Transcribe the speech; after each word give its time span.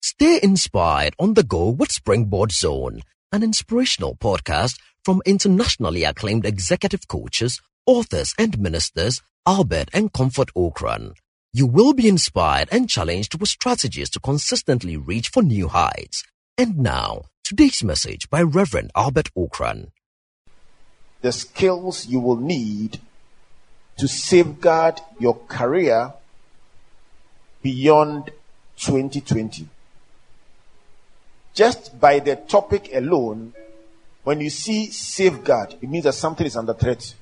Stay 0.00 0.38
inspired 0.40 1.14
on 1.18 1.34
the 1.34 1.42
go 1.42 1.70
with 1.70 1.90
Springboard 1.90 2.52
Zone, 2.52 3.02
an 3.32 3.42
inspirational 3.42 4.14
podcast 4.14 4.78
from 5.04 5.20
internationally 5.26 6.04
acclaimed 6.04 6.46
executive 6.46 7.08
coaches, 7.08 7.60
authors, 7.84 8.32
and 8.38 8.60
ministers 8.60 9.20
Albert 9.44 9.88
and 9.92 10.12
Comfort 10.12 10.54
Ocran. 10.54 11.14
You 11.52 11.66
will 11.66 11.94
be 11.94 12.06
inspired 12.06 12.68
and 12.70 12.88
challenged 12.88 13.40
with 13.40 13.48
strategies 13.48 14.08
to 14.10 14.20
consistently 14.20 14.96
reach 14.96 15.30
for 15.30 15.42
new 15.42 15.66
heights. 15.66 16.22
And 16.56 16.78
now, 16.78 17.22
today's 17.42 17.82
message 17.82 18.30
by 18.30 18.42
Reverend 18.42 18.92
Albert 18.94 19.30
Ocran. 19.36 19.90
The 21.22 21.32
skills 21.32 22.06
you 22.06 22.20
will 22.20 22.36
need 22.36 23.00
to 23.96 24.06
safeguard 24.06 25.00
your 25.18 25.34
career 25.48 26.12
beyond 27.62 28.30
2020. 28.76 29.66
Just 31.54 31.98
by 32.00 32.18
the 32.20 32.36
topic 32.36 32.90
alone, 32.92 33.52
when 34.24 34.40
you 34.40 34.50
see 34.50 34.86
safeguard, 34.90 35.74
it 35.80 35.88
means 35.88 36.04
that 36.04 36.12
something 36.12 36.46
is 36.46 36.56
under 36.56 36.74
threat. 36.74 37.14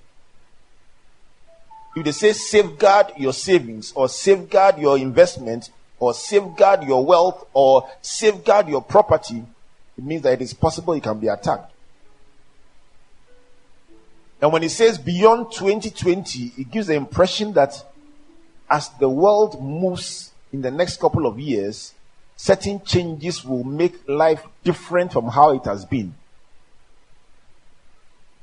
If 1.94 2.04
they 2.04 2.12
say 2.12 2.32
safeguard 2.32 3.12
your 3.16 3.32
savings 3.32 3.92
or 3.92 4.08
safeguard 4.08 4.78
your 4.78 4.98
investment 4.98 5.70
or 5.98 6.12
safeguard 6.12 6.82
your 6.82 7.04
wealth 7.04 7.46
or 7.54 7.88
safeguard 8.02 8.68
your 8.68 8.82
property, 8.82 9.42
it 9.96 10.04
means 10.04 10.22
that 10.22 10.34
it 10.34 10.42
is 10.42 10.52
possible 10.52 10.92
it 10.92 11.02
can 11.02 11.18
be 11.18 11.28
attacked. 11.28 11.72
And 14.40 14.52
when 14.52 14.62
it 14.62 14.70
says 14.70 14.98
beyond 14.98 15.52
2020, 15.52 16.52
it 16.58 16.70
gives 16.70 16.88
the 16.88 16.94
impression 16.94 17.54
that 17.54 17.82
as 18.68 18.90
the 19.00 19.08
world 19.08 19.62
moves 19.62 20.32
in 20.52 20.60
the 20.60 20.70
next 20.70 21.00
couple 21.00 21.26
of 21.26 21.38
years, 21.38 21.94
certain 22.36 22.80
changes 22.84 23.44
will 23.44 23.64
make 23.64 24.08
life 24.08 24.42
different 24.62 25.12
from 25.12 25.28
how 25.28 25.50
it 25.50 25.64
has 25.64 25.84
been. 25.84 26.14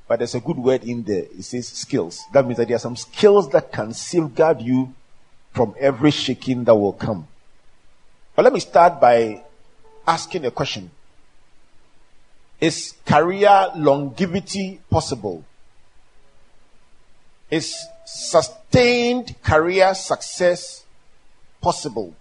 But 0.08 0.20
there's 0.20 0.36
a 0.36 0.40
good 0.40 0.58
word 0.58 0.84
in 0.84 1.04
there. 1.04 1.24
It 1.24 1.44
says 1.44 1.68
skills. 1.70 2.22
That 2.34 2.46
means 2.46 2.58
that 2.58 2.68
there 2.68 2.76
are 2.76 2.80
some 2.80 2.96
skills 2.96 3.50
that 3.52 3.72
can 3.72 3.94
safeguard 3.94 4.62
you 4.62 4.94
from 5.54 5.76
every 5.80 6.12
shaking 6.12 6.64
that 6.66 6.76
will 6.76 6.94
come. 6.94 7.28
But 8.36 8.44
let 8.44 8.54
me 8.54 8.60
start 8.60 9.00
by 9.00 9.44
asking 10.06 10.46
a 10.46 10.52
question. 10.52 10.92
Is 12.60 12.94
career 13.06 13.72
longevity 13.76 14.80
possible? 14.90 15.44
Is 17.50 17.76
sustained 18.06 19.36
career 19.44 19.94
success 19.94 20.84
possible? 21.62 22.16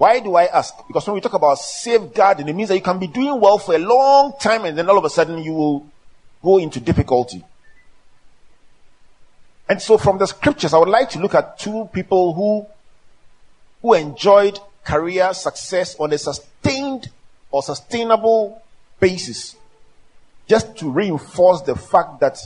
Why 0.00 0.18
do 0.20 0.34
I 0.34 0.46
ask? 0.46 0.74
Because 0.86 1.06
when 1.06 1.16
we 1.16 1.20
talk 1.20 1.34
about 1.34 1.58
safeguarding, 1.58 2.48
it 2.48 2.56
means 2.56 2.70
that 2.70 2.74
you 2.74 2.80
can 2.80 2.98
be 2.98 3.06
doing 3.06 3.38
well 3.38 3.58
for 3.58 3.74
a 3.74 3.78
long 3.78 4.32
time 4.40 4.64
and 4.64 4.78
then 4.78 4.88
all 4.88 4.96
of 4.96 5.04
a 5.04 5.10
sudden 5.10 5.42
you 5.42 5.52
will 5.52 5.86
go 6.42 6.56
into 6.56 6.80
difficulty. 6.80 7.44
And 9.68 9.82
so 9.82 9.98
from 9.98 10.16
the 10.16 10.24
scriptures, 10.24 10.72
I 10.72 10.78
would 10.78 10.88
like 10.88 11.10
to 11.10 11.18
look 11.18 11.34
at 11.34 11.58
two 11.58 11.90
people 11.92 12.32
who, 12.32 12.66
who 13.82 13.92
enjoyed 13.92 14.58
career 14.84 15.34
success 15.34 15.94
on 15.96 16.14
a 16.14 16.16
sustained 16.16 17.10
or 17.50 17.62
sustainable 17.62 18.62
basis. 19.00 19.54
Just 20.46 20.78
to 20.78 20.90
reinforce 20.90 21.60
the 21.60 21.76
fact 21.76 22.20
that 22.20 22.38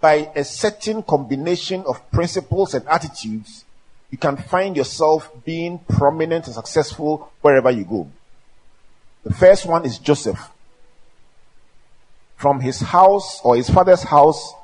by 0.00 0.30
a 0.34 0.44
certain 0.44 1.02
combination 1.02 1.84
of 1.86 2.10
principles 2.10 2.72
and 2.72 2.88
attitudes, 2.88 3.66
you 4.10 4.18
can 4.18 4.36
find 4.36 4.76
yourself 4.76 5.30
being 5.44 5.78
prominent 5.88 6.46
and 6.46 6.54
successful 6.54 7.32
wherever 7.40 7.70
you 7.70 7.84
go. 7.84 8.08
The 9.24 9.34
first 9.34 9.66
one 9.66 9.84
is 9.84 9.98
Joseph 9.98 10.50
from 12.36 12.60
his 12.60 12.80
house 12.80 13.40
or 13.42 13.56
his 13.56 13.68
father's 13.68 14.04
house 14.04 14.54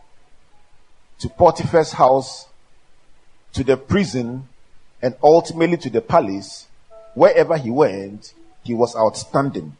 to 1.19 1.29
Potiphar's 1.29 1.93
house 1.93 2.47
to 3.55 3.65
the 3.65 3.77
prison 3.77 4.49
and 5.01 5.17
ultimately 5.23 5.77
to 5.79 5.91
the 5.91 6.01
palace, 6.01 6.69
wherever 7.15 7.57
he 7.57 7.71
went, 7.71 8.35
he 8.63 8.75
was 8.75 8.95
outstanding. 8.95 9.77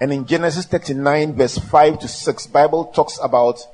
And 0.00 0.12
in 0.12 0.26
Genesis 0.26 0.66
39 0.66 1.34
verse 1.34 1.58
5 1.58 2.00
to 2.00 2.08
6, 2.08 2.46
Bible 2.48 2.86
talks 2.86 3.18
about 3.22 3.66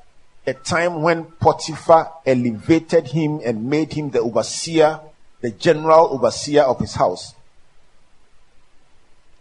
a 0.46 0.54
time 0.54 1.02
when 1.02 1.24
Potiphar 1.24 2.12
elevated 2.24 3.08
him 3.08 3.40
and 3.44 3.68
made 3.68 3.92
him 3.92 4.10
the 4.10 4.20
overseer, 4.20 5.00
the 5.40 5.50
general 5.50 6.08
overseer 6.12 6.62
of 6.62 6.78
his 6.78 6.94
house. 6.94 7.34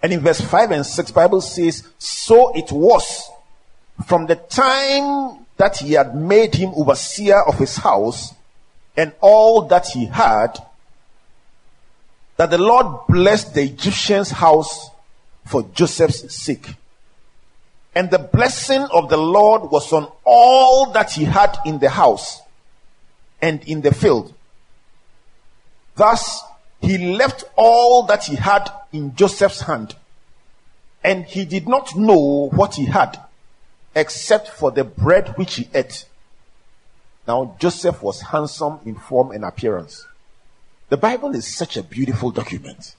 And 0.01 0.13
in 0.13 0.19
verse 0.19 0.41
5 0.41 0.71
and 0.71 0.85
6, 0.85 1.11
Bible 1.11 1.41
says, 1.41 1.87
So 1.97 2.53
it 2.55 2.71
was 2.71 3.29
from 4.07 4.25
the 4.25 4.35
time 4.35 5.45
that 5.57 5.77
he 5.77 5.93
had 5.93 6.15
made 6.15 6.55
him 6.55 6.71
overseer 6.75 7.41
of 7.41 7.57
his 7.57 7.77
house 7.77 8.33
and 8.97 9.13
all 9.21 9.63
that 9.63 9.87
he 9.87 10.05
had, 10.05 10.57
that 12.37 12.49
the 12.49 12.57
Lord 12.57 13.07
blessed 13.07 13.53
the 13.53 13.63
Egyptian's 13.63 14.31
house 14.31 14.89
for 15.45 15.63
Joseph's 15.73 16.35
sake. 16.35 16.75
And 17.95 18.11
the 18.11 18.19
blessing 18.19 18.85
of 18.93 19.09
the 19.09 19.17
Lord 19.17 19.71
was 19.71 19.91
on 19.93 20.11
all 20.25 20.91
that 20.91 21.13
he 21.13 21.23
had 21.23 21.57
in 21.65 21.79
the 21.79 21.89
house 21.89 22.41
and 23.41 23.63
in 23.63 23.81
the 23.81 23.93
field. 23.93 24.33
Thus, 25.95 26.43
he 26.81 26.97
left 26.97 27.45
all 27.55 28.03
that 28.03 28.25
he 28.25 28.35
had 28.35 28.69
in 28.91 29.15
Joseph's 29.15 29.61
hand, 29.61 29.95
and 31.03 31.23
he 31.25 31.45
did 31.45 31.69
not 31.69 31.95
know 31.95 32.49
what 32.53 32.75
he 32.75 32.85
had 32.85 33.17
except 33.95 34.49
for 34.49 34.71
the 34.71 34.83
bread 34.83 35.29
which 35.37 35.55
he 35.55 35.69
ate. 35.73 36.05
Now, 37.27 37.55
Joseph 37.59 38.03
was 38.03 38.21
handsome 38.21 38.79
in 38.85 38.95
form 38.95 39.31
and 39.31 39.43
appearance. 39.45 40.05
The 40.89 40.97
Bible 40.97 41.33
is 41.33 41.47
such 41.47 41.77
a 41.77 41.83
beautiful 41.83 42.29
document, 42.29 42.95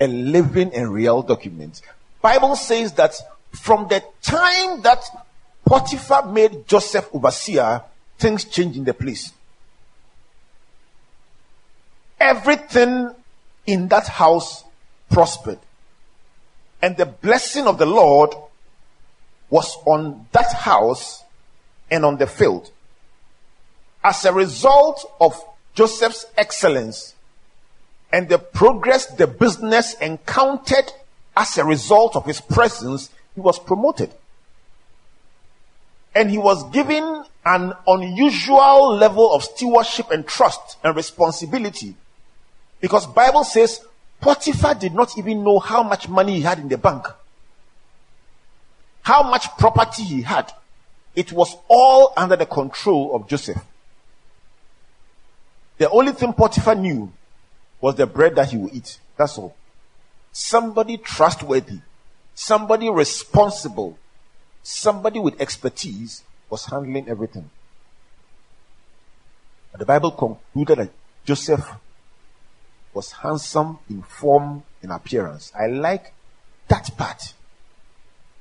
a 0.00 0.06
living 0.06 0.72
and 0.72 0.94
real 0.94 1.22
document. 1.22 1.82
Bible 2.22 2.56
says 2.56 2.92
that 2.94 3.14
from 3.52 3.88
the 3.88 4.02
time 4.22 4.82
that 4.82 5.02
Potiphar 5.64 6.26
made 6.26 6.66
Joseph 6.66 7.08
overseer, 7.12 7.82
things 8.18 8.44
changed 8.44 8.76
in 8.76 8.84
the 8.84 8.94
place. 8.94 9.32
Everything 12.18 13.14
in 13.66 13.88
that 13.88 14.08
house 14.08 14.64
prospered. 15.10 15.58
And 16.80 16.96
the 16.96 17.06
blessing 17.06 17.66
of 17.66 17.78
the 17.78 17.86
Lord 17.86 18.34
was 19.50 19.76
on 19.86 20.26
that 20.32 20.52
house 20.52 21.22
and 21.90 22.04
on 22.04 22.18
the 22.18 22.26
field. 22.26 22.70
As 24.02 24.24
a 24.24 24.32
result 24.32 25.10
of 25.20 25.40
Joseph's 25.74 26.26
excellence 26.36 27.14
and 28.12 28.28
the 28.28 28.38
progress 28.38 29.06
the 29.06 29.26
business 29.26 29.94
encountered 29.94 30.92
as 31.36 31.58
a 31.58 31.64
result 31.64 32.16
of 32.16 32.24
his 32.24 32.40
presence, 32.40 33.10
he 33.38 33.42
was 33.42 33.58
promoted. 33.58 34.12
And 36.14 36.30
he 36.30 36.38
was 36.38 36.68
given 36.70 37.24
an 37.44 37.72
unusual 37.86 38.94
level 38.94 39.32
of 39.32 39.44
stewardship 39.44 40.10
and 40.10 40.26
trust 40.26 40.76
and 40.82 40.96
responsibility. 40.96 41.94
Because 42.80 43.06
Bible 43.06 43.44
says 43.44 43.80
Potiphar 44.20 44.74
did 44.74 44.94
not 44.94 45.16
even 45.16 45.44
know 45.44 45.58
how 45.58 45.82
much 45.82 46.08
money 46.08 46.34
he 46.34 46.40
had 46.42 46.58
in 46.58 46.68
the 46.68 46.78
bank 46.78 47.06
how 49.08 49.22
much 49.22 49.48
property 49.56 50.02
he 50.02 50.20
had, 50.20 50.52
it 51.14 51.32
was 51.32 51.56
all 51.66 52.12
under 52.14 52.36
the 52.36 52.44
control 52.44 53.16
of 53.16 53.26
Joseph. 53.26 53.56
The 55.78 55.88
only 55.88 56.12
thing 56.12 56.34
Potiphar 56.34 56.74
knew 56.74 57.10
was 57.80 57.94
the 57.94 58.06
bread 58.06 58.34
that 58.36 58.50
he 58.50 58.58
would 58.58 58.74
eat. 58.74 59.00
That's 59.16 59.38
all. 59.38 59.56
Somebody 60.30 60.98
trustworthy, 60.98 61.78
somebody 62.38 62.88
responsible, 62.88 63.98
somebody 64.62 65.18
with 65.18 65.40
expertise 65.40 66.22
was 66.48 66.66
handling 66.66 67.08
everything. 67.08 67.50
the 69.76 69.84
Bible 69.84 70.12
concluded 70.12 70.78
that 70.78 70.90
Joseph 71.24 71.68
was 72.94 73.10
handsome 73.12 73.78
in 73.90 74.02
form 74.02 74.62
and 74.82 74.92
appearance. 74.92 75.52
I 75.58 75.66
like 75.66 76.12
that 76.68 76.96
part. 76.96 77.34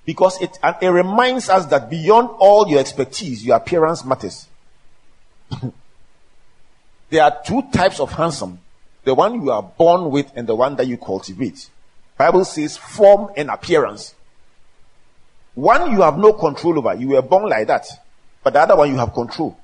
Because 0.06 0.40
it, 0.42 0.58
and 0.62 0.76
it 0.80 0.90
reminds 0.90 1.50
us 1.50 1.66
that 1.66 1.90
beyond 1.90 2.30
all 2.40 2.68
your 2.68 2.80
expertise, 2.80 3.44
your 3.44 3.58
appearance 3.58 4.06
matters. 4.06 4.48
there 7.10 7.24
are 7.24 7.36
two 7.46 7.64
types 7.74 8.00
of 8.00 8.12
handsome. 8.12 8.60
The 9.04 9.16
one 9.16 9.42
you 9.42 9.52
are 9.52 9.64
born 9.64 10.12
with 10.12 10.32
and 10.36 10.48
the 10.48 10.56
one 10.56 10.76
that 10.76 10.88
you 10.88 10.98
cultivate. 10.98 11.70
Bible 12.18 12.46
says 12.46 12.78
form 12.78 13.32
and 13.38 13.50
appearance. 13.50 14.16
One 15.54 15.92
you 15.92 16.02
have 16.02 16.18
no 16.18 16.34
control 16.34 16.78
over. 16.78 16.94
You 16.96 17.10
were 17.10 17.22
born 17.22 17.50
like 17.50 17.68
that. 17.68 17.86
But 18.44 18.54
the 18.54 18.62
other 18.62 18.76
one 18.76 18.90
you 18.90 18.98
have 18.98 19.14
control. 19.14 19.58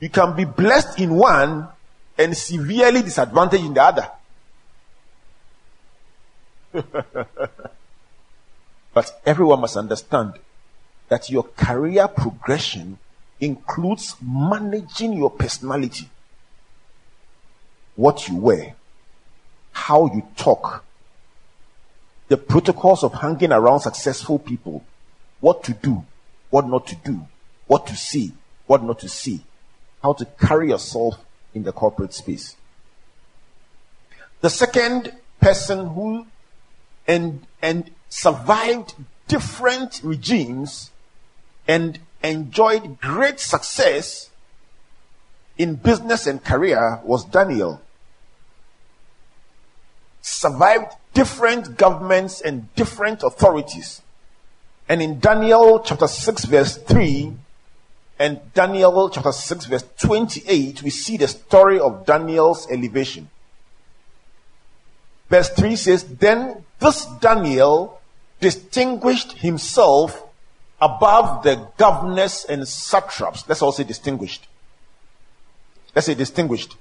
You 0.00 0.08
can 0.08 0.34
be 0.34 0.44
blessed 0.44 0.98
in 0.98 1.14
one 1.14 1.68
and 2.16 2.36
severely 2.36 3.02
disadvantaged 3.02 3.64
in 3.64 3.74
the 3.74 3.82
other. 3.82 4.10
but 8.94 9.20
everyone 9.26 9.60
must 9.60 9.76
understand 9.76 10.34
that 11.08 11.28
your 11.28 11.42
career 11.42 12.08
progression 12.08 12.98
includes 13.40 14.16
managing 14.22 15.14
your 15.14 15.30
personality, 15.30 16.08
what 17.96 18.28
you 18.28 18.36
wear, 18.36 18.76
how 19.72 20.06
you 20.14 20.26
talk, 20.36 20.84
the 22.28 22.36
protocols 22.36 23.02
of 23.02 23.14
hanging 23.14 23.52
around 23.52 23.80
successful 23.80 24.38
people, 24.38 24.84
what 25.40 25.64
to 25.64 25.72
do, 25.72 26.04
what 26.50 26.66
not 26.66 26.86
to 26.86 26.96
do, 26.96 27.26
what 27.66 27.86
to 27.86 27.96
see, 27.96 28.32
what 28.66 28.82
not 28.82 28.98
to 29.00 29.08
see, 29.08 29.42
how 30.02 30.12
to 30.12 30.24
carry 30.24 30.68
yourself 30.70 31.18
in 31.54 31.62
the 31.64 31.72
corporate 31.72 32.14
space. 32.14 32.56
The 34.40 34.50
second 34.50 35.12
person 35.40 35.88
who 35.88 36.26
and 37.06 37.46
and 37.60 37.90
survived 38.08 38.94
different 39.28 40.00
regimes 40.02 40.90
and 41.66 41.98
enjoyed 42.22 43.00
great 43.00 43.40
success 43.40 44.30
in 45.56 45.74
business 45.74 46.26
and 46.26 46.42
career 46.42 47.00
was 47.04 47.24
Daniel. 47.24 47.80
Survived 50.22 50.94
different 51.14 51.76
governments 51.76 52.40
and 52.40 52.72
different 52.74 53.22
authorities. 53.22 54.02
And 54.88 55.00
in 55.00 55.20
Daniel 55.20 55.80
chapter 55.80 56.06
6 56.06 56.44
verse 56.46 56.76
3 56.76 57.32
and 58.18 58.40
Daniel 58.52 59.08
chapter 59.08 59.32
6 59.32 59.66
verse 59.66 59.84
28, 59.98 60.82
we 60.82 60.90
see 60.90 61.16
the 61.16 61.28
story 61.28 61.80
of 61.80 62.04
Daniel's 62.04 62.70
elevation. 62.70 63.30
Verse 65.30 65.48
3 65.50 65.76
says, 65.76 66.04
Then 66.04 66.64
this 66.80 67.06
Daniel 67.20 68.00
distinguished 68.40 69.32
himself 69.32 70.22
above 70.80 71.44
the 71.44 71.68
governors 71.76 72.44
and 72.48 72.66
satraps. 72.66 73.48
Let's 73.48 73.62
all 73.62 73.72
say 73.72 73.84
distinguished. 73.84 74.48
Let's 75.94 76.06
say 76.06 76.14
distinguished. 76.14 76.76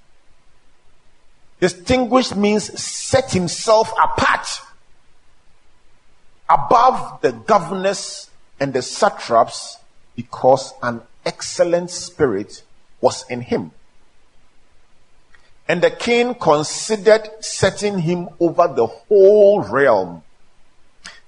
Distinguished 1.60 2.36
means 2.36 2.82
set 2.82 3.32
himself 3.32 3.92
apart 3.92 4.48
above 6.50 7.22
the 7.22 7.32
governors 7.32 8.30
and 8.60 8.74
the 8.74 8.82
satraps 8.82 9.78
because 10.16 10.74
an 10.82 11.02
excellent 11.26 11.92
spirit 11.92 12.64
was 13.02 13.26
in 13.30 13.42
him. 13.42 13.72
And 15.68 15.82
the 15.82 15.92
king 15.92 16.34
considered 16.34 17.30
setting 17.42 18.00
him 18.00 18.30
over 18.40 18.68
the 18.68 18.88
whole 18.88 19.62
realm. 19.62 20.24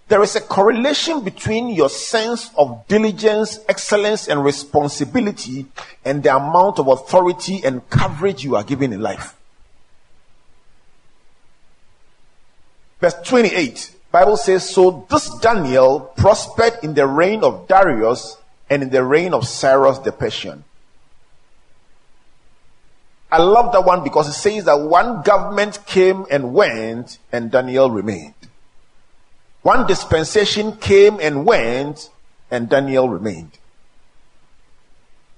There 0.08 0.24
is 0.24 0.36
a 0.36 0.42
correlation 0.42 1.24
between 1.24 1.70
your 1.70 1.90
sense 1.90 2.50
of 2.58 2.86
diligence, 2.88 3.60
excellence, 3.70 4.28
and 4.28 4.44
responsibility 4.44 5.68
and 6.04 6.24
the 6.24 6.36
amount 6.36 6.80
of 6.80 6.88
authority 6.88 7.62
and 7.64 7.88
coverage 7.90 8.44
you 8.44 8.56
are 8.56 8.64
given 8.64 8.92
in 8.92 9.02
life. 9.02 9.36
Verse 13.02 13.16
28, 13.26 13.96
Bible 14.12 14.38
says, 14.38 14.70
So 14.70 15.08
this 15.10 15.28
Daniel 15.40 16.00
prospered 16.16 16.74
in 16.84 16.94
the 16.94 17.08
reign 17.08 17.44
of 17.44 17.68
Darius 17.68 18.38
and 18.70 18.84
in 18.84 18.90
the 18.92 19.04
reign 19.04 19.34
of 19.34 19.48
Cyrus 19.48 19.98
the 20.00 20.12
Persian. 20.12 20.64
I 23.32 23.40
love 23.40 23.72
that 23.72 23.86
one 23.86 24.04
because 24.04 24.28
it 24.28 24.34
says 24.34 24.66
that 24.66 24.80
one 24.80 25.24
government 25.24 25.86
came 25.88 26.26
and 26.30 26.54
went 26.54 27.18
and 27.32 27.50
Daniel 27.50 27.90
remained. 27.90 28.36
One 29.64 29.88
dispensation 29.88 30.78
came 30.78 31.20
and 31.20 31.46
went 31.46 32.10
and 32.52 32.70
Daniel 32.70 33.10
remained. 33.10 33.58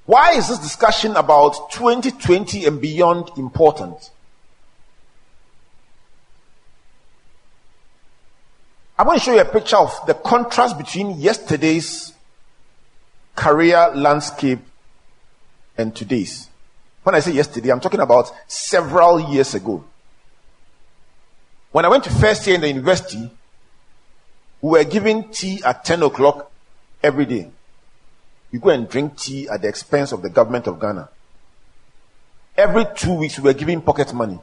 Why 0.06 0.34
is 0.34 0.50
this 0.50 0.60
discussion 0.60 1.16
about 1.16 1.72
2020 1.72 2.66
and 2.66 2.82
beyond 2.82 3.30
important? 3.38 4.10
I 8.98 9.04
want 9.04 9.20
to 9.20 9.26
show 9.26 9.34
you 9.34 9.42
a 9.42 9.46
picture 9.46 9.78
of 9.78 9.92
the 10.06 10.14
contrast 10.14 10.78
between 10.78 11.20
yesterday's 11.20 12.14
career 13.36 13.92
landscape 13.96 14.60
and 15.78 15.96
today's. 15.96 16.50
When 17.02 17.16
I 17.16 17.20
say 17.20 17.32
yesterday, 17.32 17.72
I'm 17.72 17.80
talking 17.80 18.00
about 18.00 18.32
several 18.48 19.20
years 19.32 19.56
ago. 19.56 19.84
When 21.72 21.86
I 21.86 21.90
went 21.90 22.04
to 22.04 22.12
first 22.12 22.46
year 22.46 22.56
in 22.56 22.62
the 22.62 22.68
university, 22.68 23.32
we 24.62 24.70
were 24.70 24.84
given 24.84 25.30
tea 25.30 25.62
at 25.66 25.84
10 25.84 26.04
o'clock 26.04 26.52
every 27.02 27.26
day. 27.26 27.50
You 28.52 28.60
go 28.60 28.70
and 28.70 28.88
drink 28.88 29.18
tea 29.18 29.50
at 29.50 29.64
the 29.64 29.68
expense 29.68 30.12
of 30.12 30.22
the 30.22 30.30
government 30.30 30.68
of 30.68 30.80
Ghana. 30.80 31.10
Every 32.56 32.86
two 32.96 33.16
weeks, 33.16 33.40
we 33.40 33.46
were 33.46 33.54
giving 33.54 33.82
pocket 33.82 34.14
money 34.14 34.40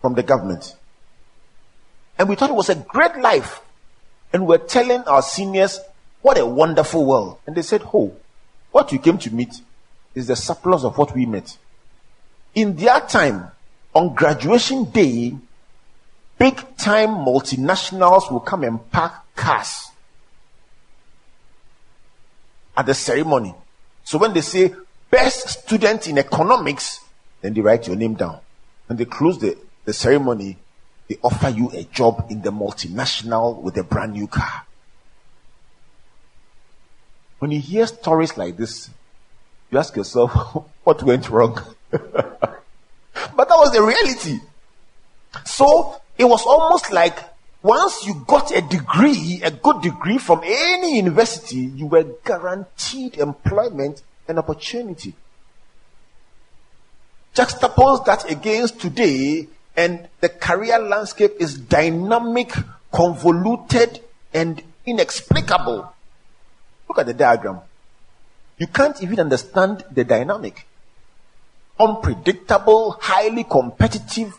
from 0.00 0.14
the 0.14 0.22
government. 0.22 0.74
And 2.18 2.28
we 2.28 2.34
thought 2.34 2.50
it 2.50 2.56
was 2.56 2.68
a 2.68 2.74
great 2.74 3.16
life. 3.16 3.60
And 4.32 4.42
we 4.42 4.58
were 4.58 4.64
telling 4.64 5.02
our 5.02 5.22
seniors, 5.22 5.80
what 6.22 6.38
a 6.38 6.46
wonderful 6.46 7.04
world. 7.04 7.38
And 7.46 7.56
they 7.56 7.62
said, 7.62 7.82
Oh, 7.92 8.14
what 8.70 8.92
you 8.92 8.98
came 8.98 9.18
to 9.18 9.34
meet 9.34 9.60
is 10.14 10.26
the 10.26 10.36
surplus 10.36 10.84
of 10.84 10.98
what 10.98 11.14
we 11.14 11.26
met. 11.26 11.56
In 12.54 12.76
their 12.76 13.00
time, 13.00 13.50
on 13.94 14.14
graduation 14.14 14.84
day, 14.90 15.34
big 16.38 16.56
time 16.76 17.10
multinationals 17.10 18.30
will 18.30 18.40
come 18.40 18.64
and 18.64 18.90
park 18.90 19.12
cars 19.34 19.90
at 22.76 22.86
the 22.86 22.94
ceremony. 22.94 23.54
So 24.04 24.18
when 24.18 24.32
they 24.32 24.40
say 24.40 24.74
best 25.10 25.48
student 25.48 26.08
in 26.08 26.18
economics, 26.18 27.00
then 27.40 27.54
they 27.54 27.60
write 27.60 27.86
your 27.86 27.96
name 27.96 28.14
down. 28.14 28.40
And 28.88 28.98
they 28.98 29.04
close 29.04 29.38
the, 29.38 29.56
the 29.84 29.92
ceremony 29.92 30.56
they 31.10 31.18
offer 31.24 31.48
you 31.48 31.68
a 31.72 31.82
job 31.82 32.24
in 32.30 32.40
the 32.40 32.52
multinational 32.52 33.60
with 33.60 33.76
a 33.76 33.82
brand 33.82 34.12
new 34.12 34.28
car. 34.28 34.64
When 37.40 37.50
you 37.50 37.58
hear 37.60 37.84
stories 37.88 38.36
like 38.36 38.56
this, 38.56 38.88
you 39.72 39.78
ask 39.80 39.96
yourself, 39.96 40.30
what 40.84 41.02
went 41.02 41.28
wrong? 41.28 41.60
but 41.90 42.62
that 43.24 43.48
was 43.48 43.72
the 43.72 43.82
reality. 43.82 44.38
So 45.44 46.00
it 46.16 46.26
was 46.26 46.46
almost 46.46 46.92
like 46.92 47.18
once 47.60 48.06
you 48.06 48.24
got 48.28 48.52
a 48.52 48.60
degree, 48.60 49.40
a 49.42 49.50
good 49.50 49.82
degree 49.82 50.18
from 50.18 50.42
any 50.44 50.94
university, 50.94 51.56
you 51.56 51.86
were 51.86 52.06
guaranteed 52.24 53.16
employment 53.18 54.00
and 54.28 54.38
opportunity. 54.38 55.14
Juxtapose 57.34 58.06
that 58.06 58.30
against 58.30 58.80
today, 58.80 59.48
and 59.76 60.08
the 60.20 60.28
career 60.28 60.78
landscape 60.78 61.32
is 61.38 61.58
dynamic, 61.58 62.52
convoluted, 62.92 64.00
and 64.34 64.62
inexplicable. 64.86 65.92
Look 66.88 66.98
at 66.98 67.06
the 67.06 67.14
diagram. 67.14 67.60
You 68.58 68.66
can't 68.66 69.02
even 69.02 69.20
understand 69.20 69.84
the 69.90 70.04
dynamic. 70.04 70.66
Unpredictable, 71.78 72.92
highly 73.00 73.44
competitive. 73.44 74.38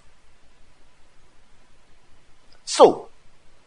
So, 2.65 3.09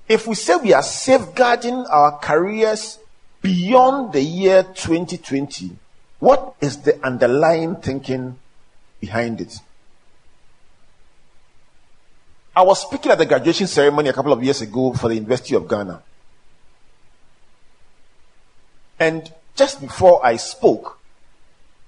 if 0.08 0.26
we 0.26 0.34
say 0.34 0.56
we 0.56 0.72
are 0.72 0.82
safeguarding 0.82 1.86
our 1.86 2.18
careers 2.18 2.98
beyond 3.42 4.12
the 4.12 4.22
year 4.22 4.62
2020, 4.62 5.76
what 6.20 6.54
is 6.60 6.82
the 6.82 7.04
underlying 7.04 7.76
thinking 7.76 8.38
behind 9.00 9.40
it? 9.40 9.58
I 12.56 12.62
was 12.62 12.82
speaking 12.82 13.10
at 13.10 13.18
the 13.18 13.26
graduation 13.26 13.66
ceremony 13.66 14.08
a 14.08 14.12
couple 14.12 14.32
of 14.32 14.42
years 14.42 14.60
ago 14.60 14.92
for 14.92 15.08
the 15.08 15.14
University 15.16 15.56
of 15.56 15.68
Ghana. 15.68 16.02
And 18.98 19.32
just 19.56 19.80
before 19.80 20.24
I 20.24 20.36
spoke, 20.36 20.98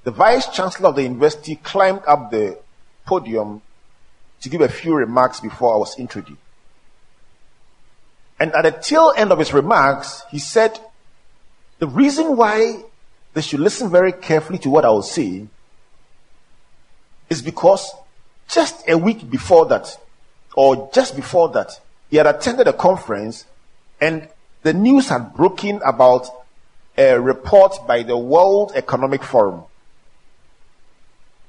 the 0.02 0.10
vice 0.10 0.48
chancellor 0.48 0.88
of 0.88 0.96
the 0.96 1.04
university 1.04 1.56
climbed 1.56 2.02
up 2.06 2.30
the 2.30 2.58
podium 3.06 3.62
to 4.40 4.48
give 4.48 4.60
a 4.60 4.68
few 4.68 4.94
remarks 4.94 5.40
before 5.40 5.74
I 5.74 5.76
was 5.76 5.98
introduced. 5.98 6.40
And 8.38 8.52
at 8.52 8.62
the 8.62 8.72
tail 8.72 9.12
end 9.16 9.32
of 9.32 9.38
his 9.38 9.52
remarks, 9.52 10.22
he 10.30 10.38
said, 10.38 10.78
the 11.78 11.86
reason 11.86 12.36
why 12.36 12.82
they 13.34 13.40
should 13.40 13.60
listen 13.60 13.90
very 13.90 14.12
carefully 14.12 14.58
to 14.60 14.70
what 14.70 14.84
I 14.84 14.90
will 14.90 15.02
say 15.02 15.46
is 17.30 17.42
because 17.42 17.90
just 18.48 18.88
a 18.88 18.96
week 18.96 19.28
before 19.30 19.66
that, 19.66 19.96
or 20.56 20.90
just 20.92 21.14
before 21.14 21.50
that, 21.50 21.78
he 22.10 22.16
had 22.16 22.26
attended 22.26 22.66
a 22.66 22.72
conference 22.72 23.44
and 24.00 24.28
the 24.62 24.72
news 24.72 25.10
had 25.10 25.34
broken 25.34 25.80
about 25.84 26.28
a 26.98 27.20
report 27.20 27.86
by 27.86 28.02
the 28.02 28.16
World 28.16 28.72
Economic 28.74 29.22
Forum 29.22 29.62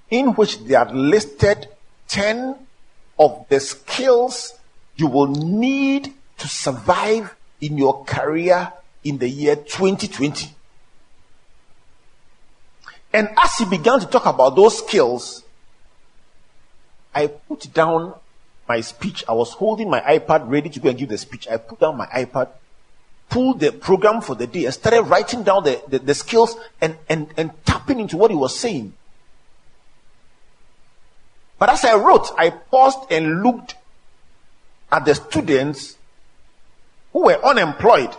in 0.10 0.34
which 0.36 0.60
they 0.60 0.76
had 0.76 0.94
listed 0.94 1.68
10 2.10 2.56
of 3.18 3.46
the 3.50 3.60
skills 3.60 4.54
you 4.96 5.08
will 5.08 5.28
need 5.28 6.14
to 6.38 6.48
survive 6.48 7.36
in 7.62 7.78
your 7.78 8.04
career 8.06 8.72
in 9.04 9.18
the 9.18 9.30
year 9.30 9.56
2020. 9.56 10.54
And 13.14 13.30
as 13.38 13.56
he 13.58 13.66
began 13.66 14.00
to 14.00 14.06
talk 14.06 14.26
about 14.26 14.56
those 14.56 14.80
skills, 14.80 15.44
I 17.16 17.28
put 17.28 17.74
down 17.74 18.14
my 18.68 18.82
speech. 18.82 19.24
I 19.28 19.34
was 19.34 19.54
holding 19.54 19.90
my 19.90 20.02
iPad 20.02 20.50
ready 20.50 20.70
to 20.70 20.80
go 20.80 20.90
and 20.90 20.98
give 20.98 21.10
the 21.10 21.18
speech. 21.18 21.48
I 21.48 21.58
put 21.58 21.80
down 21.80 21.98
my 21.98 22.08
iPad, 22.08 22.50
pulled 23.30 23.60
the 23.60 23.72
program 23.72 24.22
for 24.22 24.36
the 24.36 24.48
day, 24.48 24.66
and 24.66 24.74
started 24.74 25.04
writing 25.04 25.44
down 25.44 25.64
the, 25.64 25.82
the, 25.88 26.00
the 26.00 26.14
skills 26.14 26.56
and, 26.82 26.98
and, 27.10 27.34
and 27.38 27.52
tapping 27.66 28.00
into 28.00 28.18
what 28.18 28.32
he 28.32 28.38
was 28.38 28.58
saying. 28.58 28.94
But 31.60 31.70
as 31.70 31.86
I 31.86 31.96
wrote, 31.96 32.30
I 32.38 32.52
paused 32.52 33.12
and 33.12 33.42
looked 33.42 33.76
at 34.92 35.06
the 35.06 35.16
students 35.16 35.98
who 37.12 37.26
were 37.26 37.44
unemployed, 37.44 38.14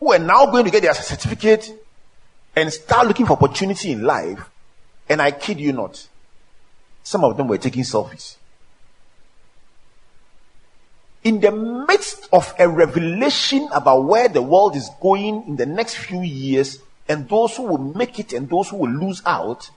who 0.00 0.08
were 0.08 0.18
now 0.18 0.46
going 0.46 0.64
to 0.64 0.70
get 0.70 0.82
their 0.82 0.94
certificate 0.94 1.70
and 2.56 2.72
start 2.72 3.06
looking 3.06 3.26
for 3.26 3.34
opportunity 3.34 3.92
in 3.92 4.02
life. 4.02 4.48
And 5.08 5.20
I 5.20 5.32
kid 5.32 5.60
you 5.60 5.72
not, 5.72 6.08
some 7.02 7.24
of 7.24 7.36
them 7.36 7.48
were 7.48 7.58
taking 7.58 7.82
selfies. 7.82 8.36
In 11.24 11.40
the 11.40 11.52
midst 11.52 12.28
of 12.32 12.52
a 12.58 12.68
revelation 12.68 13.68
about 13.72 14.04
where 14.04 14.28
the 14.28 14.42
world 14.42 14.74
is 14.74 14.90
going 15.00 15.44
in 15.46 15.56
the 15.56 15.66
next 15.66 15.96
few 15.96 16.22
years, 16.22 16.80
and 17.08 17.28
those 17.28 17.56
who 17.56 17.62
will 17.64 17.78
make 17.78 18.18
it 18.18 18.32
and 18.32 18.48
those 18.48 18.70
who 18.70 18.76
will 18.76 18.90
lose 18.90 19.22
out, 19.24 19.70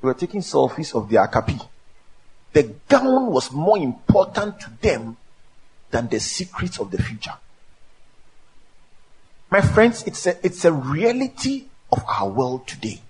they 0.00 0.06
were 0.06 0.14
taking 0.14 0.40
selfies 0.40 0.94
of 0.94 1.10
their 1.10 1.26
akapi. 1.26 1.60
The 2.52 2.74
gown 2.88 3.26
was 3.26 3.52
more 3.52 3.76
important 3.76 4.60
to 4.60 4.70
them 4.80 5.16
than 5.90 6.08
the 6.08 6.20
secrets 6.20 6.78
of 6.78 6.90
the 6.90 7.02
future. 7.02 7.34
My 9.50 9.60
friends, 9.60 10.02
it's 10.04 10.26
a, 10.26 10.44
it's 10.44 10.64
a 10.64 10.72
reality 10.72 11.66
of 11.90 12.04
our 12.06 12.28
world 12.28 12.66
today 12.66 13.00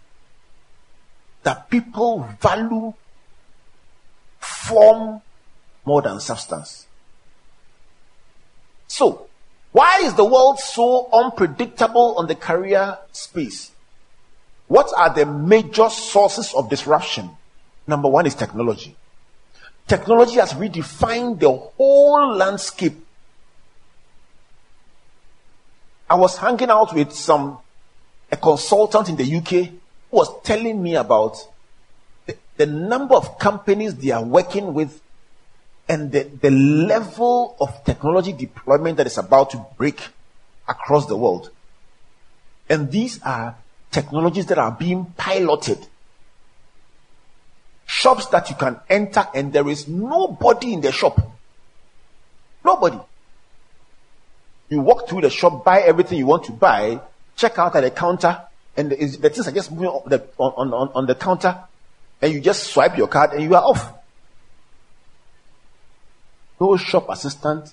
that 1.44 1.70
people 1.70 2.28
value 2.40 2.92
form 4.38 5.22
more 5.84 6.02
than 6.02 6.20
substance. 6.20 6.87
So, 8.88 9.28
why 9.72 10.00
is 10.02 10.14
the 10.14 10.24
world 10.24 10.58
so 10.58 11.08
unpredictable 11.12 12.16
on 12.18 12.26
the 12.26 12.34
career 12.34 12.98
space? 13.12 13.70
What 14.66 14.90
are 14.96 15.14
the 15.14 15.24
major 15.24 15.88
sources 15.88 16.52
of 16.54 16.68
disruption? 16.68 17.30
Number 17.86 18.08
one 18.08 18.26
is 18.26 18.34
technology. 18.34 18.96
Technology 19.86 20.34
has 20.34 20.52
redefined 20.52 21.40
the 21.40 21.52
whole 21.52 22.34
landscape. 22.34 22.94
I 26.10 26.14
was 26.16 26.36
hanging 26.36 26.70
out 26.70 26.94
with 26.94 27.12
some 27.12 27.58
a 28.30 28.36
consultant 28.36 29.08
in 29.08 29.16
the 29.16 29.36
UK 29.36 29.70
who 30.10 30.16
was 30.16 30.42
telling 30.42 30.82
me 30.82 30.94
about 30.96 31.36
the, 32.26 32.36
the 32.56 32.66
number 32.66 33.14
of 33.14 33.38
companies 33.38 33.94
they 33.94 34.10
are 34.10 34.22
working 34.22 34.74
with 34.74 35.00
and 35.88 36.12
the, 36.12 36.24
the 36.24 36.50
level 36.50 37.56
of 37.60 37.84
technology 37.84 38.32
deployment 38.32 38.98
that 38.98 39.06
is 39.06 39.18
about 39.18 39.50
to 39.50 39.66
break 39.76 40.00
across 40.68 41.06
the 41.06 41.16
world. 41.16 41.50
And 42.68 42.90
these 42.90 43.20
are 43.22 43.56
technologies 43.90 44.46
that 44.46 44.58
are 44.58 44.70
being 44.70 45.06
piloted. 45.16 45.78
Shops 47.86 48.26
that 48.26 48.50
you 48.50 48.56
can 48.56 48.78
enter 48.90 49.26
and 49.34 49.52
there 49.52 49.66
is 49.68 49.88
nobody 49.88 50.74
in 50.74 50.82
the 50.82 50.92
shop. 50.92 51.18
Nobody. 52.62 52.98
You 54.68 54.80
walk 54.80 55.08
through 55.08 55.22
the 55.22 55.30
shop, 55.30 55.64
buy 55.64 55.80
everything 55.80 56.18
you 56.18 56.26
want 56.26 56.44
to 56.44 56.52
buy, 56.52 57.00
check 57.36 57.58
out 57.58 57.74
at 57.76 57.80
the 57.80 57.90
counter, 57.90 58.42
and 58.76 58.90
the, 58.90 58.96
the 58.96 59.30
things 59.30 59.48
are 59.48 59.52
just 59.52 59.72
moving 59.72 59.88
on 59.88 60.12
on, 60.36 60.74
on, 60.74 60.88
on 60.94 61.06
the 61.06 61.14
counter, 61.14 61.58
and 62.20 62.32
you 62.32 62.40
just 62.40 62.64
swipe 62.64 62.98
your 62.98 63.08
card 63.08 63.32
and 63.32 63.42
you 63.42 63.54
are 63.54 63.62
off. 63.62 63.97
No 66.60 66.76
shop 66.76 67.06
assistant, 67.08 67.72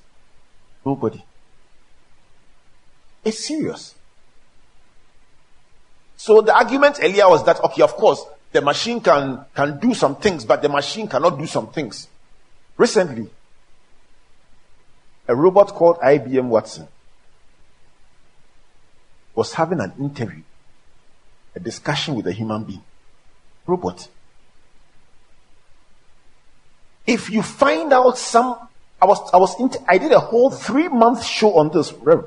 nobody. 0.85 1.23
It's 3.23 3.45
serious. 3.45 3.95
So 6.17 6.41
the 6.41 6.55
argument 6.55 6.99
earlier 7.01 7.27
was 7.27 7.43
that, 7.45 7.63
okay, 7.63 7.81
of 7.81 7.93
course, 7.95 8.23
the 8.51 8.61
machine 8.61 9.01
can, 9.01 9.45
can 9.53 9.79
do 9.79 9.93
some 9.93 10.15
things, 10.15 10.45
but 10.45 10.61
the 10.61 10.69
machine 10.69 11.07
cannot 11.07 11.37
do 11.37 11.45
some 11.45 11.67
things. 11.67 12.07
Recently, 12.77 13.29
a 15.27 15.35
robot 15.35 15.69
called 15.69 15.97
IBM 15.99 16.45
Watson 16.45 16.87
was 19.33 19.53
having 19.53 19.81
an 19.81 19.91
interview, 19.99 20.41
a 21.55 21.59
discussion 21.59 22.15
with 22.15 22.27
a 22.27 22.31
human 22.31 22.63
being. 22.63 22.83
Robot. 23.67 24.07
If 27.05 27.29
you 27.29 27.41
find 27.41 27.91
out 27.91 28.17
some, 28.17 28.57
I 29.01 29.05
was, 29.05 29.19
I 29.33 29.37
was, 29.37 29.59
inter- 29.59 29.83
I 29.87 29.97
did 29.97 30.11
a 30.11 30.19
whole 30.19 30.49
three 30.49 30.87
month 30.87 31.23
show 31.23 31.57
on 31.57 31.69
this, 31.71 31.93
room 31.93 32.25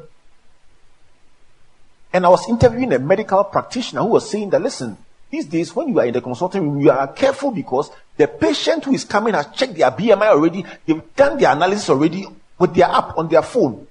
and 2.13 2.25
I 2.25 2.29
was 2.29 2.49
interviewing 2.49 2.93
a 2.93 2.99
medical 2.99 3.45
practitioner 3.45 4.03
who 4.03 4.09
was 4.09 4.31
saying 4.31 4.51
that, 4.51 4.63
listen, 4.63 4.97
these 5.31 5.45
days 5.45 5.75
when 5.75 5.89
you 5.89 6.01
are 6.01 6.07
in 6.07 6.15
the 6.15 6.21
consulting 6.21 6.63
room, 6.63 6.81
you 6.81 6.91
are 6.91 7.07
careful 7.13 7.51
because 7.51 7.91
the 8.17 8.27
patient 8.27 8.85
who 8.85 8.95
is 8.95 9.05
coming 9.05 9.35
has 9.35 9.49
checked 9.49 9.75
their 9.75 9.91
BMI 9.91 10.29
already. 10.29 10.65
They've 10.87 11.15
done 11.15 11.39
their 11.39 11.53
analysis 11.53 11.91
already 11.91 12.27
with 12.59 12.75
their 12.75 12.87
app 12.87 13.19
on 13.19 13.29
their 13.29 13.43
phone. 13.43 13.87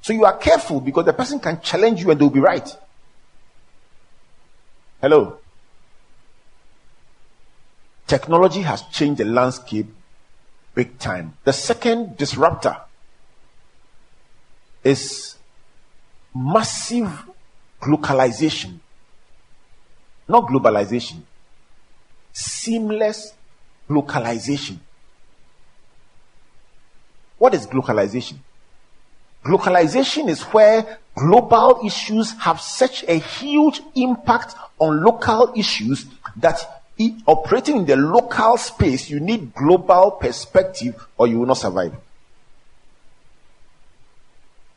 So 0.00 0.12
you 0.12 0.24
are 0.24 0.36
careful 0.36 0.80
because 0.80 1.04
the 1.04 1.12
person 1.12 1.40
can 1.40 1.60
challenge 1.60 2.00
you 2.02 2.10
and 2.12 2.20
they'll 2.20 2.30
be 2.30 2.38
right. 2.38 2.68
Hello. 5.00 5.38
Technology 8.06 8.62
has 8.62 8.82
changed 8.82 9.18
the 9.18 9.24
landscape 9.24 9.88
big 10.76 10.98
time. 10.98 11.32
The 11.44 11.54
second 11.54 12.18
disruptor 12.18 12.76
is 14.84 15.34
massive 16.34 17.10
localization, 17.88 18.80
not 20.28 20.44
globalization, 20.44 21.22
seamless 22.32 23.32
localization. 23.88 24.78
What 27.38 27.54
is 27.54 27.66
globalization? 27.66 28.36
Globalization 29.44 30.28
is 30.28 30.42
where 30.42 30.98
global 31.14 31.80
issues 31.86 32.32
have 32.32 32.60
such 32.60 33.02
a 33.04 33.18
huge 33.18 33.80
impact 33.94 34.54
on 34.78 35.02
local 35.02 35.52
issues 35.56 36.04
that 36.36 36.84
operating 37.26 37.78
in 37.78 37.86
the 37.86 37.96
local 37.96 38.56
space, 38.56 39.10
you 39.10 39.20
need 39.20 39.54
global 39.54 40.12
perspective 40.12 41.06
or 41.18 41.26
you 41.26 41.38
will 41.38 41.46
not 41.46 41.58
survive. 41.58 41.94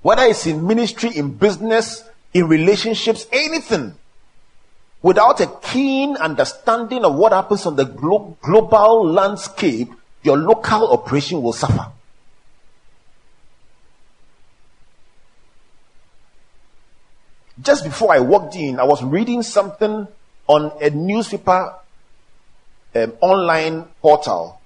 Whether 0.02 0.24
it's 0.24 0.46
in 0.46 0.66
ministry, 0.66 1.12
in 1.16 1.32
business, 1.32 2.04
in 2.34 2.48
relationships, 2.48 3.28
anything. 3.32 3.96
Without 5.02 5.40
a 5.40 5.48
keen 5.62 6.18
understanding 6.18 7.06
of 7.06 7.16
what 7.16 7.32
happens 7.32 7.66
on 7.66 7.76
the 7.76 7.86
glo- 7.86 8.38
global 8.42 9.08
landscape, 9.08 9.90
your 10.24 10.38
local 10.38 10.92
operation 10.92 11.42
will 11.42 11.54
suffer. 11.54 11.88
Just 17.62 17.84
before 17.84 18.14
I 18.14 18.20
walked 18.20 18.56
in, 18.56 18.80
I 18.80 18.84
was 18.84 19.04
reading 19.04 19.44
something 19.44 20.08
on 20.48 20.72
a 20.82 20.90
newspaper 20.90 21.76
um, 23.04 23.14
online 23.22 23.84
portal. 24.02 24.60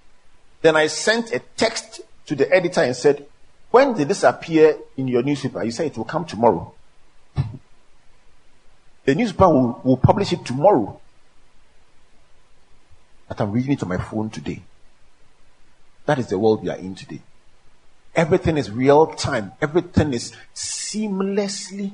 Then 0.62 0.76
I 0.76 0.88
sent 0.88 1.34
a 1.34 1.40
text 1.40 2.02
to 2.26 2.36
the 2.36 2.52
editor 2.52 2.82
and 2.82 2.96
said, 2.96 3.26
when 3.72 3.94
did 3.96 4.08
this 4.08 4.24
appear 4.24 4.78
in 4.98 5.08
your 5.08 5.24
newspaper? 5.24 5.64
You 5.64 5.72
said 5.72 5.88
it 5.88 5.98
will 5.98 6.06
come 6.06 6.26
tomorrow. 6.26 6.74
the 9.06 9.16
newspaper 9.16 9.50
will, 9.50 9.82
will 9.84 9.98
publish 9.98 10.32
it 10.32 10.46
tomorrow. 10.46 11.00
But 13.28 13.42
I'm 13.42 13.52
reading 13.52 13.74
it 13.74 13.84
on 13.84 13.90
my 13.90 13.98
phone 13.98 14.30
today. 14.30 14.62
That 16.06 16.20
is 16.20 16.28
the 16.28 16.38
world 16.38 16.64
we 16.64 16.70
are 16.70 16.78
in 16.78 16.96
today. 16.96 17.22
Everything 18.16 18.58
is 18.58 18.70
real 18.70 19.08
time. 19.08 19.54
Everything 19.62 20.14
is 20.14 20.34
seamlessly 20.54 21.92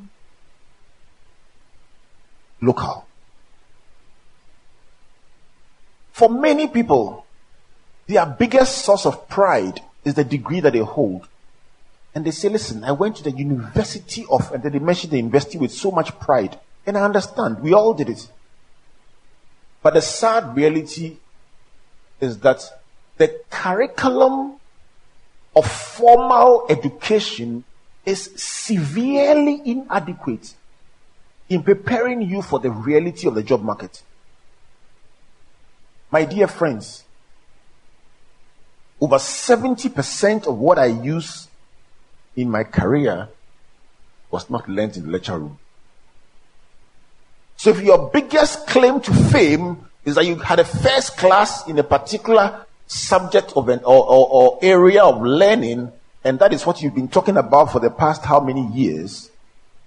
local. 2.61 3.05
For 6.19 6.27
many 6.27 6.67
people, 6.67 7.25
their 8.05 8.25
biggest 8.25 8.79
source 8.79 9.05
of 9.05 9.29
pride 9.29 9.79
is 10.03 10.15
the 10.15 10.25
degree 10.25 10.59
that 10.59 10.73
they 10.73 10.79
hold. 10.79 11.25
And 12.13 12.25
they 12.25 12.31
say, 12.31 12.49
listen, 12.49 12.83
I 12.83 12.91
went 12.91 13.15
to 13.15 13.23
the 13.23 13.31
University 13.31 14.25
of, 14.29 14.51
and 14.51 14.61
then 14.61 14.73
they 14.73 14.79
mentioned 14.79 15.13
the 15.13 15.17
university 15.17 15.57
with 15.57 15.71
so 15.71 15.91
much 15.91 16.19
pride. 16.19 16.59
And 16.85 16.97
I 16.97 17.03
understand, 17.03 17.61
we 17.61 17.71
all 17.71 17.93
did 17.93 18.09
it. 18.09 18.29
But 19.81 19.93
the 19.93 20.01
sad 20.01 20.57
reality 20.57 21.19
is 22.19 22.37
that 22.39 22.69
the 23.15 23.39
curriculum 23.49 24.55
of 25.55 25.71
formal 25.71 26.65
education 26.69 27.63
is 28.05 28.29
severely 28.35 29.61
inadequate 29.63 30.53
in 31.47 31.63
preparing 31.63 32.21
you 32.21 32.41
for 32.41 32.59
the 32.59 32.71
reality 32.71 33.25
of 33.25 33.35
the 33.35 33.43
job 33.43 33.63
market. 33.63 34.03
My 36.11 36.25
dear 36.25 36.47
friends, 36.47 37.03
over 38.99 39.15
70% 39.15 40.47
of 40.47 40.57
what 40.57 40.79
I 40.79 40.87
use 40.87 41.47
in 42.35 42.49
my 42.49 42.63
career 42.63 43.29
was 44.31 44.49
not 44.49 44.67
learned 44.67 44.97
in 44.97 45.05
the 45.05 45.11
lecture 45.11 45.37
room. 45.37 45.59
So 47.57 47.71
if 47.71 47.81
your 47.81 48.09
biggest 48.09 48.67
claim 48.67 49.01
to 49.01 49.13
fame 49.13 49.85
is 50.05 50.15
that 50.15 50.25
you 50.25 50.37
had 50.37 50.59
a 50.59 50.65
first 50.65 51.17
class 51.17 51.67
in 51.67 51.77
a 51.77 51.83
particular 51.83 52.65
subject 52.87 53.53
of 53.55 53.69
an 53.69 53.79
or, 53.79 54.03
or, 54.05 54.27
or 54.31 54.59
area 54.61 55.03
of 55.03 55.21
learning, 55.21 55.91
and 56.23 56.39
that 56.39 56.53
is 56.53 56.65
what 56.65 56.81
you've 56.81 56.95
been 56.95 57.07
talking 57.07 57.37
about 57.37 57.71
for 57.71 57.79
the 57.79 57.89
past 57.89 58.25
how 58.25 58.39
many 58.39 58.65
years, 58.67 59.29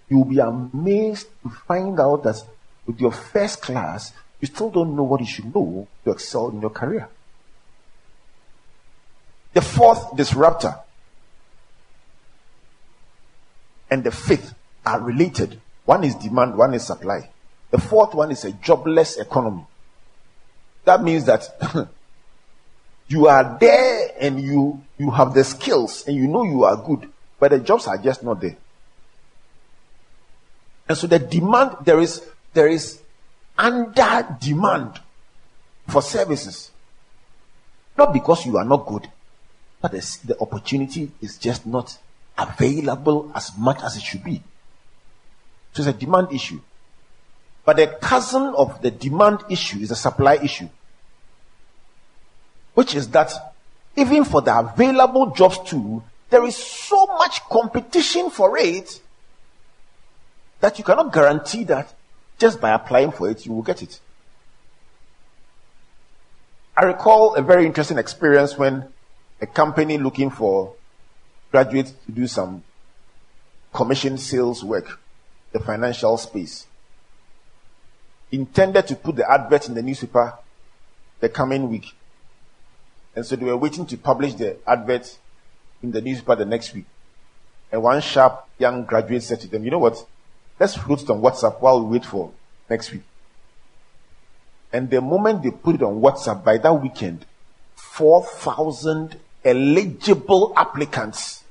you'll 0.08 0.24
be 0.24 0.38
amazed 0.38 1.26
to 1.42 1.48
find 1.66 1.98
out 1.98 2.22
that 2.24 2.42
with 2.86 3.00
your 3.00 3.12
first 3.12 3.62
class, 3.62 4.12
you 4.42 4.48
still 4.48 4.70
don't 4.70 4.96
know 4.96 5.04
what 5.04 5.20
you 5.20 5.26
should 5.26 5.54
know 5.54 5.86
to 6.04 6.10
excel 6.10 6.48
in 6.48 6.60
your 6.60 6.70
career. 6.70 7.08
The 9.54 9.62
fourth 9.62 10.16
disruptor 10.16 10.74
and 13.88 14.02
the 14.02 14.10
fifth 14.10 14.52
are 14.84 15.00
related. 15.00 15.60
One 15.84 16.02
is 16.02 16.16
demand, 16.16 16.58
one 16.58 16.74
is 16.74 16.84
supply. 16.84 17.30
The 17.70 17.78
fourth 17.78 18.14
one 18.14 18.32
is 18.32 18.44
a 18.44 18.50
jobless 18.52 19.16
economy. 19.16 19.64
That 20.84 21.02
means 21.04 21.24
that 21.26 21.48
you 23.08 23.28
are 23.28 23.56
there 23.60 24.10
and 24.18 24.40
you 24.40 24.82
you 24.98 25.10
have 25.10 25.34
the 25.34 25.44
skills 25.44 26.04
and 26.08 26.16
you 26.16 26.26
know 26.26 26.42
you 26.42 26.64
are 26.64 26.76
good, 26.76 27.08
but 27.38 27.52
the 27.52 27.60
jobs 27.60 27.86
are 27.86 27.98
just 27.98 28.24
not 28.24 28.40
there. 28.40 28.56
And 30.88 30.98
so 30.98 31.06
the 31.06 31.20
demand 31.20 31.76
there 31.84 32.00
is 32.00 32.26
there 32.54 32.66
is 32.66 33.01
under 33.58 34.36
demand 34.40 35.00
for 35.88 36.02
services. 36.02 36.70
Not 37.96 38.12
because 38.12 38.46
you 38.46 38.56
are 38.56 38.64
not 38.64 38.86
good, 38.86 39.08
but 39.80 39.92
the 39.92 40.36
opportunity 40.40 41.10
is 41.20 41.36
just 41.38 41.66
not 41.66 41.98
available 42.38 43.30
as 43.34 43.56
much 43.58 43.82
as 43.82 43.96
it 43.96 44.02
should 44.02 44.24
be. 44.24 44.42
So 45.72 45.82
it's 45.82 45.88
a 45.88 45.92
demand 45.92 46.32
issue. 46.32 46.60
But 47.64 47.76
the 47.76 47.86
cousin 48.00 48.54
of 48.56 48.82
the 48.82 48.90
demand 48.90 49.44
issue 49.48 49.78
is 49.78 49.90
a 49.90 49.96
supply 49.96 50.34
issue. 50.34 50.68
Which 52.74 52.94
is 52.94 53.08
that 53.08 53.54
even 53.96 54.24
for 54.24 54.40
the 54.40 54.58
available 54.58 55.30
jobs 55.32 55.58
too, 55.68 56.02
there 56.30 56.44
is 56.44 56.56
so 56.56 57.06
much 57.18 57.42
competition 57.44 58.30
for 58.30 58.56
it 58.56 59.00
that 60.60 60.78
you 60.78 60.84
cannot 60.84 61.12
guarantee 61.12 61.64
that 61.64 61.92
just 62.42 62.60
by 62.60 62.70
applying 62.70 63.12
for 63.12 63.30
it, 63.30 63.46
you 63.46 63.52
will 63.52 63.62
get 63.62 63.82
it. 63.82 64.00
I 66.76 66.84
recall 66.86 67.36
a 67.36 67.40
very 67.40 67.66
interesting 67.66 67.98
experience 67.98 68.58
when 68.58 68.88
a 69.40 69.46
company 69.46 69.96
looking 69.96 70.28
for 70.28 70.74
graduates 71.52 71.92
to 72.04 72.10
do 72.10 72.26
some 72.26 72.64
commission 73.72 74.18
sales 74.18 74.64
work, 74.64 74.98
the 75.52 75.60
financial 75.60 76.18
space, 76.18 76.66
intended 78.32 78.88
to 78.88 78.96
put 78.96 79.14
the 79.14 79.30
advert 79.30 79.68
in 79.68 79.74
the 79.74 79.82
newspaper 79.82 80.34
the 81.20 81.28
coming 81.28 81.70
week. 81.70 81.92
And 83.14 83.24
so 83.24 83.36
they 83.36 83.44
were 83.44 83.56
waiting 83.56 83.86
to 83.86 83.96
publish 83.96 84.34
the 84.34 84.56
advert 84.66 85.16
in 85.80 85.92
the 85.92 86.00
newspaper 86.00 86.34
the 86.34 86.44
next 86.44 86.74
week. 86.74 86.86
And 87.70 87.84
one 87.84 88.00
sharp 88.00 88.48
young 88.58 88.84
graduate 88.84 89.22
said 89.22 89.40
to 89.42 89.46
them, 89.46 89.64
you 89.64 89.70
know 89.70 89.78
what? 89.78 90.04
Let's 90.62 90.78
put 90.78 91.02
it 91.02 91.10
on 91.10 91.20
WhatsApp 91.20 91.60
while 91.60 91.84
we 91.84 91.98
wait 91.98 92.06
for 92.06 92.30
next 92.70 92.92
week. 92.92 93.02
And 94.72 94.88
the 94.88 95.00
moment 95.00 95.42
they 95.42 95.50
put 95.50 95.74
it 95.74 95.82
on 95.82 96.00
WhatsApp, 96.00 96.44
by 96.44 96.58
that 96.58 96.72
weekend, 96.80 97.26
4,000 97.74 99.18
eligible 99.44 100.52
applicants 100.56 101.42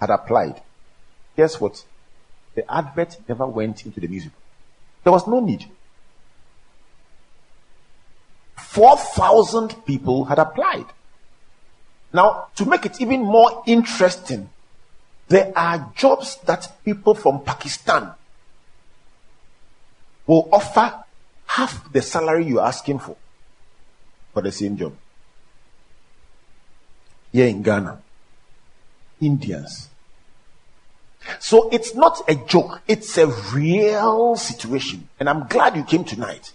had 0.00 0.10
applied. 0.10 0.60
Guess 1.36 1.60
what? 1.60 1.84
The 2.56 2.68
advert 2.68 3.16
never 3.28 3.46
went 3.46 3.86
into 3.86 4.00
the 4.00 4.08
newspaper. 4.08 4.34
There 5.04 5.12
was 5.12 5.28
no 5.28 5.38
need. 5.38 5.66
4,000 8.56 9.86
people 9.86 10.24
had 10.24 10.40
applied. 10.40 10.86
Now, 12.12 12.48
to 12.56 12.64
make 12.64 12.86
it 12.86 13.00
even 13.00 13.22
more 13.22 13.62
interesting, 13.68 14.50
there 15.28 15.52
are 15.56 15.92
jobs 15.96 16.38
that 16.46 16.72
people 16.84 17.14
from 17.14 17.42
Pakistan 17.42 18.12
will 20.26 20.48
offer 20.52 21.02
half 21.46 21.92
the 21.92 22.02
salary 22.02 22.46
you're 22.46 22.62
asking 22.64 22.98
for 22.98 23.16
for 24.32 24.42
the 24.42 24.52
same 24.52 24.76
job 24.76 24.92
here 27.32 27.46
in 27.48 27.62
Ghana. 27.62 28.00
Indians. 29.20 29.88
So 31.38 31.68
it's 31.70 31.94
not 31.94 32.22
a 32.28 32.34
joke, 32.34 32.80
it's 32.86 33.18
a 33.18 33.26
real 33.52 34.36
situation. 34.36 35.08
And 35.18 35.28
I'm 35.28 35.46
glad 35.48 35.76
you 35.76 35.84
came 35.84 36.04
tonight. 36.04 36.52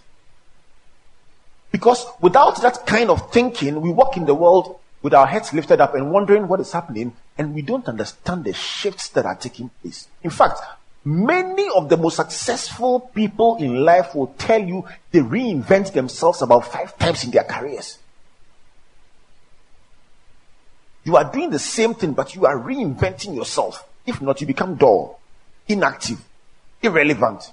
Because 1.70 2.06
without 2.20 2.60
that 2.62 2.86
kind 2.86 3.10
of 3.10 3.32
thinking, 3.32 3.80
we 3.80 3.90
walk 3.90 4.16
in 4.16 4.26
the 4.26 4.34
world 4.34 4.78
with 5.02 5.14
our 5.14 5.26
heads 5.26 5.52
lifted 5.52 5.80
up 5.80 5.94
and 5.94 6.12
wondering 6.12 6.48
what 6.48 6.60
is 6.60 6.72
happening, 6.72 7.14
and 7.38 7.54
we 7.54 7.62
don't 7.62 7.88
understand 7.88 8.44
the 8.44 8.52
shifts 8.52 9.08
that 9.10 9.26
are 9.26 9.34
taking 9.34 9.70
place. 9.80 10.08
In 10.22 10.30
fact, 10.30 10.60
many 11.04 11.68
of 11.74 11.88
the 11.88 11.96
most 11.96 12.16
successful 12.16 13.00
people 13.00 13.56
in 13.56 13.84
life 13.84 14.14
will 14.14 14.28
tell 14.38 14.62
you 14.62 14.84
they 15.10 15.20
reinvent 15.20 15.92
themselves 15.92 16.42
about 16.42 16.70
five 16.70 16.96
times 16.98 17.24
in 17.24 17.30
their 17.30 17.44
careers. 17.44 17.98
You 21.04 21.16
are 21.16 21.30
doing 21.30 21.50
the 21.50 21.58
same 21.58 21.94
thing, 21.94 22.12
but 22.12 22.34
you 22.34 22.46
are 22.46 22.56
reinventing 22.56 23.34
yourself. 23.34 23.88
If 24.06 24.20
not, 24.22 24.40
you 24.40 24.46
become 24.46 24.76
dull, 24.76 25.18
inactive, 25.66 26.20
irrelevant. 26.80 27.50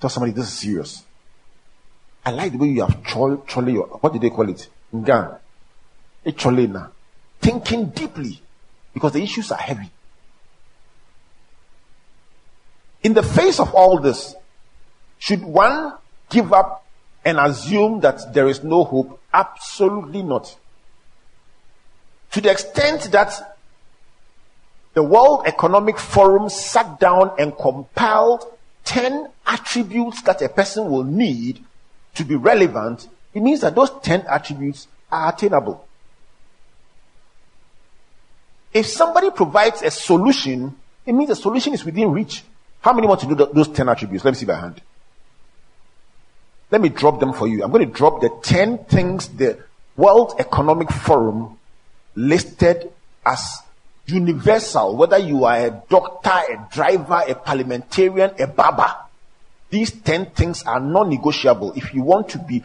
Tell 0.00 0.10
somebody 0.10 0.32
this 0.32 0.46
is 0.46 0.58
serious. 0.58 1.04
I 2.24 2.30
like 2.30 2.52
the 2.52 2.58
way 2.58 2.68
you 2.68 2.80
have 2.80 3.02
chole, 3.02 3.44
chole, 3.46 4.02
what 4.02 4.12
did 4.12 4.22
they 4.22 4.30
call 4.30 4.48
it? 4.48 4.68
Ngan. 4.94 5.38
Cholena. 6.26 6.90
Thinking 7.40 7.86
deeply 7.86 8.40
because 8.94 9.12
the 9.12 9.22
issues 9.22 9.50
are 9.50 9.58
heavy. 9.58 9.90
In 13.02 13.14
the 13.14 13.22
face 13.22 13.58
of 13.58 13.74
all 13.74 13.98
this, 13.98 14.36
should 15.18 15.42
one 15.42 15.94
give 16.30 16.52
up 16.52 16.86
and 17.24 17.38
assume 17.38 18.00
that 18.00 18.32
there 18.32 18.48
is 18.48 18.62
no 18.62 18.84
hope? 18.84 19.20
Absolutely 19.32 20.22
not. 20.22 20.56
To 22.32 22.40
the 22.40 22.50
extent 22.50 23.10
that 23.12 23.56
the 24.94 25.02
World 25.02 25.42
Economic 25.46 25.98
Forum 25.98 26.48
sat 26.48 27.00
down 27.00 27.32
and 27.38 27.56
compiled 27.56 28.46
10 28.84 29.28
attributes 29.46 30.22
that 30.22 30.42
a 30.42 30.48
person 30.48 30.90
will 30.90 31.04
need 31.04 31.64
to 32.14 32.24
be 32.24 32.36
relevant, 32.36 33.08
it 33.34 33.42
means 33.42 33.60
that 33.60 33.74
those 33.74 33.90
10 34.02 34.26
attributes 34.28 34.88
are 35.10 35.32
attainable. 35.32 35.86
If 38.72 38.86
somebody 38.86 39.30
provides 39.30 39.82
a 39.82 39.90
solution, 39.90 40.74
it 41.04 41.12
means 41.12 41.28
the 41.28 41.36
solution 41.36 41.74
is 41.74 41.84
within 41.84 42.10
reach. 42.10 42.42
How 42.80 42.92
many 42.92 43.06
want 43.06 43.20
to 43.20 43.26
do 43.26 43.34
those 43.34 43.68
10 43.68 43.88
attributes? 43.88 44.24
Let 44.24 44.32
me 44.32 44.38
see 44.38 44.46
by 44.46 44.58
hand. 44.58 44.80
Let 46.70 46.80
me 46.80 46.88
drop 46.88 47.20
them 47.20 47.32
for 47.32 47.46
you. 47.46 47.62
I'm 47.62 47.70
going 47.70 47.86
to 47.86 47.92
drop 47.92 48.22
the 48.22 48.30
10 48.42 48.84
things 48.86 49.28
the 49.28 49.58
World 49.96 50.34
Economic 50.38 50.90
Forum 50.90 51.58
listed 52.14 52.90
as 53.26 53.58
universal, 54.06 54.96
whether 54.96 55.18
you 55.18 55.44
are 55.44 55.66
a 55.66 55.82
doctor, 55.88 56.30
a 56.30 56.68
driver, 56.72 57.22
a 57.28 57.34
parliamentarian, 57.34 58.32
a 58.40 58.46
barber. 58.46 58.92
These 59.70 59.92
10 60.02 60.30
things 60.30 60.62
are 60.64 60.80
non-negotiable 60.80 61.74
if 61.74 61.94
you 61.94 62.02
want 62.02 62.30
to 62.30 62.38
be, 62.38 62.62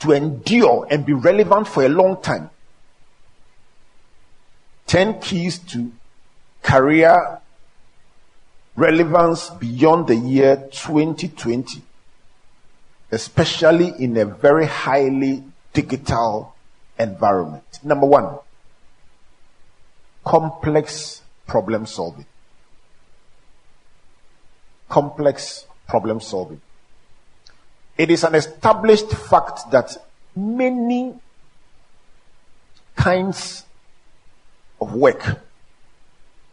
to 0.00 0.12
endure 0.12 0.86
and 0.90 1.06
be 1.06 1.12
relevant 1.12 1.68
for 1.68 1.84
a 1.84 1.88
long 1.88 2.20
time. 2.20 2.50
10 4.94 5.18
keys 5.18 5.58
to 5.58 5.90
career 6.62 7.40
relevance 8.76 9.50
beyond 9.50 10.06
the 10.06 10.14
year 10.14 10.68
2020 10.70 11.82
especially 13.10 13.88
in 13.98 14.16
a 14.16 14.24
very 14.24 14.66
highly 14.66 15.42
digital 15.72 16.54
environment. 16.96 17.64
Number 17.82 18.06
one, 18.06 18.38
complex 20.24 21.22
problem 21.44 21.86
solving. 21.86 22.26
Complex 24.88 25.66
problem 25.88 26.20
solving. 26.20 26.60
It 27.98 28.12
is 28.12 28.22
an 28.22 28.36
established 28.36 29.10
fact 29.10 29.72
that 29.72 29.96
many 30.36 31.14
kinds 32.94 33.64
of 34.80 34.94
work 34.94 35.40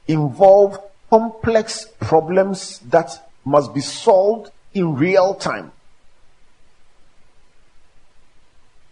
involve 0.08 0.80
complex 1.10 1.88
problems 2.00 2.80
that 2.80 3.30
must 3.46 3.74
be 3.74 3.82
solved 3.82 4.52
in 4.74 4.96
real 4.96 5.36
time. 5.36 5.72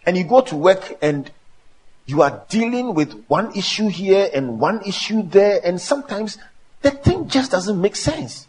And 0.05 0.17
you 0.17 0.23
go 0.23 0.41
to 0.41 0.55
work 0.55 0.97
and 1.01 1.29
you 2.05 2.23
are 2.23 2.43
dealing 2.49 2.95
with 2.95 3.25
one 3.27 3.55
issue 3.55 3.87
here 3.87 4.29
and 4.33 4.59
one 4.59 4.81
issue 4.81 5.21
there, 5.21 5.61
and 5.63 5.79
sometimes 5.79 6.39
the 6.81 6.89
thing 6.89 7.27
just 7.27 7.51
doesn't 7.51 7.79
make 7.79 7.95
sense. 7.95 8.47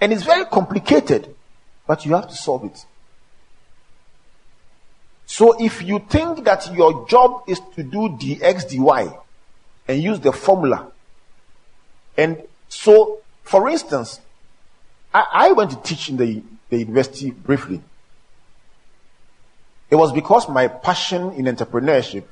And 0.00 0.12
it's 0.12 0.24
very 0.24 0.44
complicated, 0.46 1.34
but 1.86 2.04
you 2.04 2.14
have 2.14 2.28
to 2.28 2.34
solve 2.34 2.64
it. 2.64 2.84
So 5.26 5.62
if 5.62 5.80
you 5.82 6.00
think 6.10 6.44
that 6.44 6.74
your 6.74 7.06
job 7.06 7.44
is 7.46 7.60
to 7.76 7.84
do 7.84 8.08
dx 8.18 8.68
dy 8.68 9.14
and 9.90 10.02
use 10.02 10.20
the 10.20 10.32
formula, 10.32 10.92
and 12.16 12.42
so 12.68 13.20
for 13.50 13.68
instance, 13.68 14.20
I, 15.12 15.24
I 15.32 15.52
went 15.52 15.72
to 15.72 15.76
teach 15.82 16.08
in 16.08 16.16
the, 16.16 16.40
the 16.68 16.78
university 16.78 17.32
briefly. 17.32 17.82
It 19.90 19.96
was 19.96 20.12
because 20.12 20.48
my 20.48 20.68
passion 20.68 21.32
in 21.32 21.46
entrepreneurship 21.46 22.22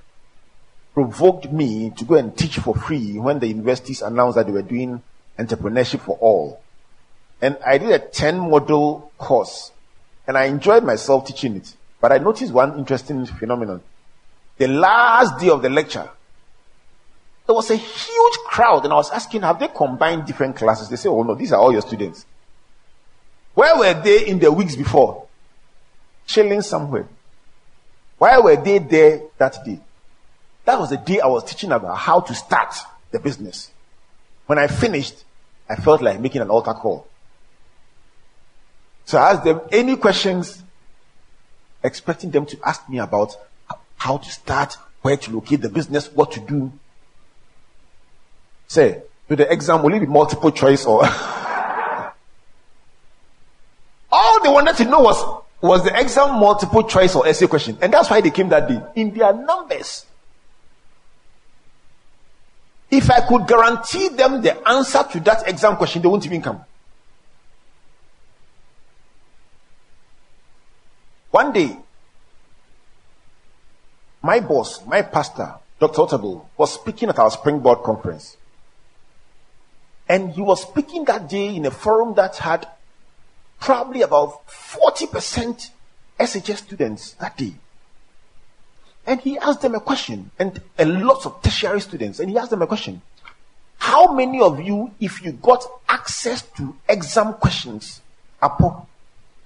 provoked 0.94 1.50
me 1.50 1.90
to 1.96 2.04
go 2.04 2.14
and 2.14 2.36
teach 2.38 2.58
for 2.58 2.72
free 2.72 3.18
when 3.18 3.40
the 3.40 3.48
universities 3.48 4.00
announced 4.00 4.36
that 4.36 4.46
they 4.46 4.52
were 4.52 4.62
doing 4.62 5.02
entrepreneurship 5.36 5.98
for 6.02 6.16
all. 6.18 6.60
And 7.42 7.58
I 7.66 7.78
did 7.78 7.90
a 7.90 7.98
10 7.98 8.36
module 8.36 9.10
course 9.18 9.72
and 10.28 10.38
I 10.38 10.44
enjoyed 10.44 10.84
myself 10.84 11.26
teaching 11.26 11.56
it. 11.56 11.74
But 12.00 12.12
I 12.12 12.18
noticed 12.18 12.52
one 12.52 12.78
interesting 12.78 13.26
phenomenon. 13.26 13.82
The 14.56 14.68
last 14.68 15.40
day 15.40 15.48
of 15.48 15.62
the 15.62 15.68
lecture, 15.68 16.08
there 17.48 17.54
was 17.54 17.70
a 17.70 17.76
huge 17.76 18.34
crowd 18.44 18.84
and 18.84 18.92
I 18.92 18.96
was 18.96 19.10
asking, 19.10 19.40
have 19.40 19.58
they 19.58 19.68
combined 19.68 20.26
different 20.26 20.54
classes? 20.54 20.90
They 20.90 20.96
say, 20.96 21.08
oh 21.08 21.22
no, 21.22 21.34
these 21.34 21.50
are 21.50 21.58
all 21.58 21.72
your 21.72 21.80
students. 21.80 22.26
Where 23.54 23.74
were 23.74 23.94
they 24.02 24.26
in 24.26 24.38
the 24.38 24.52
weeks 24.52 24.76
before? 24.76 25.26
Chilling 26.26 26.60
somewhere. 26.60 27.08
Why 28.18 28.38
were 28.38 28.56
they 28.56 28.78
there 28.80 29.22
that 29.38 29.64
day? 29.64 29.80
That 30.66 30.78
was 30.78 30.90
the 30.90 30.98
day 30.98 31.20
I 31.20 31.26
was 31.26 31.42
teaching 31.42 31.72
about 31.72 31.96
how 31.96 32.20
to 32.20 32.34
start 32.34 32.74
the 33.12 33.18
business. 33.18 33.70
When 34.44 34.58
I 34.58 34.66
finished, 34.66 35.24
I 35.70 35.76
felt 35.76 36.02
like 36.02 36.20
making 36.20 36.42
an 36.42 36.50
altar 36.50 36.74
call. 36.74 37.06
So 39.06 39.16
I 39.16 39.32
asked 39.32 39.44
them 39.44 39.62
any 39.72 39.96
questions, 39.96 40.62
expecting 41.82 42.30
them 42.30 42.44
to 42.44 42.58
ask 42.62 42.86
me 42.90 42.98
about 42.98 43.38
how 43.96 44.18
to 44.18 44.30
start, 44.30 44.76
where 45.00 45.16
to 45.16 45.30
locate 45.32 45.62
the 45.62 45.70
business, 45.70 46.12
what 46.12 46.32
to 46.32 46.40
do. 46.40 46.70
Say, 48.68 49.02
do 49.28 49.36
the 49.36 49.50
exam 49.50 49.82
will 49.82 49.94
it 49.94 50.00
be 50.00 50.06
multiple 50.06 50.50
choice 50.50 50.86
or 50.86 51.02
all 54.12 54.42
they 54.42 54.48
wanted 54.48 54.76
to 54.76 54.84
know 54.84 55.00
was 55.00 55.42
was 55.60 55.82
the 55.84 55.98
exam 55.98 56.38
multiple 56.38 56.84
choice 56.84 57.16
or 57.16 57.26
essay 57.26 57.46
question, 57.48 57.76
and 57.80 57.92
that's 57.92 58.08
why 58.08 58.20
they 58.20 58.30
came 58.30 58.48
that 58.50 58.68
day 58.68 58.80
in 58.94 59.12
their 59.12 59.32
numbers. 59.32 60.06
If 62.90 63.10
I 63.10 63.20
could 63.26 63.46
guarantee 63.46 64.08
them 64.08 64.40
the 64.40 64.56
answer 64.68 65.04
to 65.12 65.20
that 65.20 65.48
exam 65.48 65.76
question, 65.76 66.00
they 66.00 66.08
won't 66.08 66.24
even 66.24 66.40
come. 66.40 66.64
One 71.30 71.52
day, 71.52 71.76
my 74.22 74.40
boss, 74.40 74.84
my 74.86 75.02
pastor, 75.02 75.54
Dr. 75.78 76.02
Otabil, 76.02 76.44
was 76.56 76.72
speaking 76.72 77.08
at 77.08 77.18
our 77.18 77.30
Springboard 77.30 77.82
conference. 77.82 78.36
And 80.08 80.32
he 80.32 80.40
was 80.40 80.62
speaking 80.62 81.04
that 81.04 81.28
day 81.28 81.54
in 81.54 81.66
a 81.66 81.70
forum 81.70 82.14
that 82.14 82.36
had 82.36 82.66
probably 83.60 84.02
about 84.02 84.46
40% 84.48 85.70
SHS 86.18 86.56
students 86.56 87.12
that 87.14 87.36
day. 87.36 87.54
And 89.06 89.20
he 89.20 89.38
asked 89.38 89.62
them 89.62 89.74
a 89.74 89.80
question, 89.80 90.30
and 90.38 90.60
a 90.78 90.84
lot 90.84 91.24
of 91.24 91.40
tertiary 91.42 91.80
students, 91.80 92.20
and 92.20 92.30
he 92.30 92.36
asked 92.36 92.50
them 92.50 92.62
a 92.62 92.66
question. 92.66 93.00
How 93.78 94.12
many 94.12 94.40
of 94.40 94.60
you, 94.60 94.92
if 95.00 95.22
you 95.22 95.32
got 95.32 95.64
access 95.88 96.42
to 96.56 96.76
exam 96.88 97.34
questions, 97.34 98.02
Apo, 98.42 98.86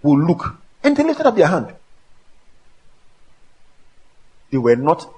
will 0.03 0.18
look? 0.18 0.57
And 0.83 0.96
they 0.96 1.05
lifted 1.05 1.27
up 1.27 1.37
their 1.37 1.46
hand. 1.46 1.75
They 4.51 4.59
were 4.59 4.77
not, 4.77 5.09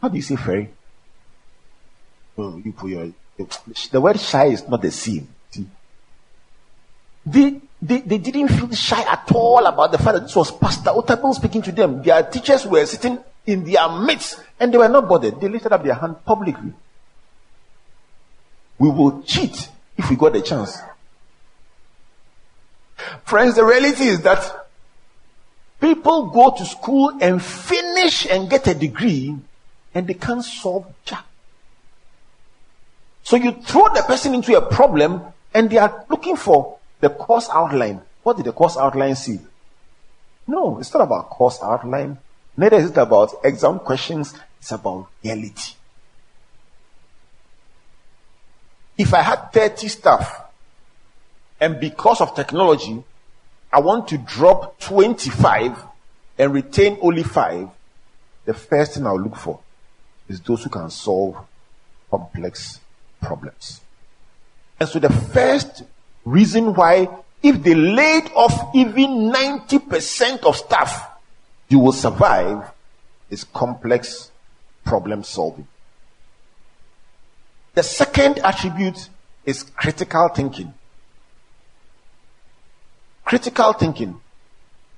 how 0.00 0.08
do 0.08 0.16
you 0.16 0.22
say 0.22 0.36
fairy? 0.36 0.70
Oh, 2.36 2.60
you 2.64 2.72
put 2.72 2.90
your, 2.90 3.12
the 3.90 4.00
word 4.00 4.18
shy 4.18 4.46
is 4.46 4.66
not 4.68 4.82
the 4.82 4.90
same. 4.90 5.28
They, 7.24 7.60
they, 7.80 8.00
they 8.00 8.18
didn't 8.18 8.48
feel 8.48 8.70
shy 8.72 9.00
at 9.00 9.30
all 9.32 9.64
about 9.64 9.92
the 9.92 9.98
fact 9.98 10.14
that 10.14 10.22
this 10.22 10.34
was 10.34 10.50
Pastor 10.50 10.90
Otabil 10.90 11.34
speaking 11.34 11.62
to 11.62 11.72
them. 11.72 12.02
Their 12.02 12.22
teachers 12.24 12.66
were 12.66 12.84
sitting 12.84 13.18
in 13.46 13.64
their 13.64 13.88
midst 13.88 14.40
and 14.58 14.72
they 14.72 14.78
were 14.78 14.88
not 14.88 15.08
bothered. 15.08 15.40
They 15.40 15.48
lifted 15.48 15.72
up 15.72 15.84
their 15.84 15.94
hand 15.94 16.24
publicly. 16.24 16.72
We 18.78 18.90
will 18.90 19.22
cheat 19.22 19.68
if 19.96 20.10
we 20.10 20.16
got 20.16 20.32
the 20.32 20.42
chance. 20.42 20.78
Friends, 23.24 23.54
the 23.54 23.64
reality 23.64 24.04
is 24.04 24.22
that 24.22 24.68
people 25.80 26.26
go 26.26 26.50
to 26.56 26.64
school 26.64 27.18
and 27.20 27.42
finish 27.42 28.26
and 28.26 28.50
get 28.50 28.66
a 28.66 28.74
degree 28.74 29.36
and 29.94 30.06
they 30.06 30.14
can't 30.14 30.44
solve 30.44 30.86
jack. 31.04 31.24
So 33.32 33.38
you 33.38 33.52
throw 33.52 33.88
the 33.94 34.02
person 34.02 34.34
into 34.34 34.54
a 34.58 34.60
problem 34.60 35.22
and 35.54 35.70
they 35.70 35.78
are 35.78 36.04
looking 36.10 36.36
for 36.36 36.76
the 37.00 37.08
course 37.08 37.48
outline. 37.50 38.02
What 38.22 38.36
did 38.36 38.44
the 38.44 38.52
course 38.52 38.76
outline 38.76 39.16
see? 39.16 39.40
No, 40.46 40.78
it's 40.78 40.92
not 40.92 41.04
about 41.04 41.30
course 41.30 41.58
outline. 41.62 42.18
Neither 42.58 42.76
is 42.76 42.90
it 42.90 42.98
about 42.98 43.32
exam 43.42 43.78
questions. 43.78 44.34
It's 44.58 44.70
about 44.70 45.08
reality. 45.24 45.72
If 48.98 49.14
I 49.14 49.22
had 49.22 49.50
30 49.50 49.88
staff 49.88 50.42
and 51.58 51.80
because 51.80 52.20
of 52.20 52.34
technology, 52.34 53.02
I 53.72 53.80
want 53.80 54.08
to 54.08 54.18
drop 54.18 54.78
25 54.78 55.82
and 56.36 56.52
retain 56.52 56.98
only 57.00 57.22
five, 57.22 57.70
the 58.44 58.52
first 58.52 58.92
thing 58.92 59.06
I'll 59.06 59.18
look 59.18 59.36
for 59.36 59.58
is 60.28 60.38
those 60.42 60.64
who 60.64 60.68
can 60.68 60.90
solve 60.90 61.38
complex 62.10 62.81
problems. 63.22 63.80
And 64.78 64.88
so 64.88 64.98
the 64.98 65.10
first 65.10 65.84
Reason 66.24 66.74
why, 66.74 67.08
if 67.42 67.62
they 67.62 67.74
laid 67.74 68.30
off 68.34 68.74
even 68.74 69.32
90% 69.32 70.44
of 70.44 70.56
staff, 70.56 71.10
you 71.68 71.80
will 71.80 71.92
survive 71.92 72.70
is 73.28 73.44
complex 73.44 74.30
problem 74.84 75.24
solving. 75.24 75.66
The 77.74 77.82
second 77.82 78.38
attribute 78.38 79.08
is 79.44 79.64
critical 79.64 80.28
thinking. 80.28 80.74
Critical 83.24 83.72
thinking. 83.72 84.20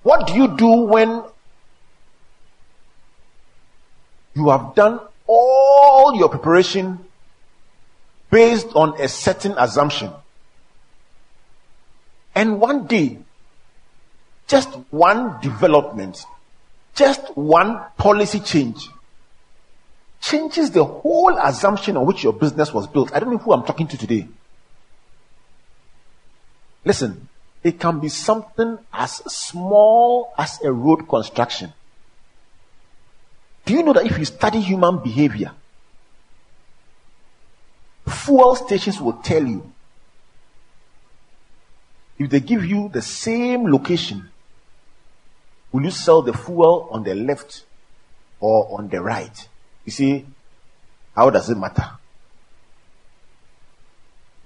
What 0.02 0.26
do 0.26 0.34
you 0.34 0.48
do 0.56 0.68
when 0.68 1.22
you 4.34 4.48
have 4.50 4.74
done 4.74 5.00
all 5.26 6.14
your 6.16 6.28
preparation 6.28 6.98
based 8.35 8.75
on 8.75 9.01
a 9.01 9.07
certain 9.07 9.55
assumption? 9.57 10.11
And 12.35 12.61
one 12.61 12.88
day, 12.88 13.18
just 14.49 14.70
one 14.90 15.40
development, 15.40 16.25
just 16.97 17.37
one 17.37 17.81
policy 17.97 18.40
change 18.40 18.88
changes 20.20 20.73
the 20.73 20.83
whole 20.83 21.38
assumption 21.38 21.97
on 21.97 22.07
which 22.07 22.25
your 22.25 22.33
business 22.33 22.75
was 22.75 22.88
built. 22.88 23.14
I 23.14 23.20
don't 23.20 23.31
know 23.31 23.38
who 23.38 23.53
I'm 23.53 23.62
talking 23.62 23.87
to 23.87 23.97
today. 23.97 24.27
Listen, 26.85 27.29
it 27.62 27.79
can 27.79 28.01
be 28.01 28.09
something 28.09 28.79
as 28.92 29.12
small 29.33 30.33
as 30.37 30.61
a 30.62 30.73
road 30.73 31.09
construction. 31.09 31.73
Do 33.64 33.75
you 33.75 33.83
know 33.85 33.92
that 33.92 34.07
if 34.07 34.18
you 34.18 34.25
study 34.25 34.61
human 34.61 34.99
behavior, 34.99 35.53
fuel 38.06 38.54
stations 38.56 39.00
will 39.00 39.14
tell 39.14 39.46
you 39.46 39.72
if 42.18 42.30
they 42.30 42.40
give 42.40 42.64
you 42.64 42.88
the 42.92 43.02
same 43.02 43.70
location, 43.70 44.30
will 45.72 45.82
you 45.84 45.90
sell 45.90 46.22
the 46.22 46.32
fuel 46.32 46.88
on 46.90 47.02
the 47.02 47.14
left 47.14 47.64
or 48.40 48.78
on 48.78 48.88
the 48.88 49.00
right? 49.00 49.48
You 49.84 49.92
see, 49.92 50.26
how 51.14 51.30
does 51.30 51.50
it 51.50 51.56
matter? 51.56 51.90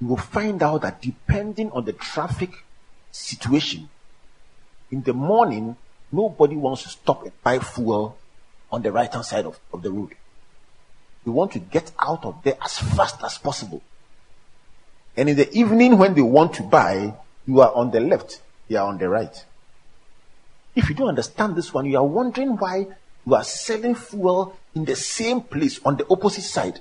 You 0.01 0.09
will 0.09 0.17
find 0.17 0.63
out 0.63 0.83
that 0.83 1.03
depending 1.03 1.71
on 1.73 1.85
the 1.85 1.93
traffic 1.93 2.65
situation, 3.11 3.89
in 4.91 5.03
the 5.03 5.13
morning, 5.13 5.77
nobody 6.11 6.57
wants 6.57 6.85
to 6.85 6.89
stop 6.89 7.23
and 7.23 7.33
buy 7.43 7.59
fuel 7.59 8.17
on 8.73 8.83
the 8.83 8.93
right 8.93 9.13
hand 9.13 9.25
side 9.25 9.45
of, 9.45 9.59
of 9.73 9.83
the 9.83 9.91
road. 9.91 10.15
They 11.25 11.31
want 11.31 11.53
to 11.53 11.59
get 11.59 11.93
out 11.99 12.25
of 12.25 12.43
there 12.43 12.57
as 12.63 12.79
fast 12.79 13.23
as 13.23 13.39
possible. 13.39 13.83
And 15.17 15.29
in 15.29 15.37
the 15.37 15.53
evening, 15.53 15.99
when 15.99 16.15
they 16.15 16.23
want 16.23 16.55
to 16.55 16.63
buy, 16.63 17.15
you 17.47 17.61
are 17.61 17.75
on 17.75 17.91
the 17.91 18.01
left, 18.01 18.41
they 18.69 18.77
are 18.77 18.87
on 18.87 18.99
the 18.99 19.09
right. 19.09 19.45
If 20.75 20.89
you 20.89 20.95
don't 20.95 21.09
understand 21.09 21.57
this 21.57 21.75
one, 21.75 21.87
you 21.87 21.97
are 21.97 22.07
wondering 22.07 22.57
why 22.57 22.87
you 23.27 23.35
are 23.35 23.45
selling 23.45 23.95
fuel 23.95 24.57
in 24.75 24.85
the 24.85 24.95
same 24.95 25.41
place 25.41 25.81
on 25.85 25.97
the 25.97 26.07
opposite 26.09 26.43
side. 26.43 26.81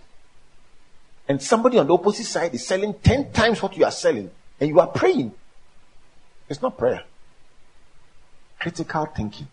And 1.28 1.42
somebody 1.42 1.78
on 1.78 1.88
the 1.88 1.94
opposite 1.94 2.26
side 2.26 2.54
is 2.54 2.66
selling 2.66 2.94
10 2.94 3.32
times 3.32 3.62
what 3.62 3.76
you 3.76 3.86
are 3.86 3.92
selling, 3.92 4.30
and 4.60 4.70
you 4.70 4.80
are 4.80 4.88
praying. 4.88 5.34
It's 6.48 6.62
not 6.62 6.78
prayer. 6.78 7.04
Critical 8.60 9.06
thinking. 9.08 9.48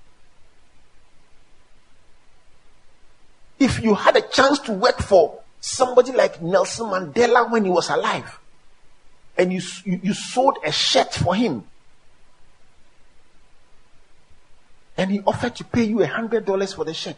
If 3.64 3.83
you 3.83 3.94
had 3.94 4.14
a 4.14 4.20
chance 4.20 4.59
to 4.59 4.72
work 4.72 4.98
for 4.98 5.40
somebody 5.59 6.12
like 6.12 6.42
Nelson 6.42 6.85
Mandela 6.85 7.50
when 7.50 7.64
he 7.64 7.70
was 7.70 7.88
alive, 7.88 8.38
and 9.38 9.50
you, 9.50 9.62
you, 9.87 10.00
you 10.03 10.12
sold 10.12 10.59
a 10.62 10.70
shirt 10.70 11.14
for 11.14 11.35
him, 11.35 11.64
and 14.98 15.11
he 15.11 15.20
offered 15.20 15.57
to 15.57 15.64
pay 15.64 15.85
you 15.85 16.03
a 16.03 16.07
hundred 16.07 16.44
dollars 16.44 16.74
for 16.74 16.85
the 16.85 16.92
shirt, 16.92 17.16